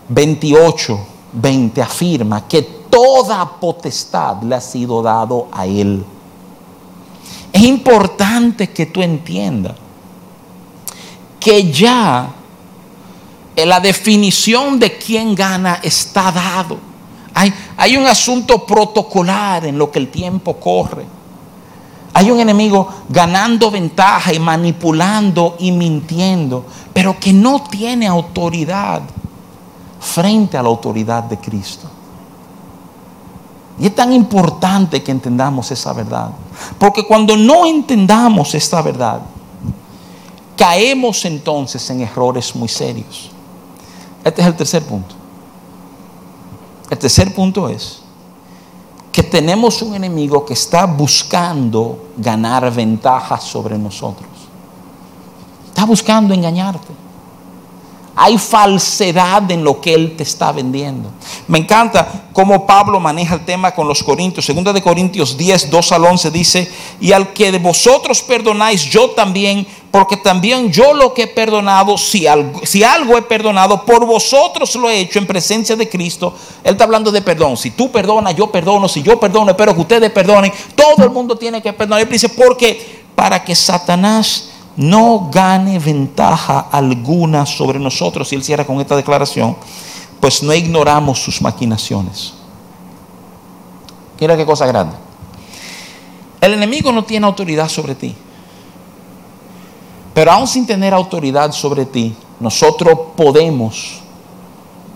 28, 0.09 1.16
20 1.39 1.81
afirma 1.81 2.47
que 2.47 2.61
toda 2.61 3.59
potestad 3.59 4.41
le 4.41 4.55
ha 4.55 4.61
sido 4.61 5.01
dado 5.01 5.47
a 5.51 5.65
Él. 5.65 6.03
Es 7.51 7.61
importante 7.61 8.71
que 8.71 8.87
tú 8.87 9.01
entiendas 9.01 9.73
que 11.39 11.71
ya 11.71 12.29
la 13.55 13.79
definición 13.79 14.79
de 14.79 14.97
quién 14.97 15.33
gana 15.33 15.79
está 15.81 16.31
dado. 16.31 16.77
Hay, 17.33 17.53
hay, 17.77 17.97
un 17.97 18.05
asunto 18.05 18.65
protocolar 18.65 19.65
en 19.65 19.77
lo 19.77 19.91
que 19.91 19.99
el 19.99 20.09
tiempo 20.09 20.59
corre. 20.59 21.05
Hay 22.13 22.31
un 22.31 22.39
enemigo 22.39 22.87
ganando 23.09 23.69
ventaja 23.69 24.33
y 24.33 24.39
manipulando 24.39 25.55
y 25.59 25.71
mintiendo, 25.71 26.65
pero 26.93 27.19
que 27.19 27.31
no 27.31 27.63
tiene 27.69 28.07
autoridad 28.07 29.03
frente 29.99 30.57
a 30.57 30.63
la 30.63 30.69
autoridad 30.69 31.23
de 31.23 31.37
Cristo. 31.37 31.87
Y 33.79 33.85
es 33.85 33.95
tan 33.95 34.11
importante 34.11 35.03
que 35.03 35.11
entendamos 35.11 35.71
esa 35.71 35.93
verdad. 35.93 36.31
Porque 36.79 37.05
cuando 37.05 37.37
no 37.37 37.65
entendamos 37.65 38.55
esta 38.55 38.81
verdad, 38.81 39.21
caemos 40.55 41.23
entonces 41.25 41.87
en 41.89 42.01
errores 42.01 42.55
muy 42.55 42.67
serios. 42.67 43.29
Este 44.23 44.41
es 44.41 44.47
el 44.47 44.55
tercer 44.55 44.83
punto. 44.83 45.15
El 46.89 46.97
tercer 46.97 47.33
punto 47.33 47.69
es 47.69 48.01
que 49.11 49.23
tenemos 49.23 49.81
un 49.81 49.95
enemigo 49.95 50.45
que 50.45 50.53
está 50.53 50.85
buscando 50.85 52.09
ganar 52.17 52.71
ventajas 52.73 53.43
sobre 53.43 53.77
nosotros. 53.77 54.29
Está 55.67 55.85
buscando 55.85 56.33
engañarte. 56.33 57.06
Hay 58.19 58.39
falsedad 58.39 59.49
en 59.51 59.63
lo 59.63 59.79
que 59.79 59.93
Él 59.93 60.15
te 60.17 60.23
está 60.23 60.51
vendiendo. 60.51 61.11
Me 61.47 61.59
encanta 61.59 62.25
cómo 62.33 62.65
Pablo 62.65 62.99
maneja 62.99 63.35
el 63.35 63.45
tema 63.45 63.75
con 63.75 63.87
los 63.87 64.01
Corintios. 64.01 64.43
Segunda 64.43 64.73
de 64.73 64.81
Corintios 64.81 65.37
10, 65.37 65.69
2 65.69 65.91
al 65.91 66.03
11 66.03 66.31
dice, 66.31 66.71
y 66.99 67.11
al 67.11 67.31
que 67.31 67.51
de 67.51 67.59
vosotros 67.59 68.23
perdonáis, 68.23 68.85
yo 68.85 69.11
también, 69.11 69.67
porque 69.91 70.17
también 70.17 70.71
yo 70.71 70.95
lo 70.95 71.13
que 71.13 71.23
he 71.23 71.27
perdonado, 71.27 71.95
si 71.95 72.25
algo, 72.25 72.61
si 72.65 72.83
algo 72.83 73.19
he 73.19 73.21
perdonado, 73.21 73.85
por 73.85 74.03
vosotros 74.07 74.73
lo 74.77 74.89
he 74.89 74.99
hecho 74.99 75.19
en 75.19 75.27
presencia 75.27 75.75
de 75.75 75.87
Cristo. 75.87 76.33
Él 76.63 76.71
está 76.71 76.85
hablando 76.85 77.11
de 77.11 77.21
perdón. 77.21 77.55
Si 77.55 77.69
tú 77.69 77.91
perdonas, 77.91 78.35
yo 78.35 78.51
perdono. 78.51 78.89
Si 78.89 79.03
yo 79.03 79.19
perdono, 79.19 79.51
espero 79.51 79.75
que 79.75 79.81
ustedes 79.81 80.09
perdonen. 80.09 80.51
Todo 80.75 81.05
el 81.05 81.11
mundo 81.11 81.37
tiene 81.37 81.61
que 81.61 81.71
perdonar. 81.71 82.01
Él 82.01 82.09
dice, 82.09 82.29
porque 82.29 83.05
para 83.13 83.43
que 83.43 83.53
Satanás 83.53 84.56
no 84.77 85.29
gane 85.31 85.79
ventaja 85.79 86.67
alguna 86.71 87.45
sobre 87.45 87.79
nosotros. 87.79 88.31
Y 88.31 88.35
él 88.35 88.43
cierra 88.43 88.65
con 88.65 88.79
esta 88.79 88.95
declaración, 88.95 89.57
pues 90.19 90.41
no 90.43 90.53
ignoramos 90.53 91.19
sus 91.19 91.41
maquinaciones. 91.41 92.33
Mira 94.19 94.37
qué 94.37 94.45
cosa 94.45 94.65
grande. 94.65 94.95
El 96.39 96.53
enemigo 96.53 96.91
no 96.91 97.03
tiene 97.03 97.25
autoridad 97.25 97.67
sobre 97.67 97.95
ti. 97.95 98.15
Pero 100.13 100.31
aún 100.31 100.47
sin 100.47 100.65
tener 100.65 100.93
autoridad 100.93 101.51
sobre 101.51 101.85
ti, 101.85 102.15
nosotros 102.39 102.97
podemos 103.15 104.01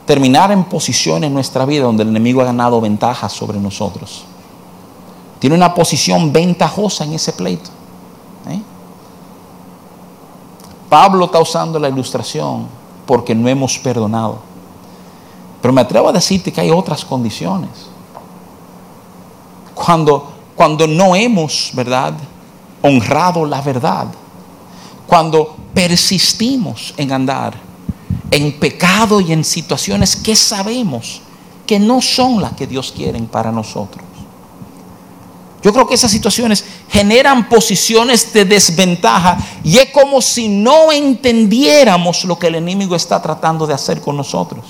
terminar 0.05 0.51
en 0.51 0.63
posición 0.63 1.23
en 1.23 1.33
nuestra 1.33 1.65
vida 1.65 1.83
donde 1.83 2.03
el 2.03 2.09
enemigo 2.09 2.41
ha 2.41 2.45
ganado 2.45 2.81
ventaja 2.81 3.29
sobre 3.29 3.59
nosotros. 3.59 4.25
Tiene 5.39 5.55
una 5.55 5.73
posición 5.73 6.31
ventajosa 6.31 7.03
en 7.03 7.13
ese 7.13 7.33
pleito. 7.33 7.69
¿eh? 8.49 8.61
Pablo 10.91 11.23
está 11.23 11.39
usando 11.39 11.79
la 11.79 11.87
ilustración 11.87 12.67
porque 13.05 13.33
no 13.33 13.47
hemos 13.47 13.79
perdonado. 13.79 14.39
Pero 15.61 15.73
me 15.73 15.79
atrevo 15.79 16.09
a 16.09 16.11
decirte 16.11 16.51
que 16.51 16.59
hay 16.59 16.69
otras 16.69 17.05
condiciones. 17.05 17.69
Cuando, 19.73 20.33
cuando 20.53 20.85
no 20.87 21.15
hemos, 21.15 21.71
¿verdad?, 21.73 22.13
honrado 22.81 23.45
la 23.45 23.61
verdad. 23.61 24.07
Cuando 25.07 25.55
persistimos 25.73 26.93
en 26.97 27.13
andar 27.13 27.53
en 28.29 28.59
pecado 28.59 29.21
y 29.21 29.31
en 29.31 29.45
situaciones 29.45 30.17
que 30.17 30.35
sabemos 30.35 31.21
que 31.65 31.79
no 31.79 32.01
son 32.01 32.41
las 32.41 32.51
que 32.51 32.67
Dios 32.67 32.91
quiere 32.93 33.17
para 33.21 33.49
nosotros. 33.49 34.03
Yo 35.61 35.71
creo 35.71 35.87
que 35.87 35.93
esas 35.93 36.09
situaciones 36.09 36.65
generan 36.89 37.47
posiciones 37.47 38.33
de 38.33 38.45
desventaja 38.45 39.37
y 39.63 39.77
es 39.77 39.91
como 39.91 40.21
si 40.21 40.47
no 40.47 40.91
entendiéramos 40.91 42.25
lo 42.25 42.39
que 42.39 42.47
el 42.47 42.55
enemigo 42.55 42.95
está 42.95 43.21
tratando 43.21 43.67
de 43.67 43.73
hacer 43.75 44.01
con 44.01 44.17
nosotros. 44.17 44.65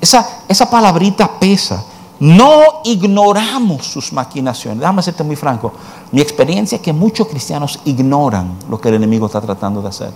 Esa, 0.00 0.42
esa 0.48 0.70
palabrita 0.70 1.40
pesa. 1.40 1.84
No 2.20 2.82
ignoramos 2.84 3.86
sus 3.86 4.12
maquinaciones. 4.12 4.78
Déjame 4.78 5.02
serte 5.02 5.24
muy 5.24 5.34
franco. 5.34 5.72
Mi 6.12 6.20
experiencia 6.20 6.76
es 6.76 6.82
que 6.82 6.92
muchos 6.92 7.26
cristianos 7.26 7.80
ignoran 7.84 8.56
lo 8.70 8.80
que 8.80 8.88
el 8.90 8.94
enemigo 8.94 9.26
está 9.26 9.40
tratando 9.40 9.82
de 9.82 9.88
hacer. 9.88 10.12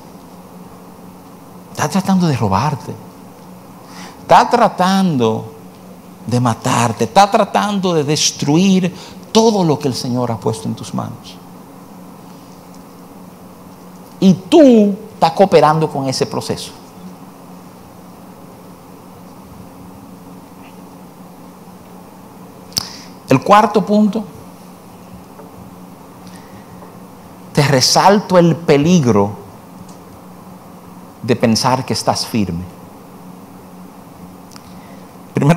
Está 1.73 1.89
tratando 1.89 2.29
de 2.29 2.37
robarte. 2.37 2.95
Está 4.23 4.49
tratando 4.49 5.58
de 6.27 6.41
matarte, 6.41 7.05
está 7.05 7.31
tratando 7.31 7.95
de 7.95 8.05
destruir 8.05 8.95
todo 9.33 9.65
lo 9.65 9.79
que 9.79 9.89
el 9.89 9.95
Señor 9.95 10.31
ha 10.31 10.37
puesto 10.37 10.69
en 10.69 10.75
tus 10.75 10.93
manos. 10.95 11.37
Y 14.21 14.35
tú 14.35 14.95
estás 15.15 15.33
cooperando 15.33 15.89
con 15.89 16.09
ese 16.09 16.27
proceso. 16.27 16.73
El 23.29 23.43
cuarto 23.43 23.85
punto, 23.85 24.25
te 27.53 27.63
resalto 27.67 28.39
el 28.39 28.57
peligro 28.57 29.33
de 31.23 31.37
pensar 31.37 31.85
que 31.85 31.93
estás 31.93 32.27
firme. 32.27 32.78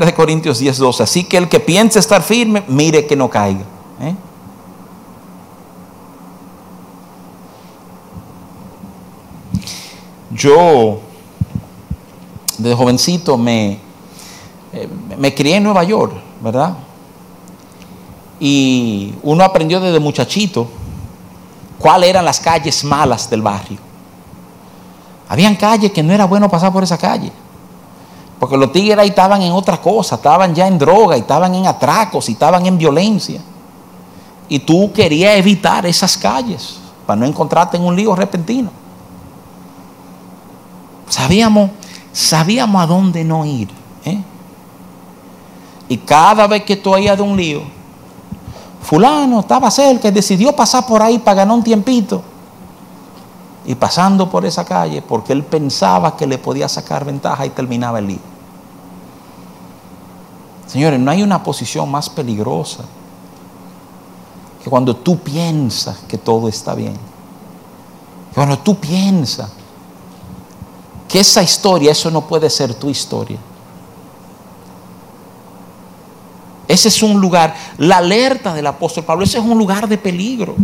De 0.05 0.13
Corintios 0.15 0.57
10, 0.57 0.77
12. 0.77 1.03
Así 1.03 1.23
que 1.25 1.37
el 1.37 1.47
que 1.47 1.59
piense 1.59 1.99
estar 1.99 2.23
firme, 2.23 2.63
mire 2.67 3.05
que 3.05 3.15
no 3.15 3.29
caiga. 3.29 3.61
¿eh? 3.99 4.15
Yo, 10.31 10.99
desde 12.57 12.75
jovencito, 12.75 13.37
me, 13.37 13.79
eh, 14.73 14.89
me 15.19 15.35
crié 15.35 15.57
en 15.57 15.63
Nueva 15.63 15.83
York, 15.83 16.13
¿verdad? 16.41 16.77
Y 18.39 19.13
uno 19.21 19.43
aprendió 19.43 19.79
desde 19.79 19.99
muchachito 19.99 20.67
cuáles 21.77 22.09
eran 22.09 22.25
las 22.25 22.39
calles 22.39 22.83
malas 22.83 23.29
del 23.29 23.43
barrio. 23.43 23.77
Habían 25.29 25.55
calles 25.55 25.91
que 25.91 26.01
no 26.01 26.11
era 26.11 26.25
bueno 26.25 26.49
pasar 26.49 26.73
por 26.73 26.83
esa 26.83 26.97
calle. 26.97 27.31
Porque 28.41 28.57
los 28.57 28.71
tigres 28.71 28.97
ahí 28.97 29.09
estaban 29.09 29.39
en 29.43 29.51
otra 29.51 29.79
cosa, 29.79 30.15
estaban 30.15 30.55
ya 30.55 30.65
en 30.65 30.79
droga, 30.79 31.15
estaban 31.15 31.53
en 31.53 31.67
atracos, 31.67 32.27
estaban 32.27 32.65
en 32.65 32.75
violencia. 32.75 33.39
Y 34.49 34.57
tú 34.57 34.91
querías 34.91 35.37
evitar 35.37 35.85
esas 35.85 36.17
calles 36.17 36.79
para 37.05 37.19
no 37.19 37.27
encontrarte 37.27 37.77
en 37.77 37.83
un 37.83 37.95
lío 37.95 38.15
repentino. 38.15 38.71
Sabíamos, 41.07 41.69
sabíamos 42.11 42.81
a 42.81 42.87
dónde 42.87 43.23
no 43.23 43.45
ir. 43.45 43.69
¿eh? 44.05 44.23
Y 45.87 45.97
cada 45.97 46.47
vez 46.47 46.63
que 46.63 46.77
tú 46.77 46.97
ibas 46.97 47.17
de 47.17 47.21
un 47.21 47.37
lío, 47.37 47.61
fulano 48.81 49.41
estaba 49.41 49.69
cerca 49.69 50.07
y 50.07 50.11
decidió 50.11 50.55
pasar 50.55 50.87
por 50.87 51.03
ahí 51.03 51.19
para 51.19 51.35
ganar 51.35 51.57
un 51.57 51.63
tiempito. 51.63 52.23
Y 53.67 53.75
pasando 53.75 54.27
por 54.27 54.47
esa 54.47 54.65
calle, 54.65 55.03
porque 55.03 55.31
él 55.31 55.43
pensaba 55.43 56.17
que 56.17 56.25
le 56.25 56.39
podía 56.39 56.67
sacar 56.67 57.05
ventaja 57.05 57.45
y 57.45 57.51
terminaba 57.51 57.99
el 57.99 58.07
lío. 58.07 58.30
Señores, 60.71 61.01
no 61.01 61.11
hay 61.11 61.21
una 61.21 61.43
posición 61.43 61.91
más 61.91 62.09
peligrosa 62.09 62.85
que 64.63 64.69
cuando 64.69 64.95
tú 64.95 65.19
piensas 65.19 65.97
que 66.07 66.17
todo 66.17 66.47
está 66.47 66.73
bien. 66.73 66.97
Cuando 68.33 68.57
tú 68.57 68.75
piensas 68.75 69.51
que 71.09 71.19
esa 71.19 71.43
historia, 71.43 71.91
eso 71.91 72.09
no 72.09 72.21
puede 72.21 72.49
ser 72.49 72.73
tu 72.73 72.89
historia. 72.89 73.37
Ese 76.69 76.87
es 76.87 77.03
un 77.03 77.19
lugar, 77.19 77.53
la 77.77 77.97
alerta 77.97 78.53
del 78.53 78.65
apóstol 78.65 79.03
Pablo, 79.03 79.25
ese 79.25 79.39
es 79.39 79.43
un 79.43 79.57
lugar 79.57 79.89
de 79.89 79.97
peligro. 79.97 80.55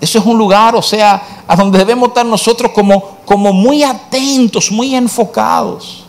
Eso 0.00 0.18
es 0.18 0.26
un 0.26 0.36
lugar, 0.36 0.74
o 0.74 0.82
sea, 0.82 1.44
a 1.46 1.54
donde 1.54 1.78
debemos 1.78 2.08
estar 2.08 2.26
nosotros 2.26 2.72
como, 2.72 3.18
como 3.24 3.52
muy 3.52 3.84
atentos, 3.84 4.72
muy 4.72 4.96
enfocados 4.96 6.01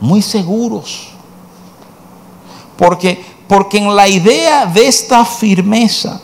muy 0.00 0.22
seguros. 0.22 1.08
Porque, 2.76 3.22
porque 3.46 3.78
en 3.78 3.94
la 3.94 4.08
idea 4.08 4.64
de 4.66 4.88
esta 4.88 5.24
firmeza, 5.24 6.20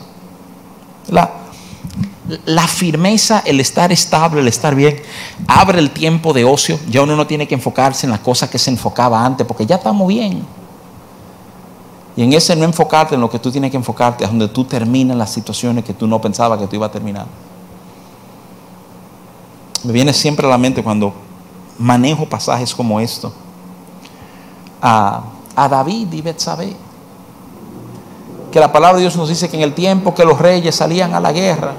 la, 1.07 2.67
firmeza, 2.67 3.43
el 3.45 3.59
estar 3.59 3.91
estable, 3.91 4.41
el 4.41 4.47
estar 4.47 4.73
bien, 4.73 5.01
abre 5.47 5.79
el 5.79 5.91
tiempo 5.91 6.33
de 6.33 6.43
ocio. 6.43 6.79
Ya 6.89 7.03
uno 7.03 7.15
no 7.15 7.27
tiene 7.27 7.47
que 7.47 7.53
enfocarse 7.53 8.07
en 8.07 8.11
las 8.11 8.21
cosas 8.21 8.49
que 8.49 8.57
se 8.57 8.71
enfocaba 8.71 9.23
antes, 9.23 9.45
porque 9.45 9.65
ya 9.65 9.75
estamos 9.75 10.07
bien. 10.07 10.43
Y 12.15 12.23
en 12.23 12.33
ese 12.33 12.55
no 12.55 12.65
enfocarte 12.65 13.13
en 13.13 13.21
lo 13.21 13.29
que 13.29 13.37
tú 13.37 13.51
tienes 13.51 13.69
que 13.69 13.77
enfocarte, 13.77 14.23
es 14.23 14.29
donde 14.31 14.47
tú 14.47 14.65
terminas 14.65 15.15
las 15.15 15.31
situaciones 15.31 15.85
que 15.85 15.93
tú 15.93 16.07
no 16.07 16.19
pensabas 16.19 16.59
que 16.59 16.65
tú 16.65 16.75
ibas 16.75 16.89
a 16.89 16.91
terminar. 16.93 17.27
Me 19.83 19.93
viene 19.93 20.11
siempre 20.11 20.47
a 20.47 20.49
la 20.49 20.57
mente 20.57 20.81
cuando 20.81 21.13
manejo 21.77 22.25
pasajes 22.25 22.73
como 22.73 22.99
esto 22.99 23.31
a, 24.81 25.23
David 25.55 26.13
y 26.13 26.21
Betsabé. 26.21 26.75
Que 28.51 28.59
la 28.59 28.71
palabra 28.71 28.97
de 28.97 29.01
Dios 29.01 29.15
nos 29.15 29.29
dice 29.29 29.49
que 29.49 29.57
en 29.57 29.63
el 29.63 29.73
tiempo 29.73 30.13
que 30.13 30.23
los 30.23 30.39
reyes 30.39 30.75
salían 30.75 31.13
a 31.13 31.19
la 31.19 31.31
guerra, 31.31 31.73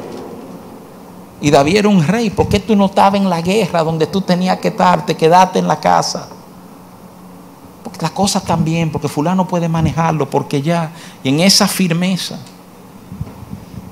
y 1.40 1.50
David 1.50 1.76
era 1.76 1.88
un 1.88 2.04
rey, 2.04 2.30
¿por 2.30 2.48
qué 2.48 2.58
tú 2.58 2.74
no 2.74 2.86
estabas 2.86 3.20
en 3.20 3.30
la 3.30 3.40
guerra 3.40 3.84
donde 3.84 4.08
tú 4.08 4.20
tenías 4.20 4.58
que 4.58 4.68
estar, 4.68 5.06
te 5.06 5.16
quedaste 5.16 5.60
en 5.60 5.68
la 5.68 5.78
casa? 5.78 6.28
Porque 7.84 8.02
las 8.02 8.10
cosas 8.10 8.42
también, 8.42 8.90
porque 8.90 9.08
fulano 9.08 9.46
puede 9.46 9.68
manejarlo, 9.68 10.28
porque 10.28 10.60
ya, 10.60 10.90
y 11.22 11.28
en 11.28 11.40
esa 11.40 11.68
firmeza, 11.68 12.38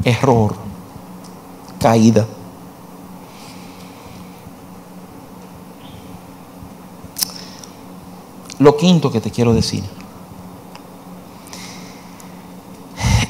error, 0.02 0.56
caída. 1.78 2.26
Lo 8.58 8.76
quinto 8.76 9.10
que 9.10 9.20
te 9.20 9.30
quiero 9.30 9.52
decir. 9.52 9.84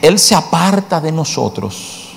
Él 0.03 0.19
se 0.19 0.35
aparta 0.35 1.01
de 1.01 1.11
nosotros. 1.11 2.13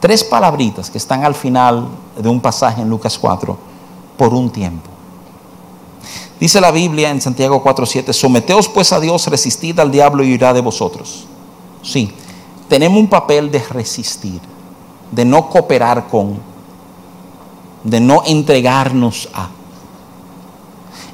Tres 0.00 0.22
palabritas 0.22 0.90
que 0.90 0.98
están 0.98 1.24
al 1.24 1.34
final 1.34 1.88
de 2.16 2.28
un 2.28 2.40
pasaje 2.40 2.82
en 2.82 2.88
Lucas 2.88 3.18
4, 3.18 3.58
por 4.16 4.32
un 4.32 4.50
tiempo. 4.50 4.88
Dice 6.38 6.60
la 6.60 6.70
Biblia 6.70 7.10
en 7.10 7.20
Santiago 7.20 7.62
4:7, 7.64 8.12
someteos 8.12 8.68
pues 8.68 8.92
a 8.92 9.00
Dios, 9.00 9.26
resistid 9.26 9.78
al 9.80 9.90
diablo 9.90 10.22
y 10.22 10.28
irá 10.28 10.52
de 10.52 10.60
vosotros. 10.60 11.26
Sí, 11.82 12.12
tenemos 12.68 12.98
un 12.98 13.08
papel 13.08 13.50
de 13.50 13.58
resistir, 13.58 14.40
de 15.10 15.24
no 15.24 15.48
cooperar 15.48 16.06
con, 16.06 16.38
de 17.82 18.00
no 18.00 18.22
entregarnos 18.24 19.28
a. 19.34 19.48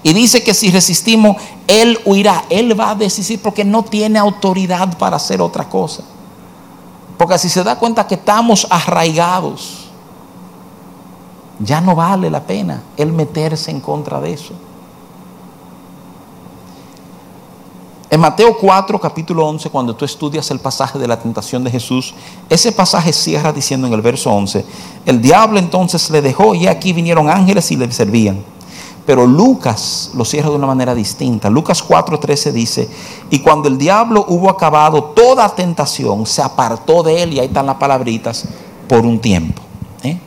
Y 0.04 0.12
dice 0.12 0.44
que 0.44 0.52
si 0.52 0.70
resistimos, 0.70 1.38
Él 1.66 1.98
huirá. 2.04 2.44
Él 2.50 2.78
va 2.78 2.90
a 2.90 2.94
decidir 2.94 3.40
porque 3.40 3.64
no 3.64 3.82
tiene 3.82 4.18
autoridad 4.18 4.96
para 4.98 5.16
hacer 5.16 5.40
otra 5.40 5.66
cosa. 5.68 6.04
Porque 7.16 7.38
si 7.38 7.48
se 7.48 7.64
da 7.64 7.78
cuenta 7.78 8.06
que 8.06 8.16
estamos 8.16 8.66
arraigados, 8.68 9.88
ya 11.58 11.80
no 11.80 11.94
vale 11.94 12.30
la 12.30 12.42
pena 12.42 12.82
Él 12.98 13.12
meterse 13.12 13.70
en 13.70 13.80
contra 13.80 14.20
de 14.20 14.34
eso. 14.34 14.52
En 18.10 18.20
Mateo 18.20 18.58
4, 18.58 19.00
capítulo 19.00 19.46
11, 19.46 19.70
cuando 19.70 19.96
tú 19.96 20.04
estudias 20.04 20.50
el 20.50 20.60
pasaje 20.60 20.98
de 20.98 21.08
la 21.08 21.18
tentación 21.18 21.64
de 21.64 21.70
Jesús, 21.70 22.14
ese 22.50 22.72
pasaje 22.72 23.12
cierra 23.12 23.52
diciendo 23.52 23.86
en 23.86 23.92
el 23.94 24.02
verso 24.02 24.30
11, 24.30 24.64
el 25.06 25.22
diablo 25.22 25.58
entonces 25.58 26.10
le 26.10 26.20
dejó 26.20 26.54
y 26.54 26.66
aquí 26.66 26.92
vinieron 26.92 27.30
ángeles 27.30 27.72
y 27.72 27.76
le 27.76 27.90
servían. 27.90 28.44
Pero 29.06 29.26
Lucas 29.26 30.12
lo 30.14 30.24
cierra 30.24 30.48
de 30.48 30.56
una 30.56 30.66
manera 30.66 30.94
distinta. 30.94 31.50
Lucas 31.50 31.86
4:13 31.86 32.52
dice, 32.52 32.88
y 33.30 33.40
cuando 33.40 33.68
el 33.68 33.76
diablo 33.76 34.24
hubo 34.28 34.48
acabado 34.48 35.04
toda 35.04 35.48
tentación, 35.54 36.24
se 36.26 36.42
apartó 36.42 37.02
de 37.02 37.22
él, 37.22 37.34
y 37.34 37.40
ahí 37.40 37.46
están 37.46 37.66
las 37.66 37.76
palabritas, 37.76 38.46
por 38.88 39.04
un 39.04 39.18
tiempo. 39.18 39.60
¿eh? 40.02 40.18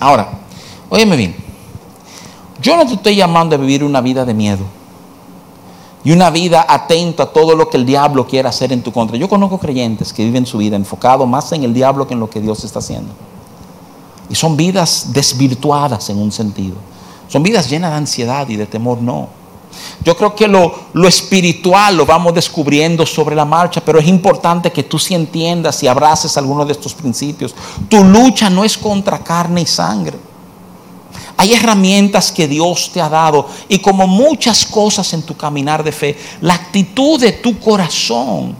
Ahora, 0.00 0.28
óyeme 0.88 1.16
bien, 1.16 1.36
yo 2.60 2.76
no 2.76 2.86
te 2.86 2.94
estoy 2.94 3.16
llamando 3.16 3.54
a 3.54 3.58
vivir 3.58 3.84
una 3.84 4.00
vida 4.00 4.24
de 4.24 4.34
miedo 4.34 4.64
y 6.02 6.12
una 6.12 6.30
vida 6.30 6.64
atenta 6.66 7.24
a 7.24 7.26
todo 7.26 7.54
lo 7.54 7.68
que 7.68 7.76
el 7.76 7.84
diablo 7.84 8.26
quiera 8.26 8.48
hacer 8.48 8.72
en 8.72 8.82
tu 8.82 8.92
contra. 8.92 9.16
Yo 9.16 9.28
conozco 9.28 9.58
creyentes 9.58 10.12
que 10.12 10.24
viven 10.24 10.46
su 10.46 10.58
vida 10.58 10.76
enfocado 10.76 11.26
más 11.26 11.52
en 11.52 11.62
el 11.62 11.74
diablo 11.74 12.06
que 12.06 12.14
en 12.14 12.20
lo 12.20 12.30
que 12.30 12.40
Dios 12.40 12.64
está 12.64 12.78
haciendo. 12.78 13.12
Y 14.28 14.34
son 14.34 14.56
vidas 14.56 15.08
desvirtuadas 15.12 16.08
en 16.08 16.18
un 16.18 16.32
sentido. 16.32 16.76
Son 17.30 17.42
vidas 17.42 17.70
llenas 17.70 17.92
de 17.92 17.96
ansiedad 17.96 18.48
y 18.48 18.56
de 18.56 18.66
temor, 18.66 19.00
no. 19.00 19.40
Yo 20.04 20.16
creo 20.16 20.34
que 20.34 20.48
lo, 20.48 21.06
espiritual 21.06 21.96
lo 21.96 22.04
vamos 22.04 22.34
descubriendo 22.34 23.06
sobre 23.06 23.36
la 23.36 23.44
marcha, 23.44 23.80
pero 23.80 24.00
es 24.00 24.08
importante 24.08 24.72
que 24.72 24.82
tú 24.82 24.98
sí 24.98 25.14
entiendas 25.14 25.80
y 25.82 25.86
abraces 25.86 26.36
algunos 26.36 26.66
de 26.66 26.72
estos 26.72 26.92
principios. 26.92 27.54
Tu 27.88 28.02
lucha 28.02 28.50
no 28.50 28.64
es 28.64 28.76
contra 28.76 29.18
carne 29.20 29.60
y 29.60 29.66
sangre. 29.66 30.18
Hay 31.36 31.54
herramientas 31.54 32.32
que 32.32 32.48
Dios 32.48 32.90
te 32.92 33.00
ha 33.00 33.08
dado 33.08 33.46
y 33.68 33.78
como 33.78 34.06
muchas 34.06 34.66
cosas 34.66 35.12
en 35.12 35.22
tu 35.22 35.36
caminar 35.36 35.84
de 35.84 35.92
fe, 35.92 36.18
la 36.40 36.54
actitud 36.54 37.20
de 37.20 37.32
tu 37.32 37.58
corazón 37.60 38.56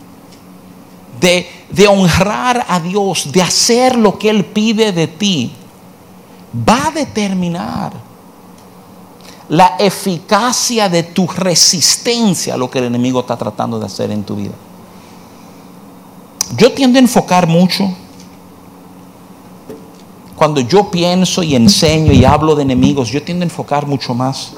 de, 1.20 1.66
de 1.70 1.88
honrar 1.88 2.64
a 2.68 2.78
Dios, 2.78 3.32
de 3.32 3.42
hacer 3.42 3.96
lo 3.96 4.16
que 4.16 4.30
Él 4.30 4.44
pide 4.44 4.92
de 4.92 5.08
ti, 5.08 5.52
va 6.68 6.86
a 6.86 6.90
determinar 6.90 8.09
la 9.50 9.74
eficacia 9.80 10.88
de 10.88 11.02
tu 11.02 11.26
resistencia 11.26 12.54
a 12.54 12.56
lo 12.56 12.70
que 12.70 12.78
el 12.78 12.84
enemigo 12.84 13.20
está 13.20 13.36
tratando 13.36 13.80
de 13.80 13.86
hacer 13.86 14.12
en 14.12 14.22
tu 14.22 14.36
vida. 14.36 14.54
Yo 16.56 16.72
tiendo 16.72 16.98
a 16.98 17.02
enfocar 17.02 17.48
mucho 17.48 17.92
cuando 20.36 20.60
yo 20.60 20.88
pienso 20.88 21.42
y 21.42 21.56
enseño 21.56 22.12
y 22.12 22.24
hablo 22.24 22.54
de 22.54 22.62
enemigos, 22.62 23.08
yo 23.08 23.22
tiendo 23.24 23.42
a 23.42 23.46
enfocar 23.46 23.86
mucho 23.86 24.14
más 24.14 24.52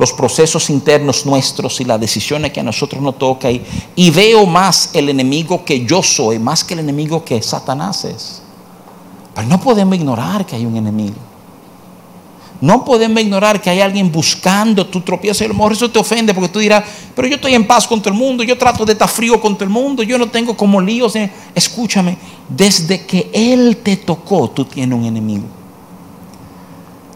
los 0.00 0.12
procesos 0.12 0.68
internos 0.68 1.24
nuestros 1.24 1.80
y 1.80 1.84
las 1.84 2.00
decisiones 2.00 2.52
que 2.52 2.60
a 2.60 2.64
nosotros 2.64 3.00
nos 3.00 3.16
toca 3.16 3.50
y, 3.52 3.64
y 3.94 4.10
veo 4.10 4.46
más 4.46 4.90
el 4.94 5.08
enemigo 5.08 5.64
que 5.64 5.86
yo 5.86 6.02
soy, 6.02 6.40
más 6.40 6.64
que 6.64 6.74
el 6.74 6.80
enemigo 6.80 7.24
que 7.24 7.40
Satanás 7.40 8.04
es. 8.04 8.42
Pero 9.32 9.46
no 9.46 9.60
podemos 9.60 9.94
ignorar 9.94 10.44
que 10.44 10.56
hay 10.56 10.66
un 10.66 10.76
enemigo. 10.76 11.35
No 12.60 12.84
podemos 12.84 13.20
ignorar 13.20 13.60
que 13.60 13.68
hay 13.68 13.80
alguien 13.80 14.10
buscando 14.10 14.86
tu 14.86 15.00
tropiezo. 15.02 15.44
Y 15.44 15.46
a 15.46 15.50
mejor 15.50 15.72
eso 15.72 15.90
te 15.90 15.98
ofende 15.98 16.32
porque 16.32 16.48
tú 16.48 16.58
dirás, 16.58 16.84
pero 17.14 17.28
yo 17.28 17.34
estoy 17.34 17.54
en 17.54 17.66
paz 17.66 17.86
con 17.86 18.00
todo 18.00 18.12
el 18.12 18.18
mundo, 18.18 18.42
yo 18.42 18.56
trato 18.56 18.84
de 18.84 18.92
estar 18.92 19.08
frío 19.08 19.40
con 19.40 19.54
todo 19.54 19.64
el 19.64 19.70
mundo, 19.70 20.02
yo 20.02 20.16
no 20.16 20.28
tengo 20.28 20.56
como 20.56 20.80
líos. 20.80 21.14
Escúchame, 21.54 22.16
desde 22.48 23.04
que 23.04 23.30
Él 23.32 23.78
te 23.82 23.96
tocó, 23.96 24.50
tú 24.50 24.64
tienes 24.64 24.98
un 24.98 25.04
enemigo. 25.04 25.44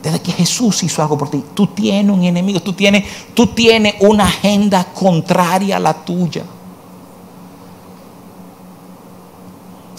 Desde 0.03 0.20
que 0.20 0.32
Jesús 0.32 0.82
hizo 0.82 1.03
algo 1.03 1.16
por 1.16 1.30
ti, 1.30 1.43
tú 1.55 1.66
tienes 1.66 2.14
un 2.14 2.24
enemigo, 2.24 2.61
tú 2.61 2.72
tienes, 2.72 3.05
tú 3.34 3.47
tienes 3.49 3.95
una 4.01 4.24
agenda 4.24 4.84
contraria 4.84 5.76
a 5.76 5.80
la 5.80 5.95
tuya. 5.95 6.45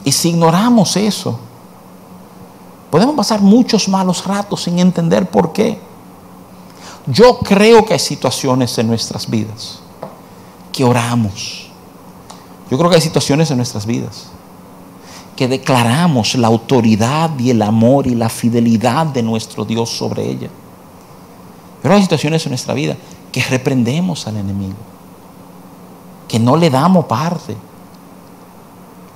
Y 0.03 0.11
si 0.11 0.29
ignoramos 0.29 0.95
eso, 0.97 1.39
podemos 2.91 3.15
pasar 3.15 3.41
muchos 3.41 3.87
malos 3.87 4.25
ratos 4.25 4.63
sin 4.63 4.77
entender 4.77 5.29
por 5.29 5.53
qué. 5.53 5.79
Yo 7.07 7.39
creo 7.39 7.83
que 7.85 7.93
hay 7.93 7.99
situaciones 7.99 8.77
en 8.77 8.87
nuestras 8.87 9.27
vidas 9.29 9.79
que 10.71 10.83
oramos. 10.83 11.71
Yo 12.69 12.77
creo 12.77 12.89
que 12.89 12.97
hay 12.97 13.01
situaciones 13.01 13.49
en 13.49 13.57
nuestras 13.57 13.85
vidas 13.85 14.27
que 15.35 15.47
declaramos 15.47 16.35
la 16.35 16.47
autoridad 16.47 17.31
y 17.39 17.49
el 17.49 17.61
amor 17.61 18.05
y 18.05 18.13
la 18.13 18.29
fidelidad 18.29 19.07
de 19.07 19.23
nuestro 19.23 19.65
Dios 19.65 19.89
sobre 19.89 20.29
ella. 20.29 20.49
Pero 21.81 21.95
hay 21.95 22.01
situaciones 22.01 22.45
en 22.45 22.51
nuestra 22.51 22.73
vida 22.73 22.95
que 23.31 23.41
reprendemos 23.41 24.27
al 24.27 24.37
enemigo, 24.37 24.75
que 26.27 26.37
no 26.37 26.57
le 26.57 26.69
damos 26.69 27.05
parte. 27.05 27.55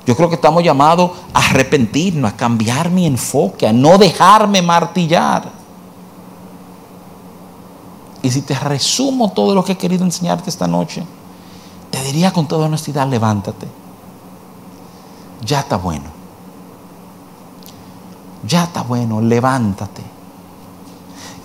Yo 0.05 0.15
creo 0.15 0.29
que 0.29 0.35
estamos 0.35 0.63
llamados 0.63 1.11
a 1.33 1.39
arrepentirnos, 1.39 2.31
a 2.31 2.35
cambiar 2.35 2.91
mi 2.91 3.07
enfoque, 3.07 3.67
a 3.67 3.73
no 3.73 3.97
dejarme 3.97 4.61
martillar. 4.61 5.51
Y 8.21 8.29
si 8.29 8.41
te 8.41 8.53
resumo 8.55 9.31
todo 9.31 9.55
lo 9.55 9.63
que 9.63 9.73
he 9.73 9.77
querido 9.77 10.03
enseñarte 10.03 10.49
esta 10.49 10.67
noche, 10.67 11.03
te 11.89 12.03
diría 12.03 12.31
con 12.31 12.47
toda 12.47 12.67
honestidad, 12.67 13.07
levántate. 13.07 13.67
Ya 15.43 15.59
está 15.59 15.77
bueno. 15.77 16.05
Ya 18.47 18.65
está 18.65 18.83
bueno, 18.83 19.21
levántate. 19.21 20.03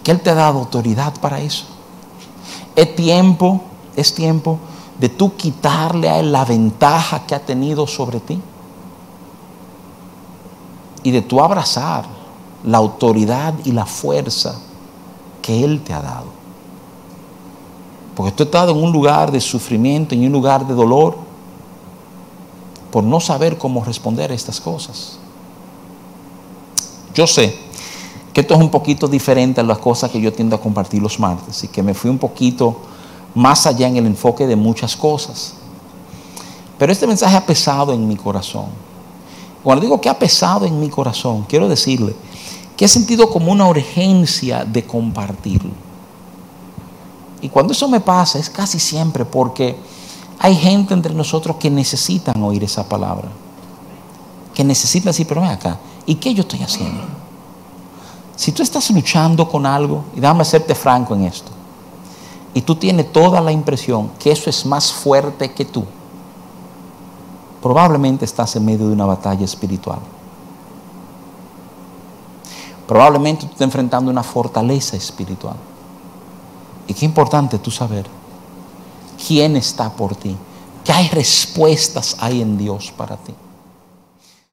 Que 0.02 0.10
Él 0.10 0.20
te 0.20 0.30
ha 0.30 0.34
dado 0.34 0.58
autoridad 0.58 1.14
para 1.20 1.40
eso. 1.40 1.64
Es 2.76 2.94
tiempo, 2.94 3.62
es 3.96 4.14
tiempo 4.14 4.58
de 5.00 5.08
tú 5.08 5.34
quitarle 5.34 6.10
a 6.10 6.20
Él 6.20 6.30
la 6.30 6.44
ventaja 6.44 7.26
que 7.26 7.34
ha 7.34 7.40
tenido 7.40 7.86
sobre 7.86 8.20
ti. 8.20 8.38
Y 11.02 11.10
de 11.10 11.22
tú 11.22 11.40
abrazar 11.40 12.04
la 12.62 12.76
autoridad 12.76 13.54
y 13.64 13.72
la 13.72 13.86
fuerza 13.86 14.60
que 15.40 15.64
Él 15.64 15.80
te 15.82 15.94
ha 15.94 16.02
dado. 16.02 16.26
Porque 18.14 18.32
tú 18.32 18.58
has 18.58 18.68
en 18.68 18.76
un 18.76 18.92
lugar 18.92 19.32
de 19.32 19.40
sufrimiento, 19.40 20.14
en 20.14 20.26
un 20.26 20.32
lugar 20.32 20.66
de 20.66 20.74
dolor, 20.74 21.16
por 22.92 23.02
no 23.02 23.20
saber 23.20 23.56
cómo 23.56 23.82
responder 23.82 24.30
a 24.30 24.34
estas 24.34 24.60
cosas. 24.60 25.18
Yo 27.14 27.26
sé 27.26 27.58
que 28.34 28.42
esto 28.42 28.52
es 28.52 28.60
un 28.60 28.70
poquito 28.70 29.08
diferente 29.08 29.62
a 29.62 29.64
las 29.64 29.78
cosas 29.78 30.10
que 30.10 30.20
yo 30.20 30.30
tiendo 30.30 30.56
a 30.56 30.60
compartir 30.60 31.00
los 31.00 31.18
martes 31.18 31.64
y 31.64 31.68
que 31.68 31.82
me 31.82 31.94
fui 31.94 32.10
un 32.10 32.18
poquito 32.18 32.76
más 33.34 33.66
allá 33.66 33.88
en 33.88 33.96
el 33.96 34.06
enfoque 34.06 34.46
de 34.46 34.56
muchas 34.56 34.96
cosas. 34.96 35.54
Pero 36.78 36.92
este 36.92 37.06
mensaje 37.06 37.36
ha 37.36 37.44
pesado 37.44 37.92
en 37.92 38.06
mi 38.08 38.16
corazón. 38.16 38.66
Cuando 39.62 39.82
digo 39.82 40.00
que 40.00 40.08
ha 40.08 40.18
pesado 40.18 40.64
en 40.64 40.80
mi 40.80 40.88
corazón, 40.88 41.44
quiero 41.48 41.68
decirle 41.68 42.14
que 42.76 42.86
he 42.86 42.88
sentido 42.88 43.28
como 43.28 43.52
una 43.52 43.68
urgencia 43.68 44.64
de 44.64 44.86
compartirlo. 44.86 45.72
Y 47.42 47.48
cuando 47.48 47.72
eso 47.72 47.88
me 47.88 48.00
pasa 48.00 48.38
es 48.38 48.48
casi 48.48 48.78
siempre 48.78 49.24
porque 49.24 49.76
hay 50.38 50.54
gente 50.56 50.94
entre 50.94 51.14
nosotros 51.14 51.56
que 51.56 51.70
necesitan 51.70 52.42
oír 52.42 52.64
esa 52.64 52.88
palabra. 52.88 53.28
Que 54.54 54.64
necesitan 54.64 55.10
decir, 55.10 55.26
pero 55.26 55.42
ven 55.42 55.50
acá, 55.50 55.78
¿y 56.06 56.14
qué 56.14 56.32
yo 56.32 56.40
estoy 56.40 56.62
haciendo? 56.62 57.02
Si 58.36 58.52
tú 58.52 58.62
estás 58.62 58.90
luchando 58.90 59.46
con 59.46 59.66
algo, 59.66 60.04
y 60.16 60.20
déjame 60.20 60.46
serte 60.46 60.74
franco 60.74 61.14
en 61.14 61.24
esto, 61.24 61.50
y 62.52 62.62
tú 62.62 62.74
tienes 62.74 63.12
toda 63.12 63.40
la 63.40 63.52
impresión 63.52 64.10
que 64.18 64.32
eso 64.32 64.50
es 64.50 64.66
más 64.66 64.92
fuerte 64.92 65.52
que 65.52 65.64
tú, 65.64 65.84
probablemente 67.62 68.24
estás 68.24 68.56
en 68.56 68.64
medio 68.64 68.88
de 68.88 68.92
una 68.92 69.06
batalla 69.06 69.44
espiritual. 69.44 70.00
Probablemente 72.86 73.42
tú 73.42 73.52
estás 73.52 73.66
enfrentando 73.66 74.10
una 74.10 74.24
fortaleza 74.24 74.96
espiritual. 74.96 75.54
Y 76.88 76.94
qué 76.94 77.04
importante 77.04 77.58
tú 77.60 77.70
saber 77.70 78.04
quién 79.26 79.54
está 79.56 79.90
por 79.90 80.16
ti, 80.16 80.36
que 80.84 80.92
hay 80.92 81.08
respuestas 81.08 82.16
hay 82.18 82.42
en 82.42 82.58
Dios 82.58 82.92
para 82.96 83.16
ti. 83.16 83.32